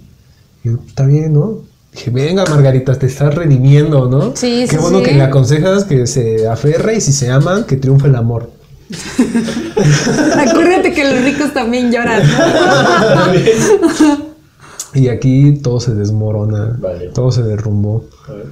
Y 0.62 0.68
yo, 0.68 0.78
está 0.86 1.04
bien, 1.06 1.34
¿no? 1.34 1.58
Dije, 1.92 2.10
venga, 2.10 2.46
Margarita, 2.46 2.94
te 2.96 3.06
estás 3.06 3.34
redimiendo, 3.34 4.08
¿no? 4.08 4.36
Sí, 4.36 4.64
Qué 4.70 4.76
sí, 4.76 4.80
bueno 4.80 4.98
sí. 5.00 5.04
que 5.04 5.12
le 5.14 5.22
aconsejas 5.22 5.84
que 5.84 6.06
se 6.06 6.46
aferre 6.46 6.96
y 6.96 7.00
si 7.00 7.12
se 7.12 7.30
aman, 7.30 7.64
que 7.64 7.76
triunfe 7.76 8.06
el 8.06 8.14
amor. 8.14 8.50
Acuérdate 10.36 10.92
que 10.92 11.04
los 11.04 11.24
ricos 11.24 11.52
también 11.52 11.90
lloran. 11.90 12.22
¿no? 12.22 14.22
Y 14.94 15.08
aquí 15.08 15.58
todo 15.62 15.80
se 15.80 15.94
desmorona, 15.94 16.76
Vale. 16.78 17.08
todo 17.14 17.32
se 17.32 17.42
derrumbó. 17.42 18.04
A 18.28 18.32
ver. 18.32 18.46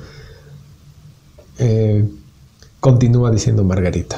Eh, 1.59 2.09
continúa 2.81 3.31
diciendo 3.31 3.63
Margarita. 3.63 4.17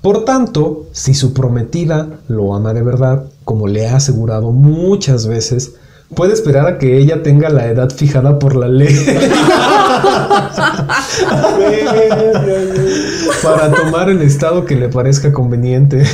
Por 0.00 0.24
tanto, 0.24 0.86
si 0.92 1.12
su 1.14 1.34
prometida 1.34 2.08
lo 2.28 2.54
ama 2.54 2.72
de 2.72 2.82
verdad, 2.82 3.24
como 3.44 3.66
le 3.66 3.88
ha 3.88 3.96
asegurado 3.96 4.52
muchas 4.52 5.26
veces, 5.26 5.74
puede 6.14 6.32
esperar 6.32 6.66
a 6.66 6.78
que 6.78 6.96
ella 6.98 7.22
tenga 7.22 7.50
la 7.50 7.66
edad 7.66 7.90
fijada 7.90 8.38
por 8.38 8.56
la 8.56 8.68
ley 8.68 8.96
para 13.42 13.72
tomar 13.72 14.08
el 14.08 14.22
estado 14.22 14.64
que 14.64 14.76
le 14.76 14.88
parezca 14.88 15.32
conveniente. 15.32 16.04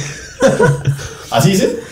¿Así 1.30 1.50
dice? 1.52 1.85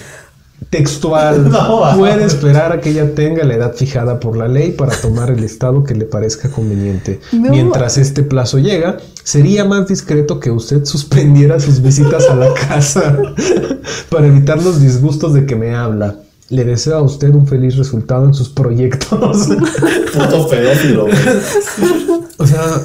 Textual. 0.74 1.50
No. 1.54 1.96
Puede 1.96 2.24
esperar 2.24 2.72
a 2.72 2.80
que 2.80 2.90
ella 2.90 3.14
tenga 3.14 3.44
la 3.44 3.54
edad 3.54 3.74
fijada 3.74 4.18
por 4.18 4.36
la 4.36 4.48
ley 4.48 4.72
para 4.72 4.94
tomar 4.96 5.30
el 5.30 5.44
estado 5.44 5.84
que 5.84 5.94
le 5.94 6.04
parezca 6.04 6.50
conveniente. 6.50 7.20
No. 7.32 7.50
Mientras 7.50 7.96
este 7.96 8.22
plazo 8.22 8.58
llega, 8.58 8.98
sería 9.22 9.64
más 9.64 9.86
discreto 9.86 10.40
que 10.40 10.50
usted 10.50 10.84
suspendiera 10.84 11.60
sus 11.60 11.80
visitas 11.80 12.28
a 12.28 12.34
la 12.34 12.52
casa 12.68 13.16
para 14.10 14.26
evitar 14.26 14.60
los 14.62 14.80
disgustos 14.80 15.34
de 15.34 15.46
que 15.46 15.54
me 15.54 15.74
habla. 15.74 16.16
Le 16.48 16.64
deseo 16.64 16.96
a 16.96 17.02
usted 17.02 17.32
un 17.34 17.46
feliz 17.46 17.76
resultado 17.76 18.24
en 18.26 18.34
sus 18.34 18.48
proyectos. 18.48 19.48
Puto 20.12 20.48
pedófilo, 20.48 21.06
o 22.36 22.46
sea, 22.46 22.82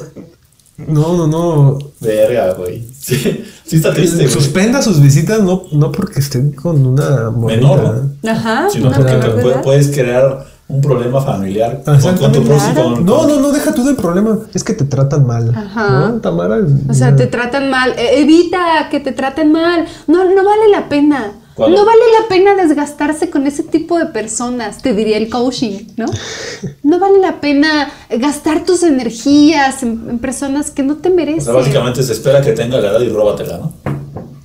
no, 0.86 1.16
no, 1.16 1.26
no. 1.26 1.78
Verga, 2.00 2.54
güey. 2.54 2.84
Sí, 3.00 3.44
sí 3.64 3.76
está 3.76 3.94
triste, 3.94 4.16
güey. 4.24 4.28
Suspenda 4.28 4.82
sus 4.82 5.00
visitas 5.00 5.42
no, 5.42 5.62
no 5.72 5.90
porque 5.90 6.20
estén 6.20 6.52
con 6.52 6.84
una. 6.86 7.30
Menor, 7.30 8.10
¿no? 8.22 8.30
Ajá. 8.30 8.68
Sino 8.70 8.88
una 8.88 8.98
porque 8.98 9.54
puedes 9.64 9.88
crear 9.88 10.44
un 10.68 10.80
problema 10.82 11.20
familiar 11.22 11.82
con, 11.84 11.94
con 11.94 12.02
tu 12.02 12.08
Exactamente. 12.08 12.40
próximo. 12.48 12.94
con- 12.94 13.04
No, 13.06 13.26
no, 13.26 13.40
no, 13.40 13.52
deja 13.52 13.72
tú 13.74 13.84
del 13.84 13.96
problema. 13.96 14.38
Es 14.52 14.62
que 14.62 14.74
te 14.74 14.84
tratan 14.84 15.26
mal. 15.26 15.50
Ajá. 15.56 16.08
¿No, 16.10 16.20
Tamara? 16.20 16.58
O 16.88 16.94
sea, 16.94 17.16
te 17.16 17.26
tratan 17.26 17.70
mal. 17.70 17.92
E- 17.96 18.20
Evita 18.20 18.88
que 18.90 19.00
te 19.00 19.12
traten 19.12 19.50
mal. 19.50 19.86
No, 20.06 20.24
no 20.24 20.44
vale 20.44 20.68
la 20.70 20.88
pena. 20.90 21.32
¿Cuándo? 21.54 21.76
No 21.78 21.84
vale 21.84 22.00
la 22.20 22.28
pena 22.28 22.54
desgastarse 22.54 23.28
con 23.30 23.46
ese 23.46 23.62
tipo 23.64 23.98
de 23.98 24.06
personas, 24.06 24.80
te 24.82 24.94
diría 24.94 25.16
el 25.18 25.28
coaching, 25.28 25.86
¿no? 25.96 26.06
No 26.82 26.98
vale 26.98 27.18
la 27.18 27.40
pena 27.40 27.90
gastar 28.10 28.64
tus 28.64 28.82
energías 28.82 29.82
en, 29.82 30.06
en 30.08 30.18
personas 30.18 30.70
que 30.70 30.82
no 30.82 30.96
te 30.98 31.08
O 31.10 31.14
merecen. 31.14 31.42
sea, 31.42 31.52
básicamente 31.54 32.02
se 32.02 32.12
espera 32.12 32.40
que 32.40 32.52
tenga 32.52 32.80
la 32.80 32.90
edad 32.90 33.00
y 33.00 33.08
róbatela, 33.08 33.58
¿no? 33.58 33.72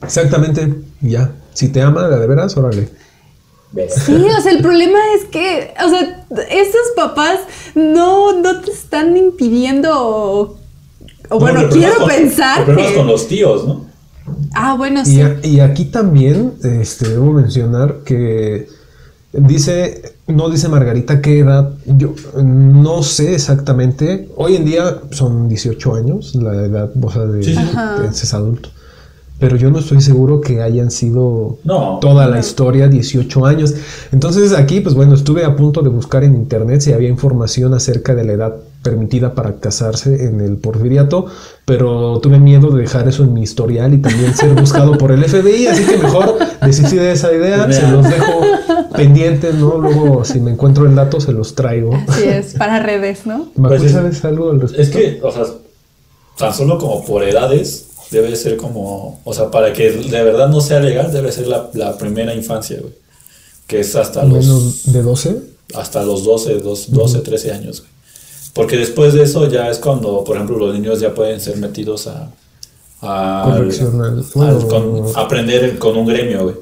Exactamente. 0.03 0.73
Ya. 1.01 1.31
Si 1.53 1.69
te 1.69 1.81
ama, 1.81 2.07
de 2.07 2.27
veras, 2.27 2.55
órale. 2.57 2.89
Sí, 4.05 4.13
o 4.13 4.41
sea, 4.41 4.51
el 4.53 4.61
problema 4.61 4.99
es 5.17 5.25
que, 5.25 5.73
o 5.85 5.89
sea, 5.89 6.25
esos 6.49 6.91
papás 6.95 7.39
no, 7.75 8.31
no 8.41 8.61
te 8.61 8.71
están 8.71 9.17
impidiendo, 9.17 9.89
o, 9.93 10.57
o 11.29 11.39
bueno, 11.39 11.63
No, 11.63 11.69
quiero 11.69 11.97
con- 11.97 12.07
pensar 12.07 12.59
El 12.59 12.65
problema 12.65 12.87
es 12.87 12.91
que... 12.93 12.97
con 12.99 13.07
los 13.07 13.27
tíos, 13.27 13.67
¿no? 13.67 13.85
Ah, 14.53 14.75
bueno, 14.77 15.01
Y, 15.01 15.05
sí. 15.05 15.21
a- 15.21 15.39
y 15.43 15.59
aquí 15.59 15.85
también 15.85 16.53
este, 16.63 17.09
debo 17.09 17.31
mencionar 17.33 17.97
que 18.05 18.67
dice, 19.33 20.13
no 20.27 20.49
dice 20.49 20.69
Margarita 20.69 21.21
qué 21.21 21.39
edad, 21.39 21.71
yo 21.85 22.15
no 22.43 23.03
sé 23.03 23.35
exactamente, 23.35 24.29
hoy 24.35 24.55
en 24.55 24.65
día 24.65 24.99
son 25.11 25.47
18 25.49 25.95
años 25.95 26.33
la 26.35 26.53
edad, 26.65 26.89
o 26.99 27.11
sea, 27.11 27.25
de, 27.25 27.43
Sí, 27.43 27.55
es 28.11 28.33
adulto. 28.33 28.69
Pero 29.37 29.57
yo 29.57 29.69
no 29.69 29.79
estoy 29.79 29.99
seguro 29.99 30.39
que 30.39 30.61
hayan 30.61 30.89
sido 30.91 31.57
No. 31.65 31.99
toda 31.99 32.25
la 32.29 32.39
historia 32.39 32.87
18 32.87 33.45
años. 33.45 33.75
Entonces 34.13 34.53
aquí, 34.53 34.79
pues 34.79 34.95
bueno, 34.95 35.13
estuve 35.13 35.43
a 35.43 35.57
punto 35.57 35.81
de 35.81 35.89
buscar 35.89 36.23
en 36.23 36.35
internet 36.35 36.79
si 36.79 36.93
había 36.93 37.09
información 37.09 37.73
acerca 37.73 38.15
de 38.15 38.23
la 38.23 38.31
edad 38.31 38.55
permitida 38.81 39.35
para 39.35 39.55
casarse 39.57 40.25
en 40.25 40.39
el 40.39 40.55
porfiriato, 40.55 41.25
pero 41.65 42.19
tuve 42.21 42.37
miedo 42.39 42.69
de 42.71 42.81
dejar 42.81 43.07
eso 43.07 43.23
en 43.23 43.33
mi 43.33 43.41
historial 43.41 43.93
y 43.93 43.97
también 43.97 44.35
ser 44.35 44.53
buscado 44.53 44.97
por 44.97 45.11
el 45.11 45.23
FBI, 45.23 45.65
así 45.67 45.83
que 45.83 45.97
mejor 45.97 46.37
desistí 46.63 46.95
de 46.97 47.11
esa 47.13 47.33
idea, 47.33 47.71
se 47.71 47.87
los 47.89 48.03
dejo 48.07 48.41
pendientes, 48.95 49.55
¿no? 49.55 49.77
Luego, 49.79 50.23
si 50.23 50.39
me 50.39 50.51
encuentro 50.51 50.85
el 50.85 50.95
dato, 50.95 51.19
se 51.19 51.31
los 51.31 51.55
traigo. 51.55 51.95
Así 52.07 52.23
es, 52.23 52.53
para 52.53 52.79
redes, 52.81 53.25
¿no? 53.25 53.47
Pues 53.55 53.81
es- 53.83 53.91
¿sabes 53.93 54.23
algo 54.25 54.51
al 54.51 54.61
respecto? 54.61 54.81
Es 54.83 54.89
que, 54.89 55.19
o 55.23 55.31
sea, 55.31 55.43
tan 56.37 56.53
solo 56.53 56.77
como 56.77 57.03
por 57.03 57.23
edades, 57.23 57.87
debe 58.11 58.35
ser 58.35 58.57
como, 58.57 59.19
o 59.23 59.33
sea, 59.33 59.49
para 59.49 59.73
que 59.73 59.89
de 59.91 60.23
verdad 60.23 60.47
no 60.49 60.61
sea 60.61 60.79
legal, 60.79 61.11
debe 61.11 61.31
ser 61.31 61.47
la, 61.47 61.69
la 61.73 61.97
primera 61.97 62.33
infancia, 62.35 62.77
güey. 62.79 62.93
Que 63.65 63.79
es 63.79 63.95
hasta 63.95 64.23
los, 64.23 64.45
menos 64.45 64.93
de 64.93 65.01
12. 65.01 65.37
hasta 65.73 66.03
los 66.03 66.23
12, 66.23 66.57
dos- 66.59 66.91
12, 66.91 67.19
13 67.21 67.51
años, 67.51 67.79
güey. 67.81 67.94
Porque 68.55 68.77
después 68.77 69.13
de 69.13 69.21
eso 69.23 69.47
ya 69.49 69.69
es 69.69 69.77
cuando, 69.77 70.23
por 70.23 70.37
ejemplo, 70.37 70.57
los 70.57 70.73
niños 70.73 70.99
ya 70.99 71.13
pueden 71.13 71.39
ser 71.39 71.57
metidos 71.57 72.07
a, 72.07 72.31
al- 73.01 73.51
Correccional. 73.57 74.19
al 74.19 74.25
Bueno. 74.33 74.67
con- 74.67 75.11
aprender 75.15 75.77
con 75.77 75.95
un 75.97 76.07
gremio, 76.07 76.43
güey. 76.43 76.55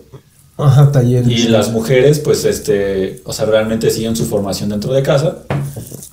Ajá, 0.57 0.91
talleres. 0.91 1.27
Y 1.27 1.47
las 1.47 1.71
mujeres, 1.71 2.19
pues, 2.19 2.45
este, 2.45 3.21
o 3.25 3.31
sea, 3.33 3.45
realmente 3.45 3.89
siguen 3.89 4.15
su 4.15 4.25
formación 4.25 4.69
dentro 4.69 4.91
de 4.93 5.01
casa, 5.01 5.37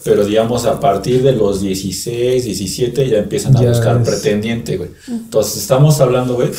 pero 0.04 0.24
digamos 0.24 0.64
a 0.66 0.78
partir 0.80 1.22
de 1.22 1.32
los 1.32 1.60
16, 1.60 2.44
17 2.44 3.08
ya 3.08 3.18
empiezan 3.18 3.56
a 3.56 3.62
Ya 3.62 3.70
buscar 3.70 4.00
es- 4.00 4.08
pretendiente, 4.08 4.76
güey. 4.76 4.90
Entonces, 5.08 5.56
estamos 5.58 6.00
hablando, 6.00 6.34
güey, 6.34 6.50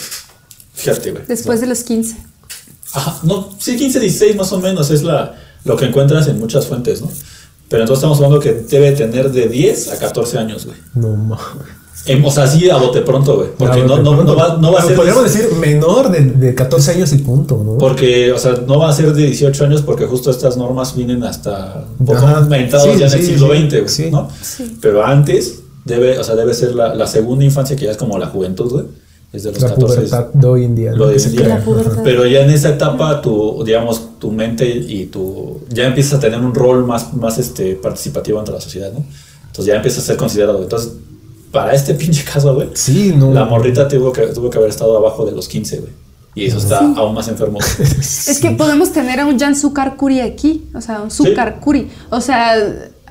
fíjate, 0.74 1.11
güey. 1.11 1.24
Después 1.28 1.61
de 1.61 1.67
los 1.67 1.84
15. 1.84 2.17
Ajá, 2.93 3.19
no, 3.24 3.49
sí, 3.59 3.78
15, 3.78 3.99
16 3.99 4.36
más 4.36 4.51
o 4.51 4.59
menos 4.59 4.89
es 4.91 5.01
la, 5.03 5.36
lo 5.63 5.78
que 5.78 5.86
encuentras 5.86 6.28
en 6.28 6.39
muchas 6.39 6.65
fuentes, 6.67 7.01
¿no? 7.01 7.09
Pero 7.72 7.84
entonces 7.84 7.99
estamos 7.99 8.17
hablando 8.17 8.39
que 8.39 8.51
debe 8.51 8.91
tener 8.91 9.32
de 9.32 9.47
10 9.47 9.93
a 9.93 9.97
14 9.97 10.38
años, 10.38 10.65
güey. 10.65 10.78
No 10.93 11.15
mames. 11.15 11.39
Em, 12.05 12.24
O 12.26 12.30
sea, 12.30 12.45
sí 12.45 12.69
a 12.69 12.76
bote 12.76 12.99
pronto, 13.01 13.38
güey. 13.38 13.49
Porque 13.57 13.82
no, 13.84 13.97
no, 13.97 14.13
pronto. 14.13 14.34
no 14.34 14.36
va, 14.36 14.57
no 14.57 14.74
va 14.74 14.80
a 14.82 14.84
ser... 14.84 14.95
Podríamos 14.97 15.24
decir 15.24 15.49
menor 15.53 16.11
de, 16.11 16.19
de 16.19 16.53
14 16.53 16.91
años 16.91 17.13
y 17.13 17.19
punto, 17.19 17.63
¿no? 17.63 17.78
Porque, 17.78 18.34
o 18.34 18.38
sea, 18.38 18.55
no 18.67 18.80
va 18.80 18.89
a 18.89 18.93
ser 18.93 19.13
de 19.13 19.26
18 19.26 19.63
años 19.63 19.82
porque 19.84 20.05
justo 20.05 20.32
estas 20.32 20.57
normas 20.57 20.95
vienen 20.95 21.24
hasta 21.24 21.86
un 21.97 22.05
poco 22.05 22.28
inventados 22.41 22.89
Sí, 22.91 22.99
ya 22.99 23.07
en 23.07 23.13
el 23.13 23.19
sí, 23.19 23.26
siglo 23.26 23.53
sí, 23.53 23.61
XX, 23.61 23.72
güey, 23.72 23.88
sí. 23.88 24.11
¿no? 24.11 24.30
Pero 24.82 25.05
antes 25.05 25.61
debe, 25.86 26.19
o 26.19 26.24
sea, 26.26 26.36
debe 26.36 26.53
ser 26.53 26.76
la, 26.76 26.93
la 26.93 27.07
segunda 27.07 27.45
infancia 27.45 27.78
que 27.78 27.86
ya 27.86 27.91
es 27.91 27.97
como 27.97 28.17
la 28.17 28.28
juventud, 28.28 28.69
güey. 28.69 28.86
Desde 29.32 29.52
los 29.52 29.62
la 29.62 29.70
14. 29.70 29.96
pubertad 29.96 30.26
de 30.34 30.48
hoy 30.48 30.66
en 30.66 30.76
día. 30.76 30.94
Pero 32.04 32.26
ya 32.26 32.42
en 32.42 32.50
esa 32.50 32.70
etapa, 32.70 33.22
tu, 33.22 33.64
digamos, 33.64 34.20
tu 34.20 34.32
mente 34.32 34.68
y 34.68 35.06
tu. 35.06 35.62
Ya 35.70 35.88
empiezas 35.88 36.16
a 36.16 36.20
tener 36.20 36.40
un 36.40 36.54
rol 36.54 36.86
más, 36.86 37.14
más 37.14 37.38
este, 37.38 37.76
participativo 37.76 38.40
ante 38.40 38.52
la 38.52 38.60
sociedad, 38.60 38.92
¿no? 38.92 39.06
Entonces 39.48 39.66
ya 39.66 39.76
empiezas 39.76 40.04
a 40.04 40.08
ser 40.08 40.18
considerado. 40.18 40.62
Entonces, 40.62 40.94
para 41.52 41.74
este 41.74 41.94
pinche 42.02 42.24
caso, 42.24 42.54
güey, 42.56 42.70
Sí, 42.74 43.14
no. 43.16 43.34
la 43.34 43.46
morrita 43.46 43.88
tuvo 43.88 44.12
que, 44.12 44.28
tuvo 44.28 44.50
que 44.50 44.58
haber 44.58 44.70
estado 44.70 44.98
abajo 44.98 45.26
de 45.26 45.32
los 45.32 45.48
15, 45.48 45.78
güey. 45.80 45.92
Y 46.34 46.46
eso 46.46 46.60
está 46.60 46.80
aún 46.80 47.14
más 47.14 47.28
enfermo. 47.28 47.60
Es 47.80 48.40
que 48.42 48.52
podemos 48.52 48.92
tener 48.94 49.20
a 49.20 49.26
un 49.26 49.38
Jan 49.38 49.56
Sukarkuri 49.56 50.22
aquí, 50.22 50.70
o 50.74 50.80
sea, 50.80 51.02
un 51.02 51.12
Sukarkuri. 51.12 51.90
O 52.10 52.22
sea, 52.22 52.54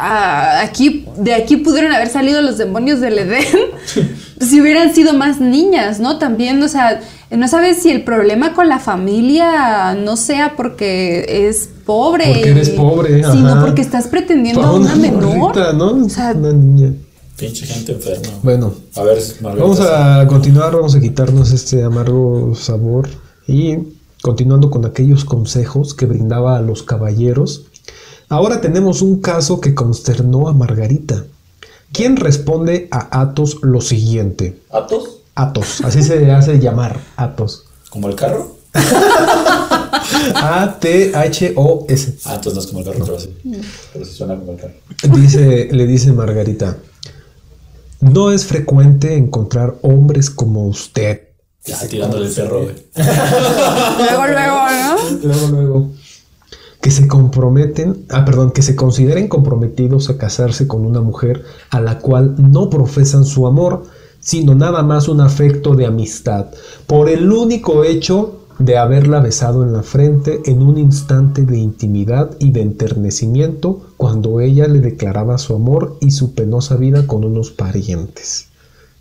aquí, 0.00 1.04
de 1.18 1.34
aquí 1.34 1.56
pudieron 1.58 1.92
haber 1.92 2.08
salido 2.08 2.40
los 2.42 2.58
demonios 2.58 3.00
del 3.00 3.18
Edén 3.18 3.44
si 4.40 4.60
hubieran 4.60 4.94
sido 4.94 5.12
más 5.14 5.40
niñas, 5.40 6.00
¿no? 6.00 6.18
También, 6.18 6.62
o 6.62 6.68
sea, 6.68 7.00
no 7.30 7.46
sabes 7.48 7.82
si 7.82 7.90
el 7.90 8.02
problema 8.04 8.54
con 8.54 8.68
la 8.68 8.78
familia 8.78 9.94
no 9.94 10.16
sea 10.16 10.54
porque 10.56 11.48
es 11.48 11.68
pobre. 11.84 12.24
Porque 12.26 12.50
eres 12.50 12.70
pobre, 12.70 13.22
Sino 13.24 13.48
ajá. 13.52 13.60
porque 13.64 13.82
estás 13.82 14.06
pretendiendo 14.08 14.60
a 14.62 14.64
Para 14.64 14.76
una 14.76 14.94
menor. 14.96 15.36
morrita, 15.36 15.72
¿no? 15.72 16.04
O 16.06 16.08
sea, 16.08 16.32
una 16.32 16.52
niña. 16.52 16.92
Pinche 17.36 17.66
gente 17.66 17.92
enferma. 17.92 18.28
Bueno, 18.42 18.74
A 18.96 19.02
ver, 19.02 19.18
Margarita. 19.40 19.62
vamos 19.64 19.80
a 19.80 20.26
continuar, 20.26 20.74
vamos 20.74 20.94
a 20.94 21.00
quitarnos 21.00 21.52
este 21.52 21.82
amargo 21.82 22.54
sabor 22.54 23.08
y 23.46 23.76
continuando 24.22 24.70
con 24.70 24.84
aquellos 24.84 25.24
consejos 25.24 25.94
que 25.94 26.04
brindaba 26.06 26.56
a 26.58 26.60
los 26.60 26.82
caballeros. 26.82 27.66
Ahora 28.30 28.60
tenemos 28.60 29.02
un 29.02 29.20
caso 29.20 29.60
que 29.60 29.74
consternó 29.74 30.48
a 30.48 30.52
Margarita. 30.52 31.24
¿Quién 31.92 32.14
responde 32.14 32.86
a 32.92 33.20
Atos 33.22 33.58
lo 33.62 33.80
siguiente? 33.80 34.56
¿Atos? 34.70 35.22
Atos, 35.34 35.80
así 35.82 36.04
se 36.04 36.30
hace 36.30 36.60
llamar 36.60 37.00
Atos. 37.16 37.64
¿Como 37.90 38.08
el 38.08 38.14
carro? 38.14 38.54
A-T-H-O-S. 40.36 42.18
Ah, 42.24 42.36
entonces 42.36 42.54
no 42.54 42.60
es 42.60 42.66
como 42.68 42.78
el 42.78 42.84
carro, 42.84 43.04
pero 43.04 43.18
sí. 43.18 43.36
Pero 43.92 44.04
sí 44.04 44.12
suena 44.12 44.36
como 44.36 44.52
el 44.52 44.58
carro. 44.58 44.74
Dice, 45.12 45.68
le 45.72 45.86
dice 45.88 46.12
Margarita, 46.12 46.76
no 47.98 48.30
es 48.30 48.46
frecuente 48.46 49.16
encontrar 49.16 49.74
hombres 49.82 50.30
como 50.30 50.68
usted. 50.68 51.30
Ya, 51.64 51.80
tirándole 51.88 52.28
el 52.28 52.32
perro, 52.32 52.62
güey. 52.62 52.76
luego, 52.94 54.26
luego, 54.28 54.56
¿no? 54.70 54.96
Luego, 55.24 55.48
luego. 55.48 55.90
Que 56.80 56.90
se 56.90 57.08
comprometen, 57.08 58.04
ah, 58.08 58.24
perdón, 58.24 58.52
que 58.52 58.62
se 58.62 58.74
consideren 58.74 59.28
comprometidos 59.28 60.08
a 60.08 60.16
casarse 60.16 60.66
con 60.66 60.86
una 60.86 61.00
mujer 61.00 61.44
a 61.70 61.80
la 61.80 61.98
cual 61.98 62.34
no 62.38 62.70
profesan 62.70 63.24
su 63.24 63.46
amor, 63.46 63.84
sino 64.20 64.54
nada 64.54 64.82
más 64.82 65.08
un 65.08 65.20
afecto 65.20 65.74
de 65.74 65.86
amistad, 65.86 66.46
por 66.86 67.08
el 67.08 67.30
único 67.32 67.84
hecho 67.84 68.40
de 68.60 68.76
haberla 68.76 69.20
besado 69.20 69.64
en 69.64 69.72
la 69.72 69.82
frente 69.82 70.42
en 70.44 70.60
un 70.60 70.76
instante 70.76 71.46
de 71.46 71.58
intimidad 71.58 72.36
y 72.38 72.52
de 72.52 72.60
enternecimiento 72.60 73.80
cuando 73.96 74.40
ella 74.40 74.68
le 74.68 74.80
declaraba 74.80 75.38
su 75.38 75.54
amor 75.54 75.96
y 76.00 76.10
su 76.10 76.34
penosa 76.34 76.76
vida 76.76 77.06
con 77.06 77.24
unos 77.24 77.50
parientes. 77.50 78.48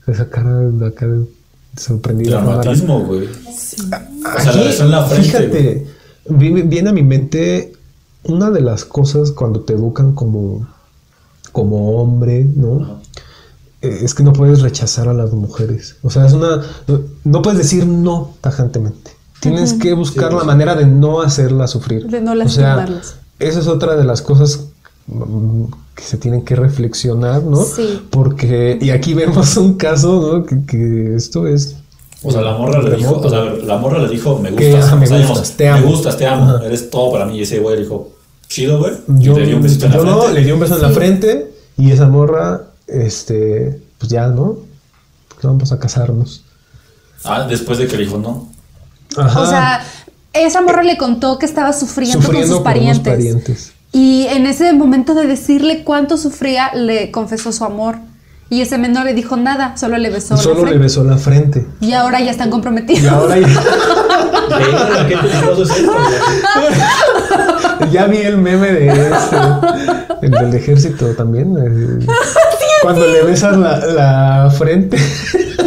Esa 0.08 0.30
cara, 0.30 0.64
la 0.64 0.92
cara 0.92 1.18
sorprendida. 1.76 2.42
Dramatismo, 2.42 3.02
güey. 3.02 3.28
O 3.28 4.40
sea, 4.40 4.54
la 4.54 4.64
besó 4.64 4.86
en 4.86 4.92
la 4.92 5.04
frente. 5.04 5.28
Fíjate, 5.28 5.88
viene, 6.28 6.90
a 6.90 6.94
mi 6.94 7.04
mente 7.04 7.74
una 8.24 8.50
de 8.52 8.62
las 8.62 8.86
cosas 8.86 9.32
cuando 9.32 9.62
te 9.62 9.74
educan 9.74 10.14
como, 10.14 10.68
como 11.52 12.02
hombre, 12.02 12.44
¿no? 12.44 13.00
Eh, 13.82 14.00
Es 14.04 14.14
que 14.14 14.24
no 14.24 14.34
puedes 14.34 14.62
rechazar 14.62 15.08
a 15.08 15.14
las 15.14 15.32
mujeres. 15.32 15.96
O 16.04 16.10
sea, 16.10 16.26
es 16.26 16.34
una. 16.34 16.62
No 17.24 17.42
puedes 17.42 17.58
decir 17.60 17.86
no 17.88 18.36
tajantemente. 18.42 19.12
Tienes 19.40 19.74
que 19.74 19.94
buscar 19.94 20.34
la 20.34 20.44
manera 20.44 20.76
de 20.76 20.86
no 20.86 21.22
hacerla 21.22 21.68
sufrir. 21.68 22.08
De 22.08 22.20
no 22.20 22.34
O 22.34 22.36
sea, 22.50 22.76
lastimarlas. 22.76 23.16
esa 23.40 23.60
es 23.60 23.68
otra 23.68 23.96
de 23.96 24.04
las 24.04 24.22
cosas 24.22 24.66
mm, 25.08 25.64
que 25.96 26.04
se 26.04 26.18
tienen 26.18 26.44
que 26.44 26.58
reflexionar, 26.58 27.42
¿no? 27.44 27.64
Sí. 27.64 28.02
Porque, 28.10 28.78
y 28.82 28.90
aquí 28.90 29.14
vemos 29.14 29.56
un 29.56 29.76
caso, 29.76 30.22
¿no? 30.40 30.46
Que, 30.46 30.66
que 30.66 31.16
esto 31.16 31.48
es 31.48 31.78
O 32.22 32.32
sea, 32.32 32.42
la 32.42 32.54
morra 32.58 32.82
le 32.82 32.96
dijo, 32.98 33.18
o 33.18 33.30
sea, 33.30 33.44
la 33.46 33.78
morra 33.78 34.00
le 34.00 34.10
dijo, 34.10 34.38
me 34.40 34.52
gustas, 34.52 34.86
ajá, 34.86 34.96
me 34.98 35.06
o 35.06 35.08
sea, 35.08 35.18
digamos, 35.18 35.40
gustas, 35.40 35.58
te 35.58 35.68
amo. 35.68 35.80
me 35.80 35.92
gustas, 35.92 36.18
te 36.18 36.28
amo, 36.28 36.50
Ajá. 36.52 36.66
eres 36.66 36.90
todo 36.90 37.12
para 37.14 37.26
mí. 37.26 37.38
Y 37.38 37.44
ese 37.44 37.60
güey 37.60 37.78
le 37.78 37.84
dijo, 37.84 38.12
chido, 38.50 38.80
güey. 38.80 38.94
Yo, 39.08 39.38
le 39.40 39.46
dio 39.46 39.56
un 39.56 39.64
besito 39.64 39.86
en 39.86 39.92
la 39.92 39.98
no, 40.00 40.22
frente. 40.22 40.34
le 40.40 40.46
dio 40.46 40.54
un 40.56 40.60
beso 40.60 40.76
en 40.76 40.82
la 40.82 40.90
frente 40.90 41.52
y 41.78 41.92
esa 41.92 42.08
morra, 42.08 42.64
este, 42.88 43.82
pues 43.98 44.12
ya, 44.12 44.28
¿no? 44.28 44.58
Pues 45.30 45.44
vamos 45.44 45.72
a 45.72 45.80
casarnos. 45.80 46.44
Ah, 47.24 47.46
después 47.48 47.78
de 47.78 47.88
que 47.88 47.96
le 47.96 48.04
dijo 48.04 48.18
no. 48.18 48.50
Ajá. 49.16 49.42
O 49.42 49.46
sea, 49.46 49.86
esa 50.34 50.62
morra 50.62 50.84
le 50.84 50.98
contó 50.98 51.40
que 51.40 51.46
estaba 51.46 51.72
sufriendo, 51.74 52.18
con 52.18 52.26
sus 52.26 52.36
por 52.36 52.44
unos 52.44 52.60
parientes. 52.62 53.14
parientes. 53.14 53.74
Y 53.92 54.28
en 54.30 54.46
ese 54.46 54.74
momento 54.74 55.16
de 55.16 55.26
decirle 55.26 55.84
cuánto 55.84 56.18
sufría, 56.18 56.74
le 56.76 57.12
confesó 57.12 57.52
su 57.52 57.64
amor. 57.64 57.98
Y 58.52 58.62
ese 58.62 58.78
menor 58.80 59.06
le 59.06 59.14
dijo 59.14 59.38
nada, 59.38 59.78
solo 59.78 59.98
le 59.98 60.10
besó. 60.10 60.34
la 60.36 60.42
Solo 60.42 60.56
le 60.56 60.62
frente. 60.62 60.80
besó 60.80 61.04
la 61.04 61.18
frente. 61.18 61.68
Y 61.82 61.94
ahora 61.94 62.20
ya 62.20 62.32
están 62.32 62.50
comprometidos. 62.50 63.04
Y 63.04 63.08
ahora 63.08 63.38
ya, 63.38 63.48
Venga, 64.50 65.08
qué 65.08 65.18
peligroso 65.18 65.64
es 65.64 65.70
esto, 65.70 65.92
güey. 67.78 67.92
ya 67.92 68.06
vi 68.08 68.18
el 68.18 68.38
meme 68.40 68.72
de 68.72 68.88
este, 68.88 69.38
el 70.24 70.32
del 70.32 70.54
ejército 70.56 71.06
también. 71.14 71.56
eh, 71.58 72.06
cuando 72.82 73.06
le 73.06 73.22
besas 73.24 73.56
la, 73.58 73.78
la 73.86 74.50
frente 74.58 74.98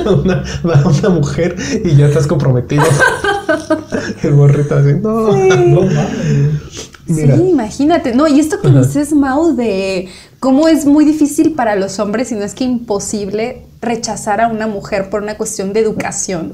a 0.05 0.11
una, 0.11 0.43
a 0.65 0.89
una 0.89 1.09
mujer 1.11 1.55
y 1.85 1.95
ya 1.95 2.07
estás 2.07 2.27
comprometido. 2.27 2.83
El 4.23 4.33
morrito 4.35 4.75
así, 4.77 4.95
no, 5.01 5.29
no 5.33 5.81
mames. 5.83 6.91
Mira. 7.13 7.37
Sí, 7.37 7.43
imagínate. 7.51 8.15
No, 8.15 8.27
y 8.29 8.41
esto 8.41 8.61
que 8.61 8.69
dices, 8.71 9.13
Mau, 9.13 9.55
de 9.55 10.09
cómo 10.41 10.69
es 10.69 10.87
muy 10.87 11.05
difícil 11.05 11.53
para 11.55 11.77
los 11.77 11.99
hombres, 11.99 12.33
y 12.33 12.35
no 12.35 12.45
es 12.45 12.55
que 12.55 12.65
imposible 12.65 13.63
rechazar 13.81 14.41
a 14.41 14.47
una 14.49 14.67
mujer 14.69 15.11
por 15.11 15.23
una 15.23 15.37
cuestión 15.37 15.73
de 15.73 15.81
educación, 15.81 16.53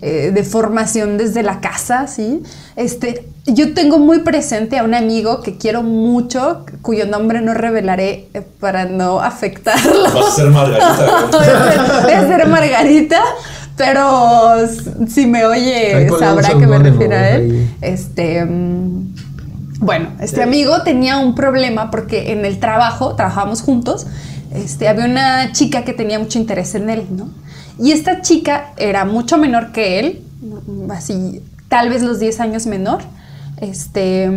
eh, 0.00 0.30
de 0.34 0.44
formación 0.44 1.18
desde 1.18 1.42
la 1.42 1.60
casa, 1.60 2.06
¿sí? 2.06 2.42
Este, 2.76 3.26
yo 3.46 3.74
tengo 3.74 3.98
muy 3.98 4.20
presente 4.20 4.78
a 4.78 4.84
un 4.84 4.94
amigo 4.94 5.42
que 5.42 5.58
quiero 5.58 5.82
mucho, 5.82 6.64
cuyo 6.80 7.04
nombre 7.06 7.42
no 7.42 7.52
revelaré 7.52 8.28
eh, 8.32 8.40
para 8.60 8.86
no 8.86 9.20
afectarlo. 9.20 10.04
Vas 10.04 10.26
a 10.26 10.30
ser 10.36 10.48
Margarita. 10.50 11.28
Voy 11.30 11.40
a 11.40 11.70
ser- 11.72 12.02
voy 12.02 12.12
a 12.12 12.26
ser 12.28 12.48
Margarita, 12.48 13.20
pero 13.76 14.66
si 15.08 15.26
me 15.26 15.44
oye 15.44 16.08
sabrá 16.18 16.48
que 16.58 16.66
me 16.66 16.78
refiero 16.78 17.14
a 17.14 17.28
él. 17.30 17.50
ahí. 17.50 17.76
Este, 17.92 18.42
mm, 18.44 19.14
bueno, 19.80 20.10
este 20.20 20.42
amigo 20.42 20.82
tenía 20.82 21.16
un 21.16 21.34
problema 21.34 21.90
porque 21.90 22.32
en 22.32 22.44
el 22.44 22.60
trabajo, 22.60 23.14
trabajábamos 23.16 23.62
juntos, 23.62 24.06
este, 24.54 24.88
había 24.88 25.06
una 25.06 25.52
chica 25.52 25.84
que 25.84 25.94
tenía 25.94 26.18
mucho 26.18 26.38
interés 26.38 26.74
en 26.74 26.90
él, 26.90 27.06
¿no? 27.10 27.30
Y 27.78 27.92
esta 27.92 28.20
chica 28.20 28.72
era 28.76 29.06
mucho 29.06 29.38
menor 29.38 29.72
que 29.72 29.98
él, 29.98 30.22
así, 30.90 31.42
tal 31.68 31.88
vez 31.88 32.02
los 32.02 32.18
10 32.18 32.40
años 32.40 32.66
menor, 32.66 33.00
este, 33.56 34.28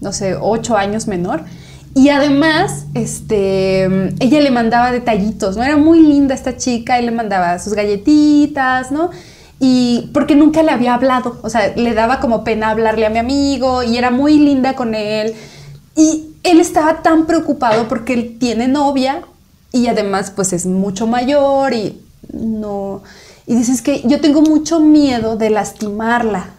no 0.00 0.12
sé, 0.12 0.34
8 0.34 0.76
años 0.76 1.06
menor. 1.06 1.42
Y 1.94 2.08
además, 2.08 2.86
este, 2.94 3.84
ella 4.18 4.40
le 4.40 4.50
mandaba 4.50 4.90
detallitos, 4.90 5.56
¿no? 5.56 5.62
Era 5.62 5.76
muy 5.76 6.00
linda 6.00 6.34
esta 6.34 6.56
chica 6.56 7.00
y 7.00 7.04
le 7.04 7.12
mandaba 7.12 7.58
sus 7.60 7.74
galletitas, 7.74 8.90
¿no? 8.90 9.10
Y 9.60 10.10
porque 10.14 10.36
nunca 10.36 10.62
le 10.62 10.70
había 10.70 10.94
hablado, 10.94 11.38
o 11.42 11.50
sea, 11.50 11.74
le 11.74 11.92
daba 11.92 12.20
como 12.20 12.44
pena 12.44 12.70
hablarle 12.70 13.06
a 13.06 13.10
mi 13.10 13.18
amigo 13.18 13.82
y 13.82 13.96
era 13.98 14.10
muy 14.10 14.38
linda 14.38 14.74
con 14.74 14.94
él. 14.94 15.34
Y 15.96 16.36
él 16.44 16.60
estaba 16.60 17.02
tan 17.02 17.26
preocupado 17.26 17.88
porque 17.88 18.14
él 18.14 18.36
tiene 18.38 18.68
novia 18.68 19.22
y 19.72 19.88
además 19.88 20.30
pues 20.30 20.52
es 20.52 20.66
mucho 20.66 21.06
mayor 21.06 21.74
y 21.74 22.00
no... 22.32 23.02
Y 23.46 23.54
dices 23.54 23.80
que 23.80 24.02
yo 24.04 24.20
tengo 24.20 24.42
mucho 24.42 24.78
miedo 24.78 25.36
de 25.36 25.48
lastimarla. 25.48 26.50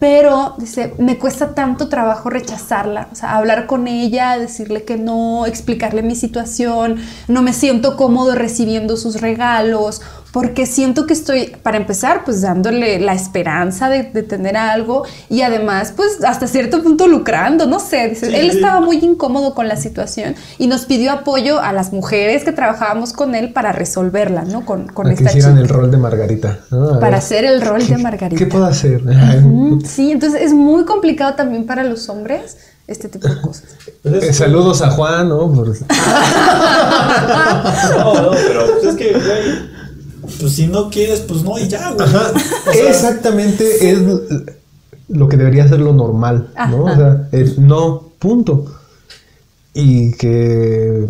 Pero, 0.00 0.54
dice, 0.56 0.94
me 0.96 1.18
cuesta 1.18 1.54
tanto 1.54 1.90
trabajo 1.90 2.30
rechazarla, 2.30 3.08
o 3.12 3.14
sea, 3.14 3.36
hablar 3.36 3.66
con 3.66 3.86
ella, 3.86 4.38
decirle 4.38 4.84
que 4.84 4.96
no, 4.96 5.44
explicarle 5.44 6.02
mi 6.02 6.16
situación, 6.16 6.96
no 7.28 7.42
me 7.42 7.52
siento 7.52 7.98
cómodo 7.98 8.34
recibiendo 8.34 8.96
sus 8.96 9.20
regalos, 9.20 10.00
porque 10.32 10.64
siento 10.66 11.06
que 11.06 11.12
estoy, 11.12 11.56
para 11.62 11.76
empezar, 11.76 12.22
pues 12.24 12.40
dándole 12.42 13.00
la 13.00 13.14
esperanza 13.14 13.88
de, 13.88 14.04
de 14.04 14.22
tener 14.22 14.56
algo 14.56 15.02
y 15.28 15.42
además, 15.42 15.92
pues 15.96 16.22
hasta 16.24 16.46
cierto 16.46 16.82
punto 16.84 17.08
lucrando, 17.08 17.66
no 17.66 17.80
sé, 17.80 18.14
Sí, 18.14 18.26
él 18.26 18.50
sí. 18.52 18.56
estaba 18.58 18.80
muy 18.80 18.98
incómodo 18.98 19.54
con 19.54 19.66
la 19.66 19.76
situación 19.76 20.36
y 20.58 20.68
nos 20.68 20.84
pidió 20.84 21.10
apoyo 21.12 21.58
a 21.60 21.72
las 21.72 21.92
mujeres 21.92 22.44
que 22.44 22.52
trabajábamos 22.52 23.12
con 23.12 23.34
él 23.34 23.52
para 23.52 23.72
resolverla, 23.72 24.44
¿no? 24.44 24.64
Con, 24.64 24.86
con 24.86 25.04
Para 25.04 25.16
que 25.16 25.24
esta 25.24 25.36
hicieran 25.38 25.56
chica. 25.58 25.62
el 25.62 25.68
rol 25.68 25.90
de 25.90 25.96
Margarita. 25.96 26.58
Para 26.70 26.98
ver, 27.00 27.14
hacer 27.14 27.44
el 27.44 27.60
rol 27.60 27.84
de 27.86 27.98
Margarita. 27.98 28.38
¿Qué 28.38 28.46
puedo 28.46 28.66
hacer? 28.66 29.02
Sí, 29.84 30.12
entonces 30.12 30.42
es 30.42 30.52
muy 30.54 30.84
complicado 30.84 31.34
también 31.34 31.66
para 31.66 31.82
los 31.82 32.08
hombres 32.08 32.56
este 32.86 33.08
tipo 33.08 33.28
de 33.28 33.40
cosas. 33.40 33.64
Eh, 34.04 34.32
saludos 34.32 34.82
a 34.82 34.90
Juan, 34.90 35.28
¿no? 35.28 35.52
Por- 35.52 35.68
No, 37.98 38.14
no, 38.22 38.30
pero 38.32 38.66
pues 38.72 38.84
es 38.84 38.96
que, 38.96 39.12
güey, 39.12 39.79
pues 40.38 40.52
si 40.52 40.66
no 40.66 40.90
quieres, 40.90 41.20
pues 41.20 41.42
no 41.42 41.58
y 41.58 41.68
ya, 41.68 41.90
güey. 41.92 42.06
Ajá, 42.08 42.32
O 42.68 42.72
sea, 42.72 42.88
exactamente 42.90 43.90
es 43.90 43.98
lo 45.08 45.28
que 45.28 45.36
debería 45.36 45.68
ser 45.68 45.80
lo 45.80 45.92
normal, 45.92 46.50
¿no? 46.70 46.84
O 46.84 46.94
sea, 46.94 47.28
el 47.32 47.66
no, 47.66 48.10
punto. 48.18 48.66
Y 49.74 50.12
que, 50.12 51.06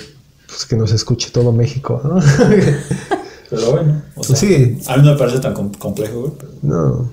pues, 0.46 0.64
que 0.66 0.76
nos 0.76 0.92
escuche 0.92 1.30
todo 1.30 1.52
México, 1.52 2.00
¿no? 2.04 2.18
Pero 3.50 3.70
bueno, 3.72 4.02
o 4.16 4.22
sea, 4.22 4.36
sí. 4.36 4.78
a 4.86 4.96
mí 4.96 5.04
no 5.04 5.12
me 5.12 5.18
parece 5.18 5.40
tan 5.40 5.52
com- 5.54 5.72
complejo, 5.72 6.20
güey. 6.20 6.32
pero- 6.38 6.52
No, 6.62 7.10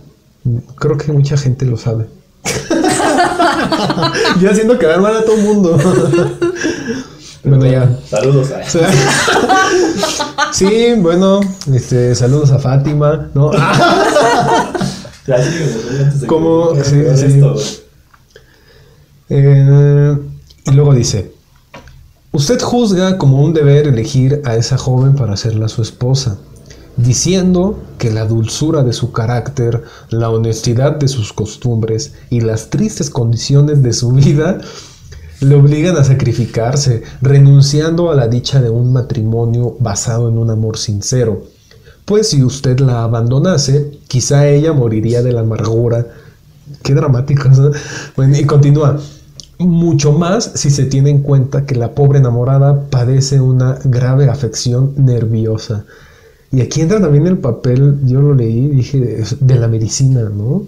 creo 0.76 0.96
que 0.98 1.12
mucha 1.12 1.36
gente 1.36 1.66
lo 1.66 1.78
sabe. 1.78 2.06
Yo 4.40 4.52
haciendo 4.52 4.78
quedar 4.78 5.02
mal 5.02 5.16
a 5.18 5.24
todo 5.26 5.36
el 5.36 5.44
mundo. 5.44 5.78
Bueno, 7.48 7.66
ya. 7.66 8.00
Saludos. 8.08 8.48
Sea, 8.68 8.90
sí, 10.52 10.94
bueno, 10.98 11.42
este, 11.74 12.16
saludos 12.16 12.52
a 12.52 12.60
Fátima, 12.60 13.30
¿no? 13.34 13.52
Güey. 16.28 17.64
Eh, 19.30 20.18
y 20.66 20.72
luego 20.72 20.94
dice, 20.94 21.34
usted 22.32 22.62
juzga 22.62 23.18
como 23.18 23.44
un 23.44 23.54
deber 23.54 23.88
elegir 23.88 24.42
a 24.46 24.56
esa 24.56 24.78
joven 24.78 25.16
para 25.16 25.34
hacerla 25.34 25.68
su 25.68 25.82
esposa, 25.82 26.38
diciendo 26.96 27.78
que 27.98 28.10
la 28.10 28.26
dulzura 28.26 28.84
de 28.84 28.94
su 28.94 29.12
carácter, 29.12 29.84
la 30.10 30.30
honestidad 30.30 30.94
de 30.94 31.10
sus 31.10 31.34
costumbres 31.34 32.14
y 32.30 32.40
las 32.42 32.70
tristes 32.70 33.10
condiciones 33.10 33.84
de 33.84 33.92
su 33.92 34.14
vida 34.14 34.60
le 35.42 35.56
obligan 35.56 35.98
a 35.98 36.04
sacrificarse, 36.04 37.04
renunciando 37.22 38.12
a 38.12 38.16
la 38.16 38.28
dicha 38.28 38.62
de 38.62 38.70
un 38.70 38.94
matrimonio 38.94 39.76
basado 39.80 40.30
en 40.30 40.38
un 40.38 40.50
amor 40.50 40.78
sincero. 40.78 41.46
Pues 42.06 42.30
si 42.30 42.44
usted 42.44 42.80
la 42.80 43.04
abandonase, 43.04 44.00
quizá 44.08 44.48
ella 44.48 44.74
moriría 44.74 45.22
de 45.22 45.34
la 45.34 45.42
amargura 45.42 46.08
Qué 46.84 46.94
dramáticos, 46.94 47.58
¿no? 47.58 47.72
Bueno, 48.16 48.38
y 48.38 48.46
continúa. 48.46 49.00
Mucho 49.60 50.12
más 50.12 50.52
si 50.56 50.70
se 50.70 50.86
tiene 50.86 51.10
en 51.10 51.24
cuenta 51.24 51.66
que 51.66 51.76
la 51.76 51.96
pobre 51.96 52.20
enamorada 52.20 52.90
padece 52.90 53.42
una 53.42 53.80
grave 53.84 54.30
afección 54.30 54.94
nerviosa. 54.98 55.86
Y 56.52 56.62
aquí 56.62 56.82
entra 56.82 57.02
también 57.02 57.26
el 57.26 57.40
papel, 57.40 58.00
yo 58.06 58.22
lo 58.22 58.36
leí, 58.36 58.68
dije, 58.68 59.24
de 59.40 59.56
la 59.56 59.68
medicina, 59.68 60.30
¿no? 60.30 60.66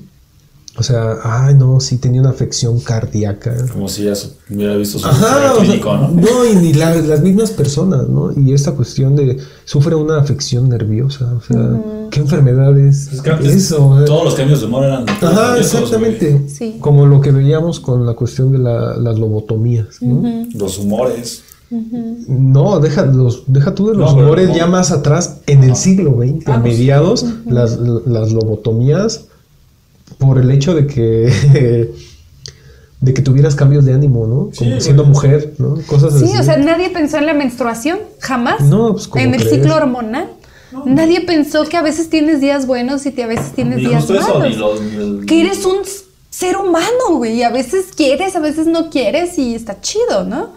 O 0.79 0.83
sea, 0.83 1.17
ay, 1.23 1.55
no, 1.55 1.79
sí 1.81 1.97
tenía 1.97 2.21
una 2.21 2.29
afección 2.29 2.79
cardíaca. 2.79 3.53
Como 3.73 3.89
si 3.89 4.05
ya 4.05 4.13
hubiera 4.49 4.77
visto 4.77 4.97
su 4.97 5.05
Ajá, 5.07 5.53
clínico, 5.59 5.93
¿no? 5.97 6.07
no, 6.07 6.45
y 6.49 6.55
ni 6.55 6.71
la- 6.73 6.95
las 6.95 7.21
mismas 7.21 7.51
personas, 7.51 8.07
¿no? 8.07 8.31
Y 8.39 8.53
esta 8.53 8.71
cuestión 8.71 9.13
de 9.17 9.37
sufre 9.65 9.93
una 9.95 10.19
afección 10.19 10.69
nerviosa, 10.69 11.33
o 11.35 11.41
sea, 11.41 11.69
¿qué 12.11 12.21
enfermedad 12.21 12.77
es 12.79 13.09
Pues 13.09 13.21
que 13.21 13.47
eso? 13.49 14.01
todos 14.05 14.23
los 14.23 14.35
cambios 14.35 14.61
de 14.61 14.67
humor 14.67 14.85
eran. 14.85 15.05
Ajá, 15.09 15.57
exactamente. 15.57 16.45
Sí. 16.47 16.77
Como 16.79 17.05
lo 17.05 17.19
que 17.19 17.31
veíamos 17.31 17.81
con 17.81 18.05
la 18.05 18.13
cuestión 18.13 18.53
de 18.53 18.59
la- 18.59 18.95
las 18.95 19.19
lobotomías. 19.19 20.01
¿no? 20.01 20.45
Los 20.55 20.79
humores. 20.79 21.43
No, 22.27 22.79
deja, 22.79 23.05
los, 23.05 23.43
deja 23.47 23.75
tú 23.75 23.89
de 23.89 23.95
los 23.95 24.15
No, 24.15 24.21
humores 24.21 24.49
no. 24.49 24.55
ya 24.55 24.65
más 24.65 24.91
atrás, 24.91 25.41
en 25.45 25.63
el 25.63 25.75
siglo 25.75 26.15
XX, 26.17 26.47
Ah, 26.47 26.55
a 26.55 26.61
pues 26.61 26.73
sí. 26.75 26.79
mediados, 26.81 27.25
las, 27.45 27.77
las 27.77 28.31
lobotomías, 28.31 29.25
por 30.17 30.37
el 30.39 30.49
hecho 30.51 30.73
de 30.75 30.87
que 30.87 31.91
de 33.01 33.13
que 33.13 33.21
tuvieras 33.21 33.55
cambios 33.55 33.85
de 33.85 33.93
ánimo, 33.93 34.27
¿no? 34.27 34.35
Como 34.35 34.51
Sí, 34.53 34.81
siendo 34.81 35.05
mujer, 35.05 35.53
¿no? 35.57 35.75
Cosas 35.87 36.19
Sí, 36.19 36.25
así. 36.25 36.37
o 36.37 36.43
sea, 36.43 36.57
nadie 36.57 36.89
pensó 36.89 37.17
en 37.17 37.27
la 37.27 37.33
menstruación, 37.33 37.99
jamás. 38.19 38.61
No, 38.61 38.91
pues, 38.93 39.07
¿cómo 39.07 39.23
En 39.23 39.33
el 39.33 39.39
crees? 39.41 39.55
ciclo 39.55 39.75
hormonal. 39.77 40.27
Nadie 40.85 41.21
pensó 41.21 41.63
que 41.63 41.77
a 41.77 41.81
veces 41.81 42.09
tienes 42.09 42.41
días 42.41 42.67
buenos 42.67 43.05
y 43.05 43.11
que 43.13 43.23
a 43.23 43.27
veces 43.27 43.53
tienes 43.53 43.77
Ni 43.77 43.85
días 43.87 44.03
eso, 44.03 44.13
malos. 44.37 44.49
ni 44.49 44.55
los. 44.55 44.81
ni 44.81 44.95
el- 45.19 45.25
Que 45.25 45.41
eres 45.41 45.65
un 45.65 45.77
ser 46.29 46.57
humano, 46.57 47.15
güey. 47.15 47.37
Y 47.37 47.43
a 47.43 47.49
veces 47.49 47.87
quieres, 47.95 48.35
a 48.35 48.39
veces 48.39 48.67
no 48.67 48.89
quieres 48.89 49.37
y 49.39 49.55
está 49.55 49.79
chido, 49.81 50.25
¿no? 50.25 50.49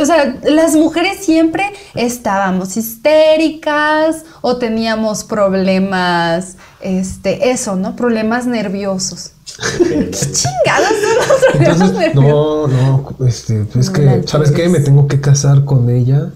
O 0.00 0.04
sea, 0.04 0.36
las 0.44 0.74
mujeres 0.74 1.24
siempre 1.24 1.64
estábamos 1.94 2.76
histéricas 2.76 4.24
o 4.40 4.56
teníamos 4.56 5.24
problemas, 5.24 6.56
este, 6.80 7.50
eso, 7.50 7.76
¿no? 7.76 7.96
Problemas 7.96 8.46
nerviosos. 8.46 9.32
¿Qué 9.78 10.10
chingados 10.10 10.94
son 11.02 11.16
los 11.16 11.68
Entonces, 11.68 12.14
no, 12.14 12.66
no, 12.66 13.26
este, 13.26 13.66
No 13.74 13.92
que, 13.92 14.22
¿sabes 14.26 14.52
qué? 14.52 14.68
Me 14.68 14.80
tengo 14.80 15.06
que 15.06 15.20
casar 15.20 15.64
con 15.64 15.90
ella 15.90 16.30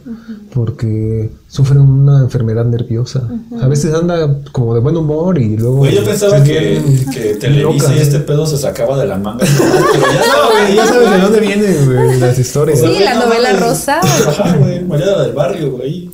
porque 0.54 1.30
sufre 1.48 1.78
una 1.78 2.20
enfermedad 2.20 2.64
nerviosa. 2.64 3.28
A 3.60 3.66
veces 3.66 3.92
anda 3.92 4.38
como 4.52 4.74
de 4.74 4.80
buen 4.80 4.96
humor 4.96 5.38
y 5.38 5.56
luego... 5.56 5.78
Güey, 5.78 5.96
yo 5.96 6.04
pensaba 6.04 6.38
es 6.38 6.44
que, 6.44 6.82
que 7.12 7.34
Televisa 7.34 7.88
loca. 7.88 7.96
y 7.96 8.02
este 8.02 8.20
pedo 8.20 8.46
se 8.46 8.56
sacaba 8.58 8.96
de 8.98 9.06
la 9.06 9.18
manga. 9.18 9.44
Pero 9.92 10.06
ya 10.12 10.20
No, 10.20 10.50
güey, 10.50 10.76
ya 10.76 10.86
sabes 10.86 11.10
de 11.10 11.18
dónde 11.18 11.40
vienen, 11.40 11.86
güey, 11.86 12.20
las 12.20 12.38
historias. 12.38 12.80
Sí, 12.80 12.98
la 13.02 13.14
novela 13.14 13.52
rosa. 13.54 13.98
Ajá, 14.00 14.56
güey. 14.56 14.84
María 14.84 15.18
del 15.18 15.32
barrio, 15.32 15.72
güey. 15.72 16.10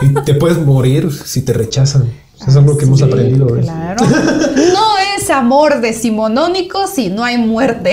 Y 0.00 0.14
te 0.24 0.34
puedes 0.34 0.58
morir 0.58 1.10
si 1.12 1.42
te 1.42 1.52
rechazan. 1.52 2.04
Eso 2.40 2.50
es 2.50 2.56
algo 2.56 2.78
que 2.78 2.84
hemos 2.84 3.02
aprendido, 3.02 3.48
güey. 3.48 3.62
Claro. 3.62 4.04
No 4.06 4.87
es 5.28 5.30
amor 5.30 5.80
decimonónico 5.82 6.86
si 6.86 7.10
no 7.10 7.22
hay 7.22 7.36
muerte 7.36 7.92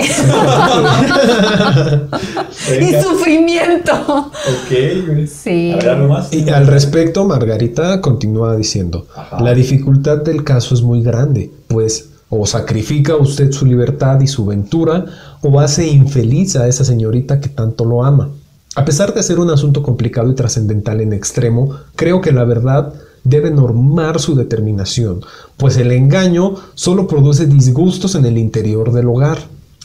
y 2.80 2.94
sufrimiento. 3.02 3.92
Ok, 4.08 5.06
güey. 5.06 5.26
Sí. 5.26 5.72
A 5.72 5.76
ver, 5.76 5.88
algo 5.90 6.08
más. 6.08 6.32
Y 6.32 6.48
al 6.48 6.66
respecto, 6.66 7.26
Margarita 7.26 8.00
continúa 8.00 8.56
diciendo, 8.56 9.06
Ajá. 9.14 9.38
la 9.42 9.52
dificultad 9.54 10.18
del 10.18 10.44
caso 10.44 10.74
es 10.74 10.80
muy 10.82 11.02
grande, 11.02 11.50
pues 11.68 12.10
o 12.28 12.46
sacrifica 12.46 13.16
usted 13.16 13.52
su 13.52 13.66
libertad 13.66 14.20
y 14.20 14.26
su 14.26 14.46
ventura, 14.46 15.04
o 15.42 15.60
hace 15.60 15.86
infeliz 15.86 16.56
a 16.56 16.66
esa 16.66 16.84
señorita 16.84 17.40
que 17.40 17.50
tanto 17.50 17.84
lo 17.84 18.02
ama. 18.04 18.30
A 18.74 18.84
pesar 18.84 19.14
de 19.14 19.22
ser 19.22 19.38
un 19.38 19.50
asunto 19.50 19.82
complicado 19.82 20.30
y 20.30 20.34
trascendental 20.34 21.00
en 21.00 21.12
extremo, 21.12 21.76
creo 21.94 22.20
que 22.20 22.32
la 22.32 22.44
verdad 22.44 22.94
debe 23.28 23.50
normar 23.50 24.20
su 24.20 24.34
determinación, 24.34 25.20
pues 25.56 25.76
el 25.76 25.92
engaño 25.92 26.54
solo 26.74 27.06
produce 27.06 27.46
disgustos 27.46 28.14
en 28.14 28.24
el 28.24 28.38
interior 28.38 28.92
del 28.92 29.08
hogar. 29.08 29.38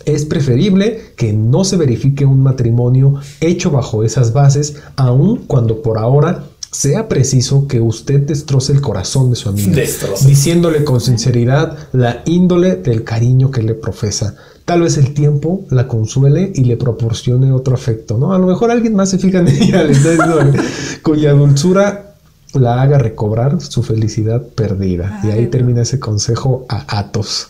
Es 0.06 0.26
preferible 0.26 1.14
que 1.16 1.32
no 1.34 1.64
se 1.64 1.78
verifique 1.78 2.26
un 2.26 2.42
matrimonio 2.42 3.16
hecho 3.39 3.72
bajo 3.72 4.04
esas 4.04 4.34
bases, 4.34 4.76
aun 4.96 5.44
cuando 5.48 5.82
por 5.82 5.98
ahora 5.98 6.46
sea 6.72 7.10
preciso 7.10 7.68
que 7.68 7.82
usted 7.82 8.22
destroce 8.22 8.72
el 8.72 8.82
corazón 8.82 9.30
de 9.30 9.36
su 9.36 9.52
Destroce. 9.52 10.26
diciéndole 10.28 10.86
con 10.86 11.02
sinceridad 11.02 11.78
la 11.92 12.24
índole 12.26 12.78
del 12.78 13.04
cariño 13.04 13.52
que 13.52 13.62
le 13.62 13.74
profesa. 13.74 14.36
Tal 14.64 14.82
vez 14.82 14.98
el 14.98 15.14
tiempo 15.14 15.66
la 15.70 15.88
consuele 15.88 16.52
y 16.56 16.64
le 16.64 16.78
proporcione 16.78 17.52
otro 17.52 17.76
afecto, 17.76 18.18
¿no? 18.18 18.34
A 18.34 18.39
lo 18.39 18.48
mejor 18.48 18.72
alguien 18.72 18.96
más 18.96 19.10
se 19.10 19.18
fija 19.18 19.39
en 19.39 19.50
ella, 19.50 19.86
cuya 21.04 21.34
dulzura 21.34 22.11
la 22.54 22.82
haga 22.82 22.97
recobrar 22.97 23.62
su 23.62 23.84
felicidad 23.84 24.41
perdida. 24.41 25.22
y 25.24 25.32
ahí 25.32 25.47
termina 25.47 25.82
ese 25.82 25.99
consejo 25.99 26.66
a 26.70 26.99
Atos. 26.99 27.47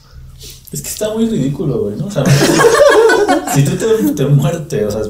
Es 0.72 0.82
que 0.82 0.88
está 0.88 1.14
muy 1.14 1.28
ridículo, 1.28 1.84
güey, 1.84 1.98
¿no? 1.98 2.06
O 2.06 2.12
sea, 2.12 2.24
si 3.54 3.64
tú 3.64 3.72
te, 3.76 4.14
te 4.14 4.26
muerte, 4.26 4.86
o 4.86 4.92
sea, 4.92 5.02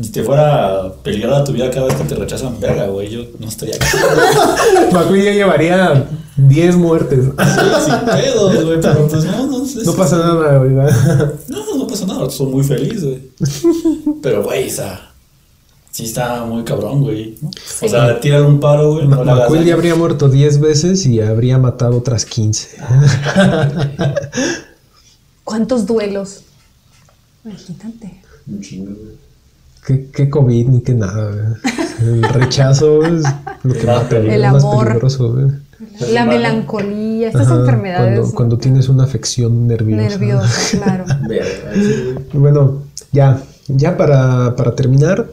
si 0.00 0.10
te 0.10 0.22
fuera 0.22 0.90
peligrada 1.02 1.44
tu 1.44 1.52
vida 1.52 1.70
cada 1.70 1.86
vez 1.86 1.96
que 1.96 2.04
te 2.04 2.14
rechazan, 2.14 2.58
verga, 2.58 2.86
güey, 2.86 3.10
yo 3.10 3.24
no 3.38 3.46
estaría 3.46 3.74
aquí. 3.74 3.86
Paco 4.92 5.14
ya 5.14 5.32
llevaría 5.32 6.08
10 6.36 6.76
muertes. 6.76 7.26
Sin 7.84 7.98
pedos, 8.06 8.64
güey, 8.64 8.80
pero 8.80 9.06
pues 9.06 9.24
no, 9.24 9.46
no 9.46 9.66
sé. 9.66 9.84
No 9.84 9.92
pasa 9.92 10.16
nada, 10.16 10.58
¿verdad? 10.58 11.34
No, 11.48 11.76
no 11.76 11.86
pasa 11.86 12.06
nada, 12.06 12.30
soy 12.30 12.46
muy 12.46 12.64
feliz, 12.64 13.04
güey. 13.04 13.22
Pero, 14.22 14.44
güey, 14.44 14.68
o 14.68 14.72
sea, 14.72 15.11
sí 15.92 16.04
está 16.06 16.44
muy 16.44 16.64
cabrón, 16.64 17.02
güey. 17.02 17.38
¿no? 17.40 17.48
O 17.50 17.88
sea, 17.88 18.18
tírale 18.18 18.44
un 18.44 18.58
paro, 18.58 18.94
güey. 18.94 19.06
No 19.06 19.24
daño. 19.24 19.74
habría 19.74 19.94
muerto 19.94 20.28
10 20.28 20.58
veces 20.60 21.06
y 21.06 21.20
habría 21.20 21.58
matado 21.58 21.96
otras 21.98 22.24
15. 22.24 22.78
¿Cuántos 25.44 25.86
duelos? 25.86 26.42
Imagínate. 27.44 28.22
Un 28.46 28.60
chingo, 28.60 28.92
güey. 28.92 29.16
¿Qué, 29.86 30.10
qué 30.12 30.30
COVID 30.30 30.68
ni 30.68 30.80
qué 30.80 30.94
nada. 30.94 31.30
güey. 32.00 32.14
El 32.18 32.22
rechazo 32.22 33.04
es 33.04 33.22
lo 33.62 33.74
que 33.74 33.86
mata, 33.86 34.16
El 34.16 34.30
es 34.30 34.52
más 34.52 34.62
amor. 34.64 34.86
peligroso. 34.88 35.32
güey. 35.32 35.46
La 36.12 36.24
melancolía, 36.24 37.28
estas 37.28 37.48
Ajá, 37.48 37.56
enfermedades. 37.60 38.04
Cuando, 38.14 38.26
¿no? 38.28 38.34
cuando 38.34 38.58
tienes 38.58 38.88
una 38.88 39.04
afección 39.04 39.66
nerviosa. 39.66 40.08
Nerviosa, 40.08 40.78
claro. 40.82 41.04
Sí. 41.74 42.14
Bueno, 42.34 42.82
ya, 43.10 43.42
ya 43.66 43.96
para, 43.96 44.54
para 44.56 44.74
terminar, 44.76 45.26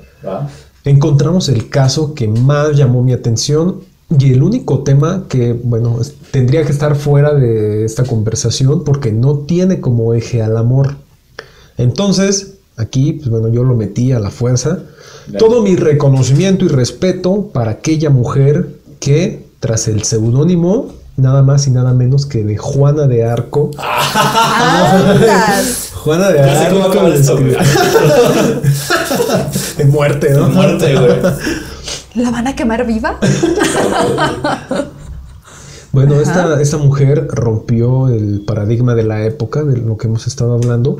Encontramos 0.85 1.49
el 1.49 1.69
caso 1.69 2.13
que 2.13 2.27
más 2.27 2.75
llamó 2.75 3.03
mi 3.03 3.13
atención 3.13 3.81
y 4.17 4.33
el 4.33 4.41
único 4.41 4.83
tema 4.83 5.25
que, 5.29 5.53
bueno, 5.53 5.97
tendría 6.31 6.65
que 6.65 6.71
estar 6.71 6.95
fuera 6.95 7.33
de 7.33 7.85
esta 7.85 8.03
conversación 8.03 8.83
porque 8.83 9.11
no 9.11 9.39
tiene 9.39 9.81
como 9.81 10.13
eje 10.13 10.41
al 10.41 10.57
amor. 10.57 10.95
Entonces, 11.77 12.55
aquí, 12.75 13.13
pues 13.13 13.29
bueno, 13.29 13.49
yo 13.49 13.63
lo 13.63 13.75
metí 13.75 14.11
a 14.11 14.19
la 14.19 14.31
fuerza. 14.31 14.79
Todo 15.37 15.61
mi 15.61 15.75
reconocimiento 15.75 16.65
y 16.65 16.69
respeto 16.69 17.49
para 17.53 17.71
aquella 17.71 18.09
mujer 18.09 18.79
que, 18.99 19.45
tras 19.59 19.87
el 19.87 20.03
seudónimo, 20.03 20.87
nada 21.15 21.43
más 21.43 21.67
y 21.67 21.71
nada 21.71 21.93
menos 21.93 22.25
que 22.25 22.43
de 22.43 22.57
Juana 22.57 23.05
de 23.05 23.25
Arco. 23.25 23.69
Juana 26.03 26.29
de 26.29 26.37
Ya 26.37 26.63
sé 26.63 26.69
cómo 26.69 26.85
Arco. 26.85 26.93
acaba 26.93 27.09
esto, 27.15 27.37
güey. 27.37 27.51
De 29.77 29.85
muerte, 29.85 30.29
¿no? 30.33 30.49
Muerte, 30.49 30.95
güey. 30.95 31.17
¿La 32.15 32.31
van 32.31 32.47
a 32.47 32.55
quemar 32.55 32.85
viva? 32.85 33.19
Bueno, 35.91 36.21
esta, 36.21 36.61
esta 36.61 36.77
mujer 36.77 37.27
rompió 37.31 38.09
el 38.09 38.41
paradigma 38.41 38.93
de 38.93 39.01
la 39.01 39.25
época, 39.25 39.63
de 39.63 39.77
lo 39.77 39.97
que 39.97 40.05
hemos 40.05 40.27
estado 40.27 40.53
hablando. 40.53 40.97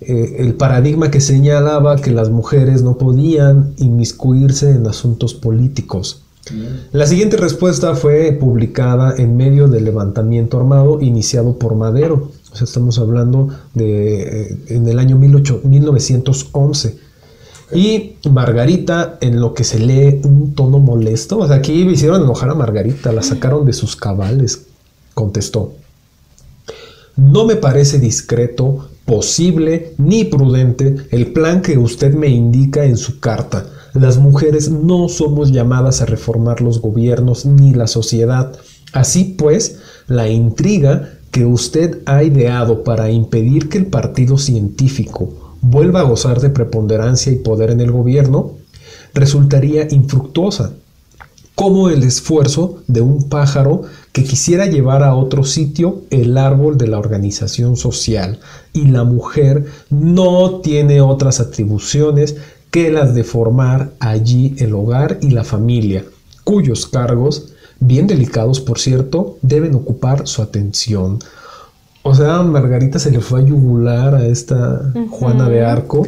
Eh, 0.00 0.36
el 0.38 0.54
paradigma 0.54 1.10
que 1.10 1.20
señalaba 1.20 1.96
que 1.96 2.12
las 2.12 2.30
mujeres 2.30 2.82
no 2.82 2.98
podían 2.98 3.74
inmiscuirse 3.78 4.70
en 4.70 4.86
asuntos 4.86 5.34
políticos. 5.34 6.22
La 6.92 7.06
siguiente 7.06 7.36
respuesta 7.36 7.96
fue 7.96 8.30
publicada 8.32 9.14
en 9.16 9.36
medio 9.36 9.66
del 9.66 9.84
levantamiento 9.86 10.56
armado 10.58 11.00
iniciado 11.00 11.58
por 11.58 11.74
Madero. 11.74 12.30
Estamos 12.60 12.98
hablando 12.98 13.48
de 13.74 14.22
eh, 14.22 14.58
en 14.68 14.86
el 14.86 14.98
año 14.98 15.18
18 15.18 15.62
1911. 15.64 16.98
Y 17.74 18.16
Margarita, 18.30 19.16
en 19.20 19.40
lo 19.40 19.54
que 19.54 19.64
se 19.64 19.78
lee 19.78 20.20
un 20.24 20.54
tono 20.54 20.78
molesto, 20.78 21.38
o 21.38 21.46
sea, 21.46 21.56
aquí 21.56 21.72
hicieron 21.72 22.22
enojar 22.22 22.50
a 22.50 22.54
Margarita, 22.54 23.12
la 23.12 23.22
sacaron 23.22 23.64
de 23.64 23.72
sus 23.72 23.96
cabales, 23.96 24.66
contestó. 25.14 25.72
No 27.16 27.46
me 27.46 27.56
parece 27.56 27.98
discreto, 27.98 28.88
posible 29.06 29.94
ni 29.98 30.24
prudente 30.24 30.96
el 31.10 31.32
plan 31.32 31.62
que 31.62 31.78
usted 31.78 32.14
me 32.14 32.28
indica 32.28 32.84
en 32.84 32.96
su 32.96 33.20
carta. 33.20 33.66
Las 33.94 34.18
mujeres 34.18 34.70
no 34.70 35.08
somos 35.08 35.50
llamadas 35.50 36.00
a 36.02 36.06
reformar 36.06 36.60
los 36.60 36.80
gobiernos 36.80 37.44
ni 37.44 37.74
la 37.74 37.86
sociedad. 37.86 38.52
Así 38.92 39.34
pues, 39.38 39.78
la 40.06 40.28
intriga 40.28 41.18
que 41.32 41.44
usted 41.44 42.02
ha 42.06 42.22
ideado 42.22 42.84
para 42.84 43.10
impedir 43.10 43.68
que 43.68 43.78
el 43.78 43.86
partido 43.86 44.38
científico 44.38 45.56
vuelva 45.60 46.00
a 46.00 46.04
gozar 46.04 46.40
de 46.40 46.50
preponderancia 46.50 47.32
y 47.32 47.36
poder 47.36 47.70
en 47.70 47.80
el 47.80 47.90
gobierno 47.90 48.52
resultaría 49.14 49.88
infructuosa 49.90 50.74
como 51.54 51.90
el 51.90 52.02
esfuerzo 52.02 52.82
de 52.86 53.00
un 53.02 53.28
pájaro 53.28 53.82
que 54.12 54.24
quisiera 54.24 54.66
llevar 54.66 55.02
a 55.02 55.14
otro 55.14 55.44
sitio 55.44 56.02
el 56.10 56.36
árbol 56.36 56.76
de 56.76 56.88
la 56.88 56.98
organización 56.98 57.76
social. 57.76 58.40
Y 58.72 58.86
la 58.86 59.04
mujer 59.04 59.66
no 59.90 60.60
tiene 60.60 61.00
otras 61.00 61.40
atribuciones 61.40 62.36
que 62.70 62.90
las 62.90 63.14
de 63.14 63.24
formar 63.24 63.92
allí 64.00 64.54
el 64.58 64.74
hogar 64.74 65.18
y 65.20 65.30
la 65.30 65.44
familia, 65.44 66.04
cuyos 66.42 66.86
cargos, 66.86 67.52
bien 67.86 68.06
delicados 68.06 68.60
por 68.60 68.78
cierto, 68.78 69.38
deben 69.42 69.74
ocupar 69.74 70.26
su 70.26 70.42
atención. 70.42 71.18
O 72.02 72.14
sea, 72.14 72.36
a 72.36 72.42
Margarita 72.42 72.98
se 72.98 73.10
le 73.10 73.20
fue 73.20 73.40
a 73.40 73.44
yugular 73.44 74.14
a 74.14 74.26
esta 74.26 74.92
Juana 75.10 75.48
de 75.48 75.64
Arco 75.64 76.06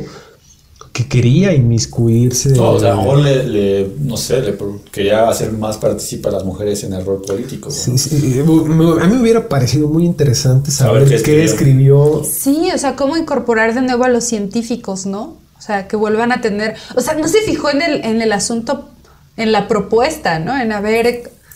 que 0.93 1.09
quería 1.09 1.53
inmiscuirse. 1.53 2.51
No, 2.51 2.70
o 2.70 2.81
sea, 2.81 2.93
a 2.93 2.95
lo 2.97 3.03
mejor 3.03 3.18
le, 3.18 3.45
le- 3.45 3.89
no 4.01 4.16
sé, 4.16 4.41
le 4.43 4.57
quería 4.93 5.29
hacer 5.29 5.51
más 5.53 5.77
participar 5.77 6.33
a 6.35 6.37
las 6.39 6.45
mujeres 6.45 6.85
en 6.85 6.93
el 6.93 7.05
rol 7.05 7.20
político. 7.22 7.70
Sí, 7.70 7.99
sí, 7.99 8.43
me- 8.47 9.03
A 9.03 9.07
mí 9.07 9.14
me 9.16 9.20
hubiera 9.22 9.49
parecido 9.49 9.89
muy 9.89 10.05
interesante 10.05 10.70
saber 10.70 11.03
Saber 11.05 11.18
qué, 11.18 11.22
qué 11.25 11.45
escribió. 11.45 12.22
Sí, 12.25 12.68
o 12.72 12.79
sea, 12.79 12.95
cómo 12.95 13.16
incorporar 13.16 13.75
de 13.75 13.83
nuevo 13.83 14.05
a 14.05 14.09
los 14.09 14.25
científicos, 14.25 15.05
¿no? 15.07 15.37
O 15.59 15.61
sea, 15.61 15.89
que 15.89 15.97
vuelvan 15.97 16.31
a 16.31 16.41
tener. 16.41 16.75
O 16.97 17.01
sea, 17.01 17.14
no 17.14 17.27
se 17.27 17.39
fijó 17.41 17.70
en 17.70 17.83
el, 17.83 18.05
en 18.05 18.22
el 18.22 18.33
asunto, 18.33 18.89
en 19.37 19.51
la 19.51 19.66
propuesta, 19.66 20.39
¿no? 20.39 20.57
En 20.57 20.70
a 20.70 20.81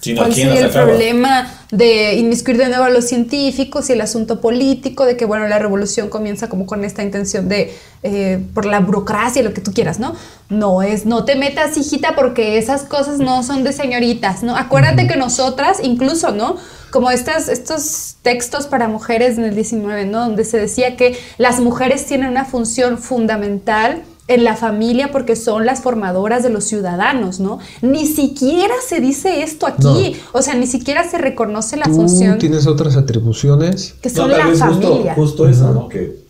Sino 0.01 0.23
cuál 0.23 0.35
sería 0.35 0.61
el 0.61 0.71
problema 0.71 1.53
de 1.71 2.15
inmiscuir 2.15 2.57
de 2.57 2.69
nuevo 2.69 2.85
a 2.85 2.91
los 2.91 3.07
científicos 3.07 3.91
y 3.91 3.93
el 3.93 4.01
asunto 4.01 4.41
político, 4.41 5.05
de 5.05 5.17
que, 5.17 5.25
bueno, 5.25 5.49
la 5.49 5.59
revolución 5.59 6.09
comienza 6.09 6.49
como 6.49 6.67
con 6.67 6.85
esta 6.85 7.03
intención 7.03 7.49
de, 7.49 7.75
eh, 8.03 8.43
por 8.55 8.65
la 8.65 8.81
burocracia, 8.81 9.43
lo 9.43 9.53
que 9.53 9.61
tú 9.61 9.73
quieras, 9.73 9.99
¿no? 9.99 10.15
No 10.49 10.83
es, 10.83 11.05
no 11.05 11.25
te 11.25 11.37
metas, 11.37 11.77
hijita, 11.77 12.15
porque 12.15 12.59
esas 12.59 12.85
cosas 12.85 13.19
no 13.19 13.43
son 13.43 13.65
de 13.65 13.73
señoritas, 13.73 14.43
¿no? 14.43 14.57
Acuérdate 14.57 15.07
que 15.09 15.17
nosotras, 15.17 15.79
incluso, 15.83 16.31
¿no? 16.31 16.57
Como 16.91 17.11
estas, 17.11 17.49
estos 17.49 18.17
textos 18.23 18.67
para 18.67 18.89
mujeres 18.89 19.37
en 19.37 19.45
el 19.45 19.55
19, 19.55 20.07
¿no? 20.07 20.21
Donde 20.21 20.45
se 20.45 20.59
decía 20.59 20.97
que 20.97 21.19
las 21.37 21.61
mujeres 21.61 22.07
tienen 22.07 22.31
una 22.31 22.45
función 22.45 22.99
fundamental 22.99 24.05
en 24.29 24.45
la 24.45 24.57
familia 24.57 25.11
porque 25.11 25.35
son 25.37 25.67
las 25.67 25.81
formadoras 25.81 26.43
de 26.43 26.51
los 26.51 26.65
ciudadanos, 26.65 27.41
¿no? 27.41 27.59
Ni 27.83 28.07
siquiera 28.07 28.75
se 28.87 29.01
dice 29.01 29.43
esto 29.43 29.67
aquí, 29.67 30.17
o 30.33 30.43
sea, 30.43 30.55
ni 30.55 30.67
siquiera 30.67 31.09
se 31.09 31.19
reconoce 31.19 31.77
la 31.77 31.87
Tú 31.87 31.95
función 31.95 32.39
tienes 32.39 32.67
otras 32.67 32.97
atribuciones. 32.97 33.95
que 34.03 34.11
No, 34.11 34.15
son 34.17 34.31
tal 34.31 34.39
la 34.39 34.47
vez 34.47 34.61
justo, 34.63 34.89
familia. 34.89 35.15
justo 35.15 35.49
eso, 35.49 35.73
¿no? 35.73 35.89
Que 35.89 36.29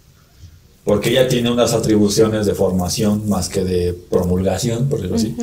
porque 0.84 1.11
ella 1.11 1.28
tiene 1.28 1.51
unas 1.51 1.74
atribuciones 1.74 2.46
de 2.46 2.55
formación 2.55 3.28
más 3.28 3.51
que 3.51 3.62
de 3.62 3.92
promulgación, 3.92 4.88
por 4.88 5.01
decirlo 5.03 5.16
así. 5.16 5.36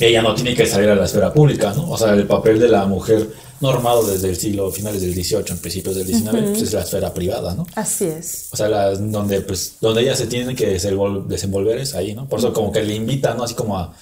Ella 0.00 0.22
no 0.22 0.34
tiene 0.34 0.54
que 0.54 0.66
salir 0.66 0.88
a 0.88 0.94
la 0.94 1.04
esfera 1.04 1.32
pública, 1.32 1.72
¿no? 1.74 1.90
O 1.90 1.98
sea, 1.98 2.14
el 2.14 2.26
papel 2.26 2.58
de 2.58 2.68
la 2.68 2.86
mujer 2.86 3.28
normado 3.60 4.06
desde 4.06 4.30
el 4.30 4.36
siglo 4.36 4.70
finales 4.70 5.02
del 5.02 5.14
18, 5.14 5.52
en 5.52 5.58
principios 5.58 5.94
del 5.96 6.06
19, 6.06 6.42
pues 6.50 6.62
es 6.62 6.72
la 6.72 6.80
esfera 6.80 7.12
privada, 7.12 7.54
¿no? 7.54 7.66
Así 7.74 8.06
es. 8.06 8.48
O 8.52 8.56
sea, 8.56 8.68
las- 8.68 8.98
donde 9.12 9.42
pues 9.42 9.74
donde 9.80 10.00
ella 10.02 10.16
se 10.16 10.26
tiene 10.26 10.54
que 10.54 10.74
desenvol- 10.78 11.26
desenvolver 11.26 11.78
es 11.78 11.94
ahí, 11.94 12.14
¿no? 12.14 12.26
Por 12.28 12.38
eso 12.38 12.52
como 12.54 12.72
que 12.72 12.82
le 12.82 12.94
invita, 12.94 13.34
¿no? 13.34 13.42
Así 13.44 13.54
como 13.54 13.76
a, 13.78 13.92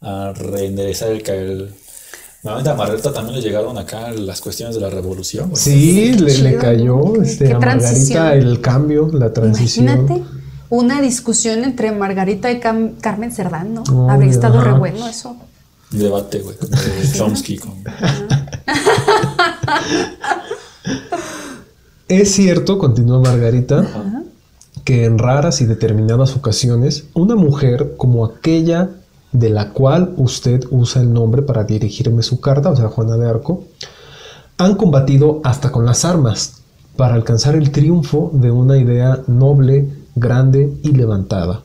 a 0.00 0.32
reenderezar 0.32 1.10
el, 1.10 1.28
el... 1.28 1.74
Normalmente 2.44 2.70
a 2.70 2.74
Margarita 2.74 3.12
también 3.12 3.36
le 3.36 3.42
llegaron 3.42 3.78
acá 3.78 4.10
las 4.10 4.40
cuestiones 4.40 4.74
de 4.74 4.80
la 4.80 4.90
revolución. 4.90 5.52
Sí, 5.54 6.14
le, 6.14 6.38
le 6.38 6.56
cayó 6.56 7.20
este, 7.22 7.52
a 7.52 7.58
Margarita 7.58 7.60
transición. 7.84 8.26
el 8.32 8.60
cambio, 8.60 9.10
la 9.12 9.32
transición. 9.32 9.86
Imagínate 9.88 10.22
una 10.74 11.02
discusión 11.02 11.64
entre 11.64 11.92
Margarita 11.92 12.50
y 12.50 12.58
Cam- 12.58 12.94
Carmen 12.98 13.30
Cerdán, 13.30 13.74
¿no? 13.74 13.82
Oh, 13.92 14.08
Habría 14.08 14.30
estado 14.30 14.58
re 14.62 14.72
bueno 14.72 15.06
eso. 15.06 15.36
Debate, 15.90 16.38
güey, 16.40 16.56
de 16.58 17.12
Chomsky 17.12 17.58
con... 17.58 17.74
Es 22.08 22.32
cierto, 22.32 22.78
continúa 22.78 23.20
Margarita, 23.20 23.86
que 24.84 25.04
en 25.04 25.18
raras 25.18 25.60
y 25.60 25.66
determinadas 25.66 26.36
ocasiones, 26.36 27.04
una 27.12 27.36
mujer 27.36 27.94
como 27.98 28.24
aquella 28.24 28.88
de 29.32 29.50
la 29.50 29.70
cual 29.72 30.14
usted 30.16 30.64
usa 30.70 31.02
el 31.02 31.12
nombre 31.12 31.42
para 31.42 31.64
dirigirme 31.64 32.22
su 32.22 32.40
carta, 32.40 32.70
o 32.70 32.76
sea, 32.76 32.88
Juana 32.88 33.18
de 33.18 33.28
Arco, 33.28 33.64
han 34.56 34.76
combatido 34.76 35.42
hasta 35.44 35.70
con 35.70 35.84
las 35.84 36.06
armas 36.06 36.62
para 36.96 37.14
alcanzar 37.14 37.56
el 37.56 37.70
triunfo 37.70 38.30
de 38.32 38.50
una 38.50 38.78
idea 38.78 39.20
noble, 39.26 39.88
grande 40.14 40.72
y 40.82 40.92
levantada. 40.92 41.62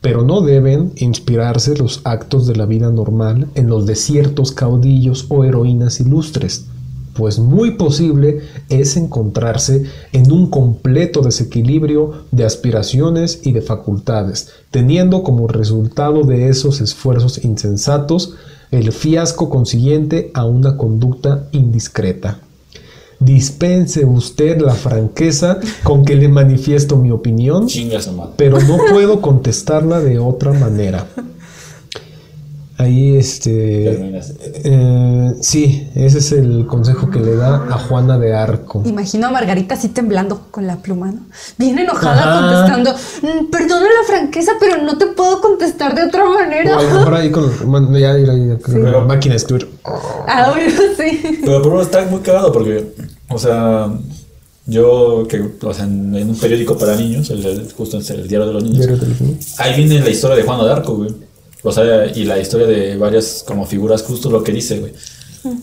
Pero 0.00 0.22
no 0.22 0.40
deben 0.42 0.92
inspirarse 0.96 1.76
los 1.76 2.00
actos 2.04 2.46
de 2.46 2.56
la 2.56 2.66
vida 2.66 2.90
normal 2.90 3.48
en 3.54 3.68
los 3.68 3.86
desiertos 3.86 4.52
caudillos 4.52 5.26
o 5.30 5.44
heroínas 5.44 6.00
ilustres, 6.00 6.66
pues 7.14 7.38
muy 7.38 7.72
posible 7.72 8.40
es 8.68 8.96
encontrarse 8.96 9.84
en 10.12 10.30
un 10.30 10.50
completo 10.50 11.22
desequilibrio 11.22 12.24
de 12.32 12.44
aspiraciones 12.44 13.40
y 13.44 13.52
de 13.52 13.62
facultades, 13.62 14.50
teniendo 14.70 15.22
como 15.22 15.46
resultado 15.46 16.24
de 16.24 16.48
esos 16.48 16.80
esfuerzos 16.80 17.42
insensatos 17.44 18.34
el 18.70 18.92
fiasco 18.92 19.48
consiguiente 19.48 20.32
a 20.34 20.44
una 20.44 20.76
conducta 20.76 21.48
indiscreta. 21.52 22.40
Dispense 23.20 24.04
usted 24.04 24.60
la 24.60 24.74
franqueza 24.74 25.58
con 25.82 26.04
que 26.04 26.14
le 26.14 26.28
manifiesto 26.28 26.96
mi 26.96 27.10
opinión, 27.10 27.66
pero 28.36 28.60
no 28.60 28.78
puedo 28.90 29.20
contestarla 29.20 30.00
de 30.00 30.18
otra 30.18 30.52
manera. 30.52 31.06
Ahí, 32.76 33.16
este. 33.16 34.20
Eh, 34.64 35.32
sí, 35.40 35.88
ese 35.94 36.18
es 36.18 36.32
el 36.32 36.66
consejo 36.66 37.08
que 37.08 37.20
le 37.20 37.36
da 37.36 37.54
a 37.70 37.78
Juana 37.78 38.18
de 38.18 38.34
Arco. 38.34 38.82
Imagino 38.84 39.28
a 39.28 39.30
Margarita 39.30 39.74
así 39.74 39.88
temblando 39.90 40.48
con 40.50 40.66
la 40.66 40.76
pluma, 40.76 41.12
¿no? 41.12 41.20
Bien 41.56 41.78
enojada 41.78 42.20
Ajá. 42.22 42.40
contestando, 42.74 42.92
"Mm, 43.22 43.50
perdona 43.50 43.82
la 43.86 44.06
franqueza, 44.08 44.52
pero 44.58 44.82
no 44.82 44.98
te 44.98 45.06
puedo 45.06 45.40
contestar 45.40 45.94
de 45.94 46.02
otra 46.02 46.24
O 46.24 46.34
manera. 46.34 46.76
a 46.76 46.82
lo 46.82 46.88
mejor 46.98 47.14
ahí 47.14 47.30
con 47.30 47.48
bueno, 47.66 47.96
ya, 47.96 48.18
ya, 48.18 48.34
ya, 48.34 48.58
con 48.58 48.82
la 48.92 49.00
máquina 49.00 49.34
de 49.34 49.36
escribir. 49.36 49.68
Ah, 50.26 50.50
bueno, 50.52 50.72
sí. 50.96 51.38
Pero 51.44 51.62
por 51.62 51.80
está 51.80 52.04
muy 52.06 52.20
cagado 52.20 52.50
porque, 52.50 52.92
o 53.28 53.38
sea, 53.38 53.88
yo, 54.66 55.26
que, 55.28 55.44
o 55.62 55.74
sea, 55.74 55.84
en, 55.84 56.14
en 56.16 56.30
un 56.30 56.36
periódico 56.36 56.76
para 56.76 56.96
niños, 56.96 57.30
el, 57.30 57.44
el- 57.46 57.72
justo 57.72 57.98
en 58.00 58.18
el 58.18 58.26
Diario 58.26 58.48
de 58.48 58.52
los 58.54 58.64
Niños, 58.64 58.88
ahí 59.58 59.76
viene 59.76 60.00
la 60.02 60.10
historia 60.10 60.36
de 60.36 60.42
Juana 60.42 60.64
de 60.64 60.72
Arco, 60.72 60.96
güey. 60.96 61.10
O 61.64 61.72
sea, 61.72 62.06
y 62.06 62.24
la 62.24 62.38
historia 62.38 62.66
de 62.66 62.96
varias 62.96 63.42
como 63.46 63.66
figuras, 63.66 64.02
justo 64.02 64.30
lo 64.30 64.44
que 64.44 64.52
dice, 64.52 64.78
güey. 64.78 64.92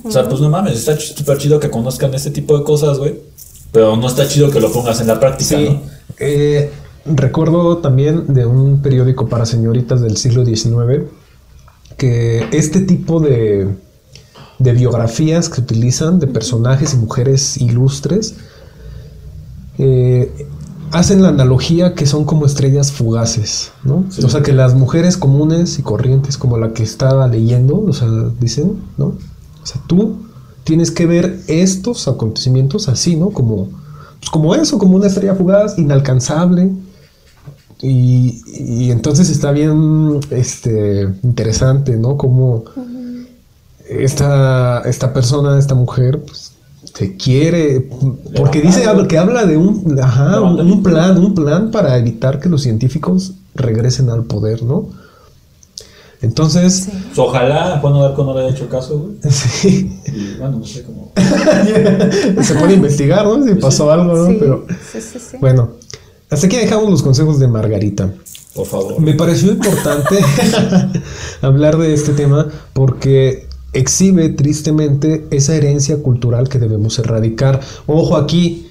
O 0.04 0.12
sea, 0.12 0.28
pues 0.28 0.42
no 0.42 0.50
mames, 0.50 0.76
está 0.78 1.00
súper 1.00 1.38
chido 1.38 1.60
que 1.60 1.70
conozcan 1.70 2.14
este 2.14 2.32
tipo 2.32 2.58
de 2.58 2.64
cosas, 2.64 2.98
güey. 2.98 3.16
Pero 3.72 3.96
no 3.96 4.08
está 4.08 4.28
chido 4.28 4.52
que 4.52 4.60
lo 4.60 4.72
pongas 4.72 5.00
en 5.00 5.08
la 5.08 5.20
práctica, 5.20 5.58
Sí. 5.58 5.70
¿no? 5.70 5.82
eh, 6.20 6.70
recuerdo 7.06 7.78
también 7.78 8.34
de 8.34 8.46
un 8.46 8.82
periódico 8.82 9.28
para 9.30 9.46
señoritas 9.46 10.02
del 10.02 10.18
siglo 10.18 10.46
XIX 10.46 11.06
que 11.98 12.46
este 12.52 12.82
tipo 12.82 13.20
de, 13.20 13.70
de 14.60 14.72
biografías 14.74 15.50
que 15.50 15.62
utilizan 15.62 16.20
de 16.20 16.28
personajes 16.28 16.94
y 16.94 16.98
mujeres 16.98 17.58
ilustres 17.58 18.36
eh, 19.80 20.32
hacen 20.92 21.22
la 21.22 21.30
analogía 21.30 21.94
que 21.96 22.06
son 22.06 22.26
como 22.26 22.46
estrellas 22.46 22.92
fugaces, 22.92 23.72
¿no? 23.84 24.06
Sí. 24.10 24.24
O 24.24 24.30
sea, 24.30 24.42
que 24.42 24.54
las 24.54 24.74
mujeres 24.74 25.18
comunes 25.18 25.80
y 25.80 25.84
corrientes 25.84 26.38
como 26.38 26.58
la 26.58 26.74
que 26.74 26.84
estaba 26.84 27.28
leyendo, 27.28 27.82
o 27.82 27.94
sea, 27.94 28.08
dicen, 28.40 28.82
¿no? 28.98 29.06
O 29.06 29.66
sea, 29.66 29.82
tú 29.88 30.18
tienes 30.64 30.92
que 30.92 31.06
ver 31.06 31.40
estos 31.48 32.08
acontecimientos 32.08 32.88
así, 32.88 33.16
¿no? 33.16 33.30
Como, 33.30 33.70
pues 34.20 34.30
como 34.32 34.56
eso, 34.56 34.78
como 34.78 34.96
una 34.98 35.08
estrella 35.08 35.36
fugaz, 35.36 35.78
inalcanzable. 35.78 36.72
Y, 37.82 38.42
y 38.46 38.92
entonces 38.92 39.30
está 39.30 39.52
bien 39.52 40.20
este, 40.30 41.10
interesante, 41.24 41.98
¿no? 41.98 42.16
Como 42.16 42.66
esta, 43.90 44.82
esta 44.82 45.14
persona, 45.14 45.58
esta 45.58 45.76
mujer, 45.76 46.22
pues, 46.22 46.54
te 46.98 47.16
quiere, 47.16 47.88
porque 48.36 48.62
dice 48.62 48.84
que 49.08 49.18
habla 49.18 49.46
de 49.46 49.58
un, 49.58 49.98
ajá, 50.02 50.42
un, 50.42 50.60
un 50.60 50.84
plan, 50.84 51.18
un 51.18 51.34
plan 51.34 51.72
para 51.72 51.98
evitar 51.98 52.40
que 52.40 52.50
los 52.50 52.62
científicos 52.62 53.34
regresen 53.56 54.10
al 54.10 54.26
poder, 54.26 54.64
¿no? 54.64 54.90
Entonces, 56.22 56.88
Pues 57.08 57.18
ojalá 57.18 57.76
a 57.76 57.80
Juana 57.80 58.00
de 58.00 58.06
Arco 58.06 58.24
no 58.24 58.34
le 58.36 58.42
haya 58.46 58.56
hecho 58.56 58.70
caso, 58.70 59.00
güey. 59.00 59.16
sí, 59.32 60.00
Y 60.06 60.38
bueno, 60.38 60.60
no 60.60 60.66
sé 60.66 60.84
cómo. 60.84 61.12
se 62.44 62.56
puede 62.56 62.76
investigar, 62.76 63.26
¿no? 63.26 63.44
Si 63.44 63.56
pasó 63.56 63.92
algo, 63.92 64.14
¿no? 64.14 64.28
Sí, 64.28 64.38
Pero 64.40 64.66
sí, 64.92 65.02
sí, 65.02 65.20
sí. 65.20 65.38
bueno, 65.40 65.72
hasta 66.30 66.46
aquí 66.46 66.58
dejamos 66.58 66.90
los 66.90 67.02
consejos 67.02 67.40
de 67.40 67.48
Margarita. 67.48 68.14
Por 68.54 68.68
favor. 68.68 69.00
Me 69.00 69.14
pareció 69.14 69.52
importante 69.52 70.20
hablar 71.42 71.78
de 71.78 71.94
este 71.94 72.12
tema 72.14 72.48
porque 72.74 73.48
exhibe 73.74 74.30
tristemente 74.30 75.26
esa 75.32 75.56
herencia 75.56 75.98
cultural 75.98 76.50
que 76.50 76.60
debemos 76.60 76.98
erradicar. 77.00 77.60
Ojo 77.88 78.18
aquí, 78.18 78.68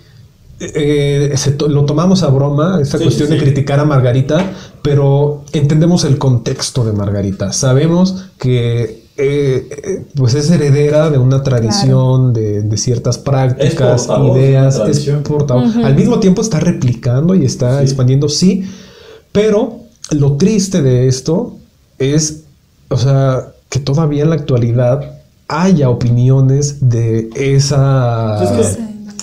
eh, 0.61 1.33
se 1.37 1.53
to- 1.53 1.69
lo 1.69 1.85
tomamos 1.87 2.23
a 2.23 2.29
broma, 2.29 2.79
esta 2.83 2.99
Sí, 2.99 3.05
cuestión 3.05 3.29
sí, 3.29 3.35
de 3.35 3.41
criticar 3.41 3.81
a 3.81 3.85
Margarita, 3.85 4.53
pero 4.83 5.45
entendemos 5.53 6.05
el 6.05 6.19
contexto 6.19 6.85
de 6.85 6.93
Margarita. 6.93 7.53
Sabemos 7.53 8.27
que 8.39 9.01
eh, 9.23 9.69
eh, 9.85 10.07
pues 10.15 10.35
es 10.35 10.51
heredera 10.51 11.11
de 11.11 11.19
una 11.19 11.43
tradición, 11.43 12.33
de, 12.33 12.63
de 12.63 12.77
ciertas 12.79 13.19
prácticas, 13.19 14.09
ideas, 14.35 14.81
es 14.89 15.01
portavoz. 15.29 15.77
Al 15.77 15.95
mismo 15.95 16.21
tiempo 16.21 16.41
está 16.41 16.59
replicando 16.59 17.35
y 17.35 17.45
está 17.45 17.79
Sí. 17.79 17.85
expandiendo, 17.85 18.31
sí, 18.31 18.65
pero 19.33 19.81
lo 20.11 20.37
triste 20.39 20.81
de 20.81 21.07
esto 21.07 21.57
es, 21.99 22.45
o 22.89 22.97
sea, 22.97 23.50
que 23.71 23.79
todavía 23.81 24.25
en 24.25 24.31
la 24.31 24.37
actualidad 24.37 25.19
haya 25.49 25.89
opiniones 25.89 26.91
de 26.91 27.31
esa... 27.35 28.37
Pues 28.39 28.67
es 28.67 28.79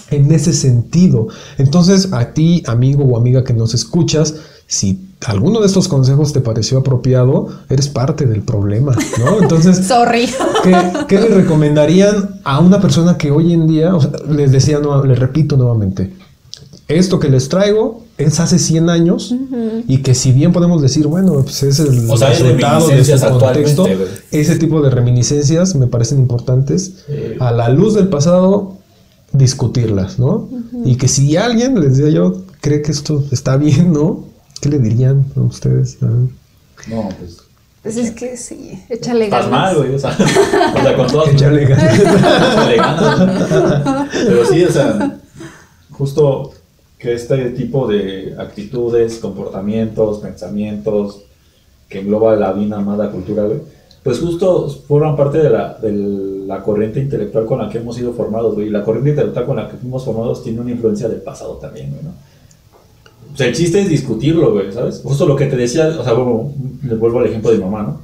En 0.10 0.32
ese 0.32 0.54
sentido. 0.54 1.28
Entonces, 1.58 2.12
a 2.14 2.34
ti, 2.34 2.64
amigo 2.66 3.04
o 3.04 3.18
amiga 3.18 3.44
que 3.44 3.54
nos 3.54 3.74
escuchas, 3.74 4.36
si 4.66 5.00
alguno 5.26 5.60
de 5.60 5.68
estos 5.68 5.88
consejos 5.88 6.32
te 6.34 6.40
pareció 6.42 6.78
apropiado, 6.80 7.50
eres 7.70 7.88
parte 7.90 8.26
del 8.26 8.42
problema, 8.42 8.96
¿no? 9.20 9.38
Entonces, 9.42 9.86
Sorry. 9.86 10.30
¿Qué, 10.64 10.76
qué 11.08 11.20
le 11.20 11.28
recomendarían 11.30 12.40
a 12.44 12.60
una 12.60 12.80
persona 12.80 13.18
que 13.18 13.32
hoy 13.32 13.54
en 13.54 13.68
día, 13.68 13.94
o 13.96 14.00
sea, 14.02 14.12
les 14.30 14.52
decía, 14.52 14.80
nueva- 14.80 15.06
les 15.06 15.20
repito 15.20 15.58
nuevamente, 15.58 16.14
esto 16.88 17.20
que 17.20 17.30
les 17.30 17.50
traigo 17.50 18.04
es 18.18 18.40
hace 18.40 18.58
100 18.60 18.90
años 18.90 19.36
y 19.88 19.98
que 20.02 20.16
si 20.16 20.32
bien 20.32 20.54
podemos 20.54 20.82
decir, 20.82 21.06
bueno, 21.08 21.42
pues 21.44 21.64
es 21.64 21.80
el 21.80 22.10
O 22.10 22.18
sea, 22.18 22.30
resultado 22.30 22.88
de 22.88 23.04
su 23.04 23.12
reminiscencias 23.12 23.32
contexto, 23.32 23.88
ese 24.32 24.56
tipo 24.58 24.82
de 24.82 24.90
reminiscencias 24.90 25.76
me 25.76 25.88
parecen 25.88 26.20
importantes 26.20 27.04
Sí. 27.08 27.14
a 27.40 27.52
la 27.52 27.70
luz 27.70 27.94
del 27.94 28.08
pasado 28.08 28.78
discutirlas, 29.34 30.18
¿no? 30.20 30.50
Y 30.86 30.96
que 30.96 31.08
si 31.08 31.36
alguien, 31.38 31.80
les 31.80 31.98
decía 31.98 32.12
yo, 32.12 32.42
cree 32.62 32.82
que 32.82 32.92
esto 32.92 33.24
está 33.32 33.58
bien, 33.58 33.92
¿no? 33.94 34.24
¿Qué 34.62 34.70
le 34.70 34.80
dirían 34.80 35.26
a 35.36 35.42
ustedes? 35.42 35.98
A. 36.02 36.06
No, 36.08 37.10
pues. 37.20 37.38
Pues 37.84 37.96
es 37.98 38.12
que 38.12 38.36
sí, 38.38 38.82
échale 38.90 39.26
Estás 39.26 39.46
ganas. 39.46 39.52
mal, 39.52 39.76
güey. 39.78 39.94
O 39.96 40.00
sea, 40.00 40.12
o 40.76 40.82
sea, 40.82 40.96
con 40.96 41.08
todas. 41.08 41.30
Échale 41.34 41.66
ganas. 41.66 42.00
Échale 42.00 42.76
ganas. 42.78 44.08
Pero 44.26 44.46
sí, 44.46 44.64
o 44.64 44.72
sea, 44.72 45.20
justo 45.92 46.52
que 46.98 47.14
este 47.14 47.52
tipo 47.52 47.88
de 47.88 48.36
actitudes, 48.38 49.20
comportamientos, 49.20 50.20
pensamientos 50.20 51.22
que 51.90 52.00
engloba 52.00 52.36
la 52.36 52.54
bien 52.54 52.74
amada 52.74 53.12
cultura, 53.12 53.44
güey, 53.44 53.60
pues 54.04 54.20
justo 54.20 54.70
forman 54.88 55.16
parte 55.16 55.38
de 55.38 55.50
la, 55.50 55.74
de 55.76 55.92
la 55.92 56.64
corriente 56.64 57.00
intelectual 57.00 57.46
con 57.46 57.60
la 57.60 57.70
que 57.70 57.80
hemos 57.80 57.96
sido 57.96 58.14
formados, 58.14 58.56
güey. 58.56 58.68
Y 58.68 58.70
la 58.70 58.84
corriente 58.84 59.12
intelectual 59.12 59.46
con 59.46 59.58
la 59.58 59.70
que 59.70 59.78
fuimos 59.78 60.06
formados 60.06 60.44
tiene 60.44 60.62
una 60.62 60.72
influencia 60.72 61.10
del 61.10 61.22
pasado 61.22 61.56
también, 61.56 61.92
güey, 61.92 62.04
¿no? 62.04 62.14
O 63.34 63.38
sea, 63.38 63.48
el 63.48 63.54
chiste 63.54 63.82
es 63.82 63.90
discutirlo, 63.90 64.52
güey, 64.52 64.72
¿sabes? 64.72 65.02
Justo 65.04 65.26
lo 65.28 65.36
que 65.36 65.46
te 65.46 65.56
decía, 65.56 65.90
o 66.00 66.04
sea, 66.04 66.14
bueno, 66.14 66.52
le 66.84 66.96
vuelvo 66.96 67.20
al 67.20 67.28
ejemplo 67.28 67.52
de 67.52 67.58
mi 67.58 67.64
mamá, 67.66 67.84
¿no? 67.84 68.02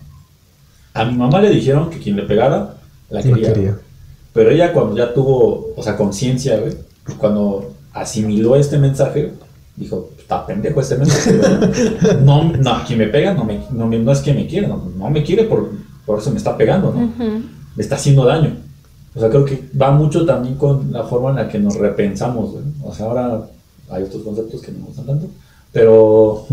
A 0.94 1.06
mi 1.06 1.18
mamá 1.18 1.42
le 1.42 1.50
dijeron 1.50 1.90
que 1.90 1.98
quien 1.98 2.16
le 2.16 2.24
pegara 2.24 2.76
la 3.10 3.22
No 3.22 3.34
quería. 3.36 3.54
quería. 3.54 3.78
Pero 4.34 4.52
ella 4.52 4.74
cuando 4.74 4.96
ya 4.96 5.14
tuvo, 5.14 5.74
o 5.76 5.82
sea, 5.82 5.96
conciencia, 5.96 6.60
güey, 6.60 6.74
cuando 7.18 7.73
asimiló 7.94 8.56
este 8.56 8.78
mensaje, 8.78 9.32
dijo, 9.76 10.10
está 10.18 10.46
pendejo 10.46 10.82
este 10.82 10.98
mensaje. 10.98 11.40
No, 12.24 12.44
no, 12.44 12.84
quien 12.86 13.00
me 13.00 13.08
pega 13.08 13.34
no, 13.34 13.46
me, 13.46 14.00
no, 14.00 14.12
es 14.12 14.20
que 14.20 14.34
me 14.34 14.48
quiere, 14.48 14.68
no, 14.68 14.92
no 14.98 15.10
me 15.10 15.24
quiere 15.24 15.44
por, 15.44 15.72
por 16.06 16.20
eso 16.20 16.32
me 16.32 16.38
está 16.38 16.58
pegando, 16.58 16.94
¿no? 16.94 17.12
Me 17.76 17.84
está 17.84 17.96
haciendo 17.96 18.26
daño. 18.26 18.56
O 19.16 19.20
sea, 19.20 19.30
creo 19.30 19.46
que 19.46 19.70
va 19.80 19.92
mucho 19.92 20.26
también 20.26 20.56
con 20.56 20.92
la 20.92 21.04
forma 21.04 21.30
en 21.30 21.36
la 21.36 21.48
que 21.48 21.60
nos 21.60 21.76
repensamos, 21.76 22.52
güey. 22.52 22.64
O 22.84 22.94
sea, 22.94 23.06
ahora 23.06 23.48
hay 23.90 24.04
otros 24.04 24.24
conceptos 24.24 24.62
que 24.62 24.72
no 24.72 24.80
me 24.80 24.86
gustan 24.86 25.06
tanto, 25.06 25.28
pero 25.72 26.48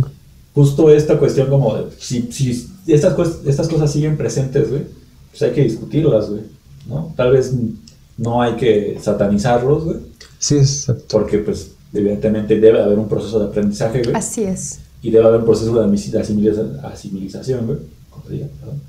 justo 0.54 0.90
esta 0.90 1.18
cuestión 1.18 1.48
como, 1.48 1.76
si, 1.98 2.30
si 2.32 2.68
estas, 2.86 3.16
estas 3.46 3.68
cosas 3.68 3.90
siguen 3.90 4.16
presentes, 4.16 4.68
güey, 4.68 4.82
pues 5.30 5.42
hay 5.42 5.52
que 5.52 5.62
discutirlas, 5.62 6.28
güey, 6.28 6.42
¿no? 6.86 7.12
Tal 7.16 7.32
vez 7.32 7.54
no 8.18 8.42
hay 8.42 8.54
que 8.54 8.98
satanizarlos, 9.00 9.84
güey, 9.84 9.96
Sí, 10.40 10.56
exacto. 10.56 11.04
porque 11.10 11.38
pues 11.38 11.70
evidentemente 11.92 12.58
debe 12.58 12.82
haber 12.82 12.98
un 12.98 13.08
proceso 13.08 13.38
de 13.38 13.46
aprendizaje, 13.46 14.02
güey, 14.02 14.16
Así 14.16 14.42
es. 14.42 14.80
y 15.02 15.10
debe 15.12 15.26
haber 15.26 15.40
un 15.40 15.46
proceso 15.46 15.72
de 15.74 15.86
asimiliza- 15.86 16.10
de 16.12 16.20
asimiliza- 16.20 16.84
asimilización, 16.92 17.66
güey, 17.66 17.78
como 18.10 18.24
se 18.26 18.32
diga, 18.32 18.46
perdón. 18.58 18.80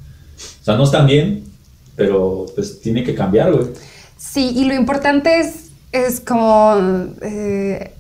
O 0.62 0.64
sea, 0.64 0.78
no 0.78 0.84
están 0.86 1.06
bien, 1.06 1.44
pero 1.96 2.46
pues 2.56 2.80
tiene 2.82 3.04
que 3.04 3.14
cambiar, 3.14 3.54
güey. 3.54 3.68
Sí, 4.18 4.52
y 4.56 4.64
lo 4.66 4.74
importante 4.74 5.40
es, 5.40 5.70
es 5.92 6.20
como, 6.20 6.76
eh, 7.22 7.92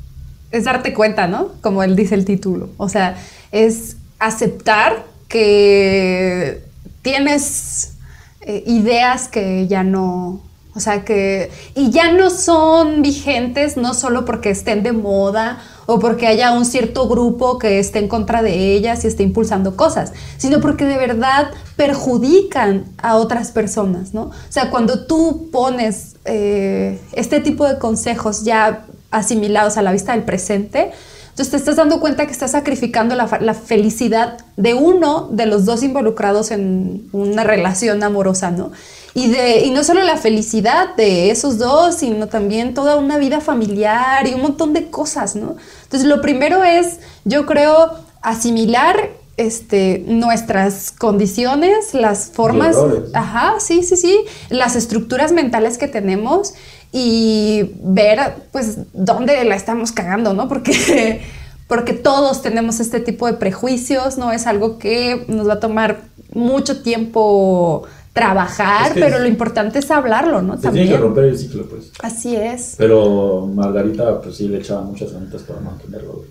es 0.51 0.63
darte 0.63 0.93
cuenta, 0.93 1.27
¿no? 1.27 1.49
Como 1.61 1.83
él 1.83 1.95
dice 1.95 2.15
el 2.15 2.25
título. 2.25 2.69
O 2.77 2.89
sea, 2.89 3.17
es 3.51 3.97
aceptar 4.19 5.05
que 5.27 6.61
tienes 7.01 7.93
eh, 8.41 8.63
ideas 8.65 9.27
que 9.27 9.67
ya 9.67 9.83
no, 9.83 10.41
o 10.73 10.79
sea, 10.79 11.03
que, 11.03 11.51
y 11.75 11.91
ya 11.91 12.13
no 12.13 12.29
son 12.29 13.01
vigentes 13.01 13.75
no 13.75 13.93
solo 13.93 14.23
porque 14.23 14.51
estén 14.51 14.83
de 14.83 14.93
moda 14.93 15.61
o 15.85 15.99
porque 15.99 16.27
haya 16.27 16.53
un 16.53 16.63
cierto 16.63 17.09
grupo 17.09 17.57
que 17.57 17.79
esté 17.79 17.99
en 17.99 18.07
contra 18.07 18.41
de 18.41 18.73
ellas 18.73 19.03
y 19.03 19.07
esté 19.07 19.23
impulsando 19.23 19.75
cosas, 19.75 20.13
sino 20.37 20.61
porque 20.61 20.85
de 20.85 20.95
verdad 20.95 21.51
perjudican 21.75 22.85
a 23.01 23.17
otras 23.17 23.51
personas, 23.51 24.13
¿no? 24.13 24.23
O 24.23 24.33
sea, 24.47 24.69
cuando 24.69 25.05
tú 25.05 25.49
pones 25.51 26.15
eh, 26.23 27.01
este 27.11 27.41
tipo 27.41 27.67
de 27.67 27.77
consejos 27.77 28.45
ya 28.45 28.85
asimilados 29.11 29.75
a 29.75 29.81
la 29.81 29.91
vista 29.91 30.13
del 30.13 30.23
presente, 30.23 30.91
Entonces 31.31 31.51
te 31.51 31.57
estás 31.57 31.75
dando 31.77 31.99
cuenta 31.99 32.25
que 32.25 32.31
estás 32.31 32.51
sacrificando 32.51 33.15
la, 33.15 33.39
la 33.41 33.53
felicidad 33.53 34.37
de 34.57 34.73
uno 34.73 35.29
de 35.31 35.45
los 35.45 35.65
dos 35.65 35.81
involucrados 35.81 36.51
en 36.51 37.07
una 37.13 37.43
relación 37.43 38.03
amorosa, 38.03 38.51
¿no? 38.51 38.71
Y, 39.13 39.27
de, 39.27 39.61
y 39.65 39.71
no 39.71 39.83
solo 39.83 40.01
la 40.03 40.15
felicidad 40.17 40.95
de 40.95 41.31
esos 41.31 41.57
dos, 41.57 41.95
sino 41.95 42.27
también 42.27 42.73
toda 42.73 42.95
una 42.95 43.17
vida 43.17 43.41
familiar 43.41 44.25
y 44.25 44.33
un 44.33 44.41
montón 44.41 44.73
de 44.73 44.89
cosas, 44.89 45.35
¿no? 45.35 45.57
Entonces 45.83 46.07
lo 46.07 46.21
primero 46.21 46.63
es, 46.63 46.99
yo 47.25 47.45
creo, 47.45 47.91
asimilar 48.21 49.09
este, 49.37 50.03
nuestras 50.07 50.91
condiciones, 50.91 51.93
las 51.93 52.29
formas, 52.31 52.77
ajá, 53.13 53.55
sí, 53.59 53.83
sí, 53.83 53.97
sí, 53.97 54.19
las 54.49 54.75
estructuras 54.75 55.31
mentales 55.31 55.77
que 55.77 55.87
tenemos 55.87 56.53
y 56.91 57.71
ver, 57.81 58.35
pues, 58.51 58.77
dónde 58.93 59.43
la 59.45 59.55
estamos 59.55 59.91
cagando, 59.91 60.33
¿no? 60.33 60.47
Porque, 60.47 61.21
porque 61.67 61.93
todos 61.93 62.41
tenemos 62.41 62.79
este 62.79 62.99
tipo 62.99 63.25
de 63.27 63.33
prejuicios, 63.33 64.17
¿no? 64.17 64.31
Es 64.31 64.47
algo 64.47 64.77
que 64.77 65.25
nos 65.27 65.47
va 65.47 65.53
a 65.53 65.59
tomar 65.59 66.01
mucho 66.33 66.81
tiempo 66.81 67.83
trabajar, 68.13 68.87
Es 68.89 68.93
que 68.93 68.99
pero 69.01 69.15
es- 69.17 69.21
lo 69.21 69.27
importante 69.27 69.79
es 69.79 69.89
hablo, 69.91 70.41
¿no? 70.41 70.55
Se 70.55 70.61
tiene 70.63 70.73
que 70.73 70.79
También. 70.83 71.01
romper 71.01 71.23
el 71.25 71.37
ciclo, 71.37 71.65
pues. 71.69 71.91
Así 72.01 72.35
es. 72.35 72.75
Pero 72.77 73.47
Margarita, 73.53 74.21
pues 74.21 74.35
sí, 74.35 74.47
le 74.47 74.57
echaba 74.57 74.81
muchas 74.81 75.13
ganitas 75.13 75.41
para 75.43 75.59
mantenerlo, 75.61 76.13
güey. 76.13 76.27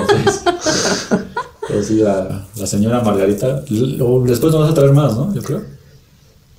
Entonces, 0.00 0.44
pues 1.68 1.86
sí, 1.86 1.96
la, 1.96 2.46
la 2.56 2.66
señora 2.66 3.00
Margarita. 3.02 3.62
después 3.68 4.52
nos 4.52 4.60
vas 4.62 4.70
a 4.70 4.74
traer 4.74 4.92
más, 4.92 5.16
¿no? 5.16 5.34
Yo 5.34 5.42
creo. 5.42 5.62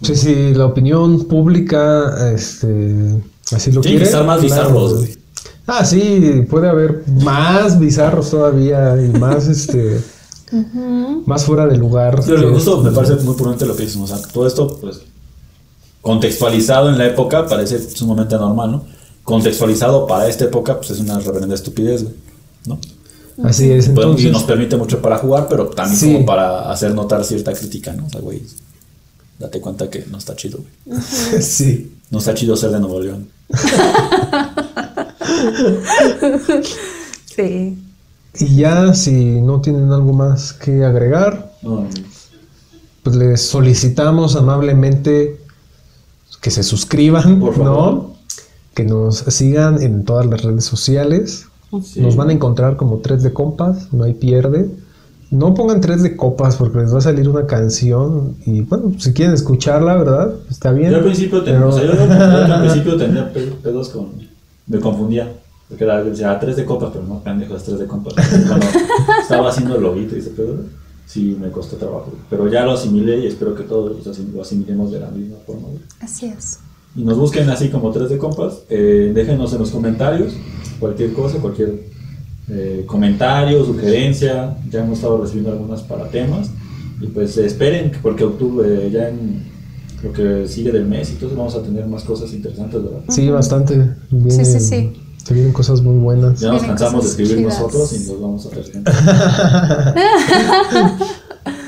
Sí, 0.01 0.15
sí, 0.15 0.53
la 0.53 0.65
opinión 0.65 1.25
pública, 1.25 2.29
este, 2.33 3.15
así 3.53 3.71
lo 3.71 3.81
quiere. 3.81 3.99
que 3.99 4.03
estar 4.03 4.25
más 4.25 4.39
claro. 4.41 4.63
bizarros, 4.63 4.97
güey. 4.97 5.17
Ah, 5.67 5.83
sí, 5.85 6.45
puede 6.49 6.67
haber 6.67 7.03
más 7.23 7.79
bizarros 7.79 8.29
todavía 8.29 9.01
y 9.01 9.07
más, 9.17 9.47
este, 9.47 10.01
más 11.25 11.45
fuera 11.45 11.67
de 11.67 11.77
lugar. 11.77 12.21
Pero 12.25 12.41
que- 12.41 12.47
justo 12.55 12.81
me 12.81 12.91
parece 12.91 13.15
muy 13.23 13.35
prudente 13.35 13.65
lo 13.65 13.75
que 13.75 13.83
dicen. 13.83 14.01
O 14.01 14.07
sea, 14.07 14.21
todo 14.21 14.47
esto, 14.47 14.77
pues, 14.79 15.01
contextualizado 16.01 16.89
en 16.89 16.97
la 16.97 17.07
época, 17.07 17.47
parece 17.47 17.79
sumamente 17.89 18.35
normal, 18.35 18.71
¿no? 18.71 18.85
Contextualizado 19.23 20.05
para 20.07 20.27
esta 20.27 20.45
época, 20.45 20.77
pues 20.77 20.91
es 20.91 20.99
una 20.99 21.19
reverenda 21.19 21.55
estupidez, 21.55 22.03
güey. 22.03 22.15
¿No? 22.67 22.79
Así 23.43 23.69
es, 23.71 23.85
Podemos- 23.89 24.03
entonces. 24.15 24.25
y 24.27 24.31
nos 24.31 24.43
permite 24.43 24.77
mucho 24.77 25.01
para 25.01 25.17
jugar, 25.17 25.47
pero 25.49 25.67
también 25.67 25.99
Sí. 25.99 26.13
como 26.13 26.25
para 26.25 26.71
hacer 26.71 26.93
notar 26.93 27.23
cierta 27.25 27.53
crítica, 27.53 27.91
¿no? 27.93 28.05
O 28.05 28.09
sea, 28.09 28.21
güey, 28.21 28.41
date 29.39 29.59
cuenta 29.59 29.89
que 29.89 30.05
no 30.09 30.17
está 30.17 30.35
chido, 30.35 30.59
güey. 30.85 30.99
sí. 31.41 31.91
No 32.11 32.19
está 32.19 32.33
chido 32.35 32.55
ser 32.55 32.69
de 32.71 32.79
Nuevo 32.79 32.99
León. 33.01 33.27
Sí. 37.35 37.77
Y 38.39 38.55
ya, 38.57 38.93
si 38.93 39.41
no 39.41 39.61
tienen 39.61 39.91
algo 39.91 40.13
más 40.13 40.53
que 40.53 40.83
agregar, 40.83 41.51
No, 41.61 41.85
pues 43.03 43.15
les 43.15 43.41
solicitamos 43.41 44.35
amablemente 44.35 45.39
que 46.41 46.51
se 46.51 46.63
suscriban, 46.63 47.39
Por 47.39 47.55
favor. 47.55 47.93
¿no? 47.93 48.15
Que 48.73 48.83
nos 48.83 49.17
sigan 49.19 49.81
en 49.81 50.03
todas 50.03 50.25
las 50.25 50.43
redes 50.43 50.65
sociales. 50.65 51.45
sí. 51.83 52.01
Nos 52.01 52.15
van 52.15 52.29
a 52.29 52.33
encontrar 52.33 52.75
como 52.77 52.97
tres 52.97 53.23
de 53.23 53.31
compas, 53.33 53.91
no 53.93 54.03
hay 54.03 54.13
pierde. 54.13 54.69
No 55.31 55.53
pongan 55.55 55.81
tres 55.81 56.03
de 56.03 56.15
copas 56.15 56.55
porque 56.55 56.77
les 56.79 56.93
va 56.93 56.99
a 56.99 57.01
salir 57.01 57.27
una 57.27 57.45
canción 57.47 58.35
y 58.45 58.61
bueno, 58.61 58.93
si 58.99 59.11
quieren 59.11 59.33
escucharla, 59.33 59.95
¿verdad? 59.95 60.33
Está 60.49 60.71
bien. 60.71 60.91
Yo 60.91 60.97
al 60.97 61.03
principio 61.03 61.43
tenía, 61.43 61.59
Pero- 61.61 61.69
o 61.69 61.71
sea, 61.73 61.83
yo 61.85 61.91
al- 62.03 62.51
al 62.51 62.61
principio 62.61 62.95
tenía 62.97 63.33
pe- 63.33 63.53
pedos 63.63 63.89
con. 63.89 64.09
Me 64.67 64.79
confundía. 64.79 65.33
Porque 65.67 65.83
era, 65.83 66.03
decía, 66.03 66.31
"Ah, 66.31 66.39
tres 66.39 66.55
de 66.57 66.65
copas, 66.65 66.91
pero 66.93 67.03
no, 67.05 67.19
pendejo, 67.23 67.55
es 67.55 67.63
tres 67.63 67.79
de 67.79 67.85
copas. 67.87 68.13
Cuando 68.47 68.65
estaba 69.21 69.49
haciendo 69.49 69.75
el 69.75 69.81
loguito 69.83 70.15
y 70.15 70.19
ese 70.19 70.29
pedo, 70.29 70.57
sí 71.07 71.35
me 71.39 71.49
costó 71.49 71.75
trabajo. 71.77 72.13
Pero 72.29 72.47
ya 72.51 72.63
lo 72.65 72.71
asimilé 72.73 73.19
y 73.19 73.27
espero 73.27 73.55
que 73.55 73.63
todos 73.63 74.05
lo 74.05 74.11
asim- 74.13 74.31
lo 74.33 74.41
asimilemos 74.41 74.91
de 74.91 74.99
la 74.99 75.09
misma 75.09 75.37
forma. 75.45 75.67
Así 75.99 76.27
es. 76.27 76.59
Y 76.95 77.03
nos 77.03 77.17
busquen 77.17 77.49
así 77.49 77.69
como 77.69 77.91
tres 77.91 78.09
de 78.09 78.17
compas. 78.17 78.59
Eh, 78.69 79.11
déjenos 79.13 79.51
en 79.53 79.59
los 79.59 79.71
comentarios 79.71 80.33
cualquier 80.79 81.13
cosa, 81.13 81.39
cualquier 81.39 81.73
eh, 82.47 82.83
comentario, 82.85 83.65
sugerencia. 83.65 84.55
Ya 84.69 84.81
hemos 84.83 84.99
estado 84.99 85.17
recibiendo 85.21 85.51
algunas 85.51 85.81
para 85.81 86.07
temas. 86.09 86.49
Y 87.01 87.07
pues 87.07 87.37
eh, 87.37 87.45
esperen, 87.47 87.91
porque 88.01 88.23
octubre, 88.23 88.89
ya 88.91 89.09
en 89.09 89.43
lo 90.03 90.13
que 90.13 90.47
sigue 90.47 90.71
del 90.71 90.85
mes, 90.85 91.09
entonces 91.09 91.35
vamos 91.37 91.55
a 91.55 91.63
tener 91.63 91.85
más 91.87 92.03
cosas 92.03 92.31
interesantes, 92.33 92.81
¿verdad? 92.83 92.99
Sí, 93.09 93.27
bastante. 93.29 93.89
Vienen, 94.11 94.45
sí, 94.45 94.59
sí. 94.59 94.91
Se 95.25 95.33
vienen 95.33 95.53
cosas 95.53 95.81
muy 95.81 95.97
buenas. 95.97 96.39
Ya 96.39 96.51
nos 96.51 96.61
cansamos 96.61 97.03
de 97.03 97.09
escribir 97.09 97.37
chidas. 97.37 97.59
nosotros 97.59 97.93
y 97.93 98.11
nos 98.11 98.21
vamos 98.21 98.45
a 98.45 98.49
hacer 98.49 98.63
gente 98.63 98.91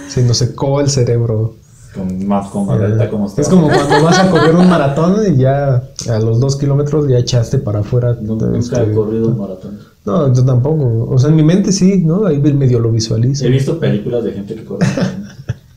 Se 0.09 0.21
nos 0.21 0.37
secó 0.37 0.79
el 0.79 0.91
cerebro. 0.91 1.55
con 1.95 2.27
más 2.27 2.51
con 2.51 2.67
Margarita 2.67 3.09
como 3.09 3.25
está. 3.25 3.41
Es 3.41 3.49
como 3.49 3.67
cuando 3.67 4.03
vas 4.03 4.19
a 4.19 4.29
correr 4.29 4.55
un 4.55 4.69
maratón 4.69 5.15
y 5.33 5.37
ya 5.37 5.89
a 6.07 6.19
los 6.19 6.39
dos 6.39 6.55
kilómetros 6.55 7.07
ya 7.07 7.17
echaste 7.17 7.57
para 7.57 7.79
afuera. 7.79 8.15
Nunca, 8.21 8.45
nunca 8.45 8.59
este, 8.59 8.83
he 8.83 8.93
corrido 8.93 9.29
un 9.29 9.39
maratón. 9.39 9.79
No, 10.05 10.31
yo 10.31 10.45
tampoco. 10.45 11.07
O 11.09 11.17
sea, 11.17 11.31
en 11.31 11.35
mi 11.35 11.43
mente 11.43 11.71
sí, 11.71 12.03
¿no? 12.05 12.27
Ahí 12.27 12.39
medio 12.39 12.79
lo 12.79 12.91
visualizo. 12.91 13.43
He 13.43 13.49
visto 13.49 13.79
películas 13.79 14.23
de 14.23 14.33
gente 14.33 14.53
que 14.53 14.65
corre. 14.65 14.85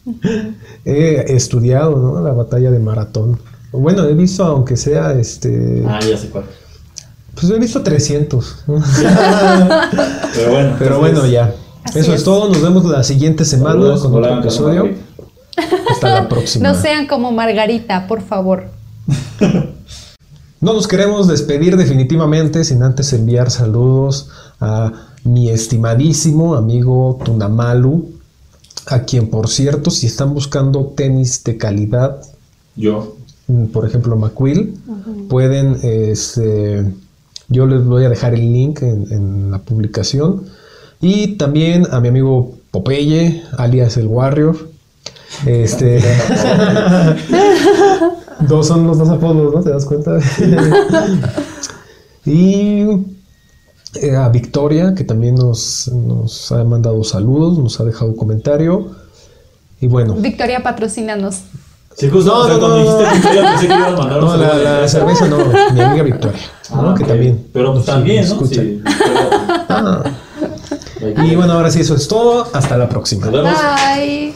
He 0.84 1.32
estudiado, 1.34 1.96
¿no? 1.96 2.20
La 2.20 2.34
batalla 2.34 2.70
de 2.70 2.78
maratón. 2.78 3.38
Bueno, 3.72 4.04
he 4.04 4.12
visto, 4.14 4.44
aunque 4.44 4.76
sea, 4.76 5.14
este... 5.14 5.82
ah, 5.86 5.98
ya 6.00 6.18
sé 6.18 6.28
cuál. 6.28 6.44
Pues 7.40 7.52
he 7.52 7.58
visto 7.58 7.82
300. 7.82 8.56
¿no? 8.66 8.74
Pero 10.34 10.50
bueno. 10.50 10.76
Pero 10.78 10.98
bueno, 10.98 11.26
ya. 11.26 11.54
Eso 11.94 12.12
es. 12.12 12.18
es. 12.20 12.24
todo. 12.24 12.48
Nos 12.48 12.60
vemos 12.60 12.84
la 12.84 13.02
siguiente 13.02 13.44
semana 13.44 13.72
saludos, 13.72 14.02
con 14.02 14.14
hola, 14.14 14.28
otro 14.28 14.40
episodio. 14.40 14.90
Hasta 15.90 16.10
la 16.10 16.28
próxima. 16.28 16.68
No 16.68 16.74
sean 16.80 17.06
como 17.06 17.32
Margarita, 17.32 18.06
por 18.06 18.22
favor. 18.22 18.68
No 20.62 20.74
nos 20.74 20.86
queremos 20.86 21.26
despedir 21.26 21.78
definitivamente 21.78 22.64
sin 22.64 22.82
antes 22.82 23.14
enviar 23.14 23.50
saludos 23.50 24.28
a 24.60 24.92
mi 25.24 25.48
estimadísimo 25.48 26.54
amigo 26.54 27.18
Tunamalu, 27.24 28.10
a 28.88 29.04
quien 29.04 29.30
por 29.30 29.48
cierto, 29.48 29.90
si 29.90 30.06
están 30.06 30.34
buscando 30.34 30.92
tenis 30.94 31.42
de 31.44 31.56
calidad, 31.56 32.20
Yo. 32.76 33.16
por 33.72 33.86
ejemplo 33.86 34.16
McQuill, 34.16 34.78
pueden, 35.30 35.78
este, 35.82 36.84
yo 37.50 37.66
les 37.66 37.84
voy 37.84 38.04
a 38.04 38.08
dejar 38.08 38.34
el 38.34 38.40
link 38.40 38.82
en, 38.82 39.12
en 39.12 39.50
la 39.50 39.58
publicación. 39.58 40.46
Y 41.00 41.36
también 41.36 41.86
a 41.90 42.00
mi 42.00 42.08
amigo 42.08 42.54
Popeye, 42.70 43.42
alias 43.58 43.96
el 43.96 44.06
Warrior. 44.06 44.56
Este. 45.46 46.00
dos 48.48 48.66
son 48.66 48.86
los 48.86 48.98
dos 48.98 49.08
apodos, 49.08 49.54
¿no? 49.54 49.62
¿Te 49.62 49.70
das 49.70 49.84
cuenta? 49.84 50.18
y 52.26 52.84
eh, 53.94 54.16
a 54.16 54.28
Victoria, 54.28 54.94
que 54.94 55.04
también 55.04 55.34
nos, 55.34 55.88
nos 55.88 56.52
ha 56.52 56.62
mandado 56.64 57.02
saludos, 57.04 57.58
nos 57.58 57.80
ha 57.80 57.84
dejado 57.84 58.10
un 58.10 58.16
comentario. 58.16 58.90
Y 59.80 59.86
bueno, 59.86 60.14
Victoria, 60.14 60.62
patrocínanos. 60.62 61.42
No, 61.90 62.18
o 62.18 62.22
sea, 62.22 62.54
no, 62.54 62.60
cuando 62.60 62.68
no, 62.68 62.76
dijiste 62.78 63.02
no. 63.02 63.12
Victoria, 63.12 63.50
pensé 63.50 63.66
que 63.66 63.74
ibas 63.74 63.88
a 63.88 63.96
mandar 63.96 64.18
un 64.20 64.26
no, 64.26 64.36
la, 64.36 64.88
cerveza 64.88 65.26
no, 65.26 65.38
mi 65.72 65.80
amiga 65.80 66.02
Victoria, 66.04 66.40
¿no? 66.70 66.90
Ah, 66.90 66.94
que 66.96 67.04
también. 67.04 67.48
Pero 67.52 67.72
pues 67.72 67.84
sí, 67.84 67.90
también, 67.90 68.28
¿no? 68.28 68.32
escucha. 68.32 68.62
Sí. 68.62 68.82
Ah. 69.68 70.02
Y 71.24 71.34
bueno, 71.34 71.54
ahora 71.54 71.70
sí, 71.70 71.80
eso 71.80 71.94
es 71.96 72.06
todo. 72.06 72.46
Hasta 72.52 72.76
la 72.76 72.88
próxima. 72.88 73.26
Nos 73.26 73.34
vemos. 73.34 73.58
Bye. 73.96 74.34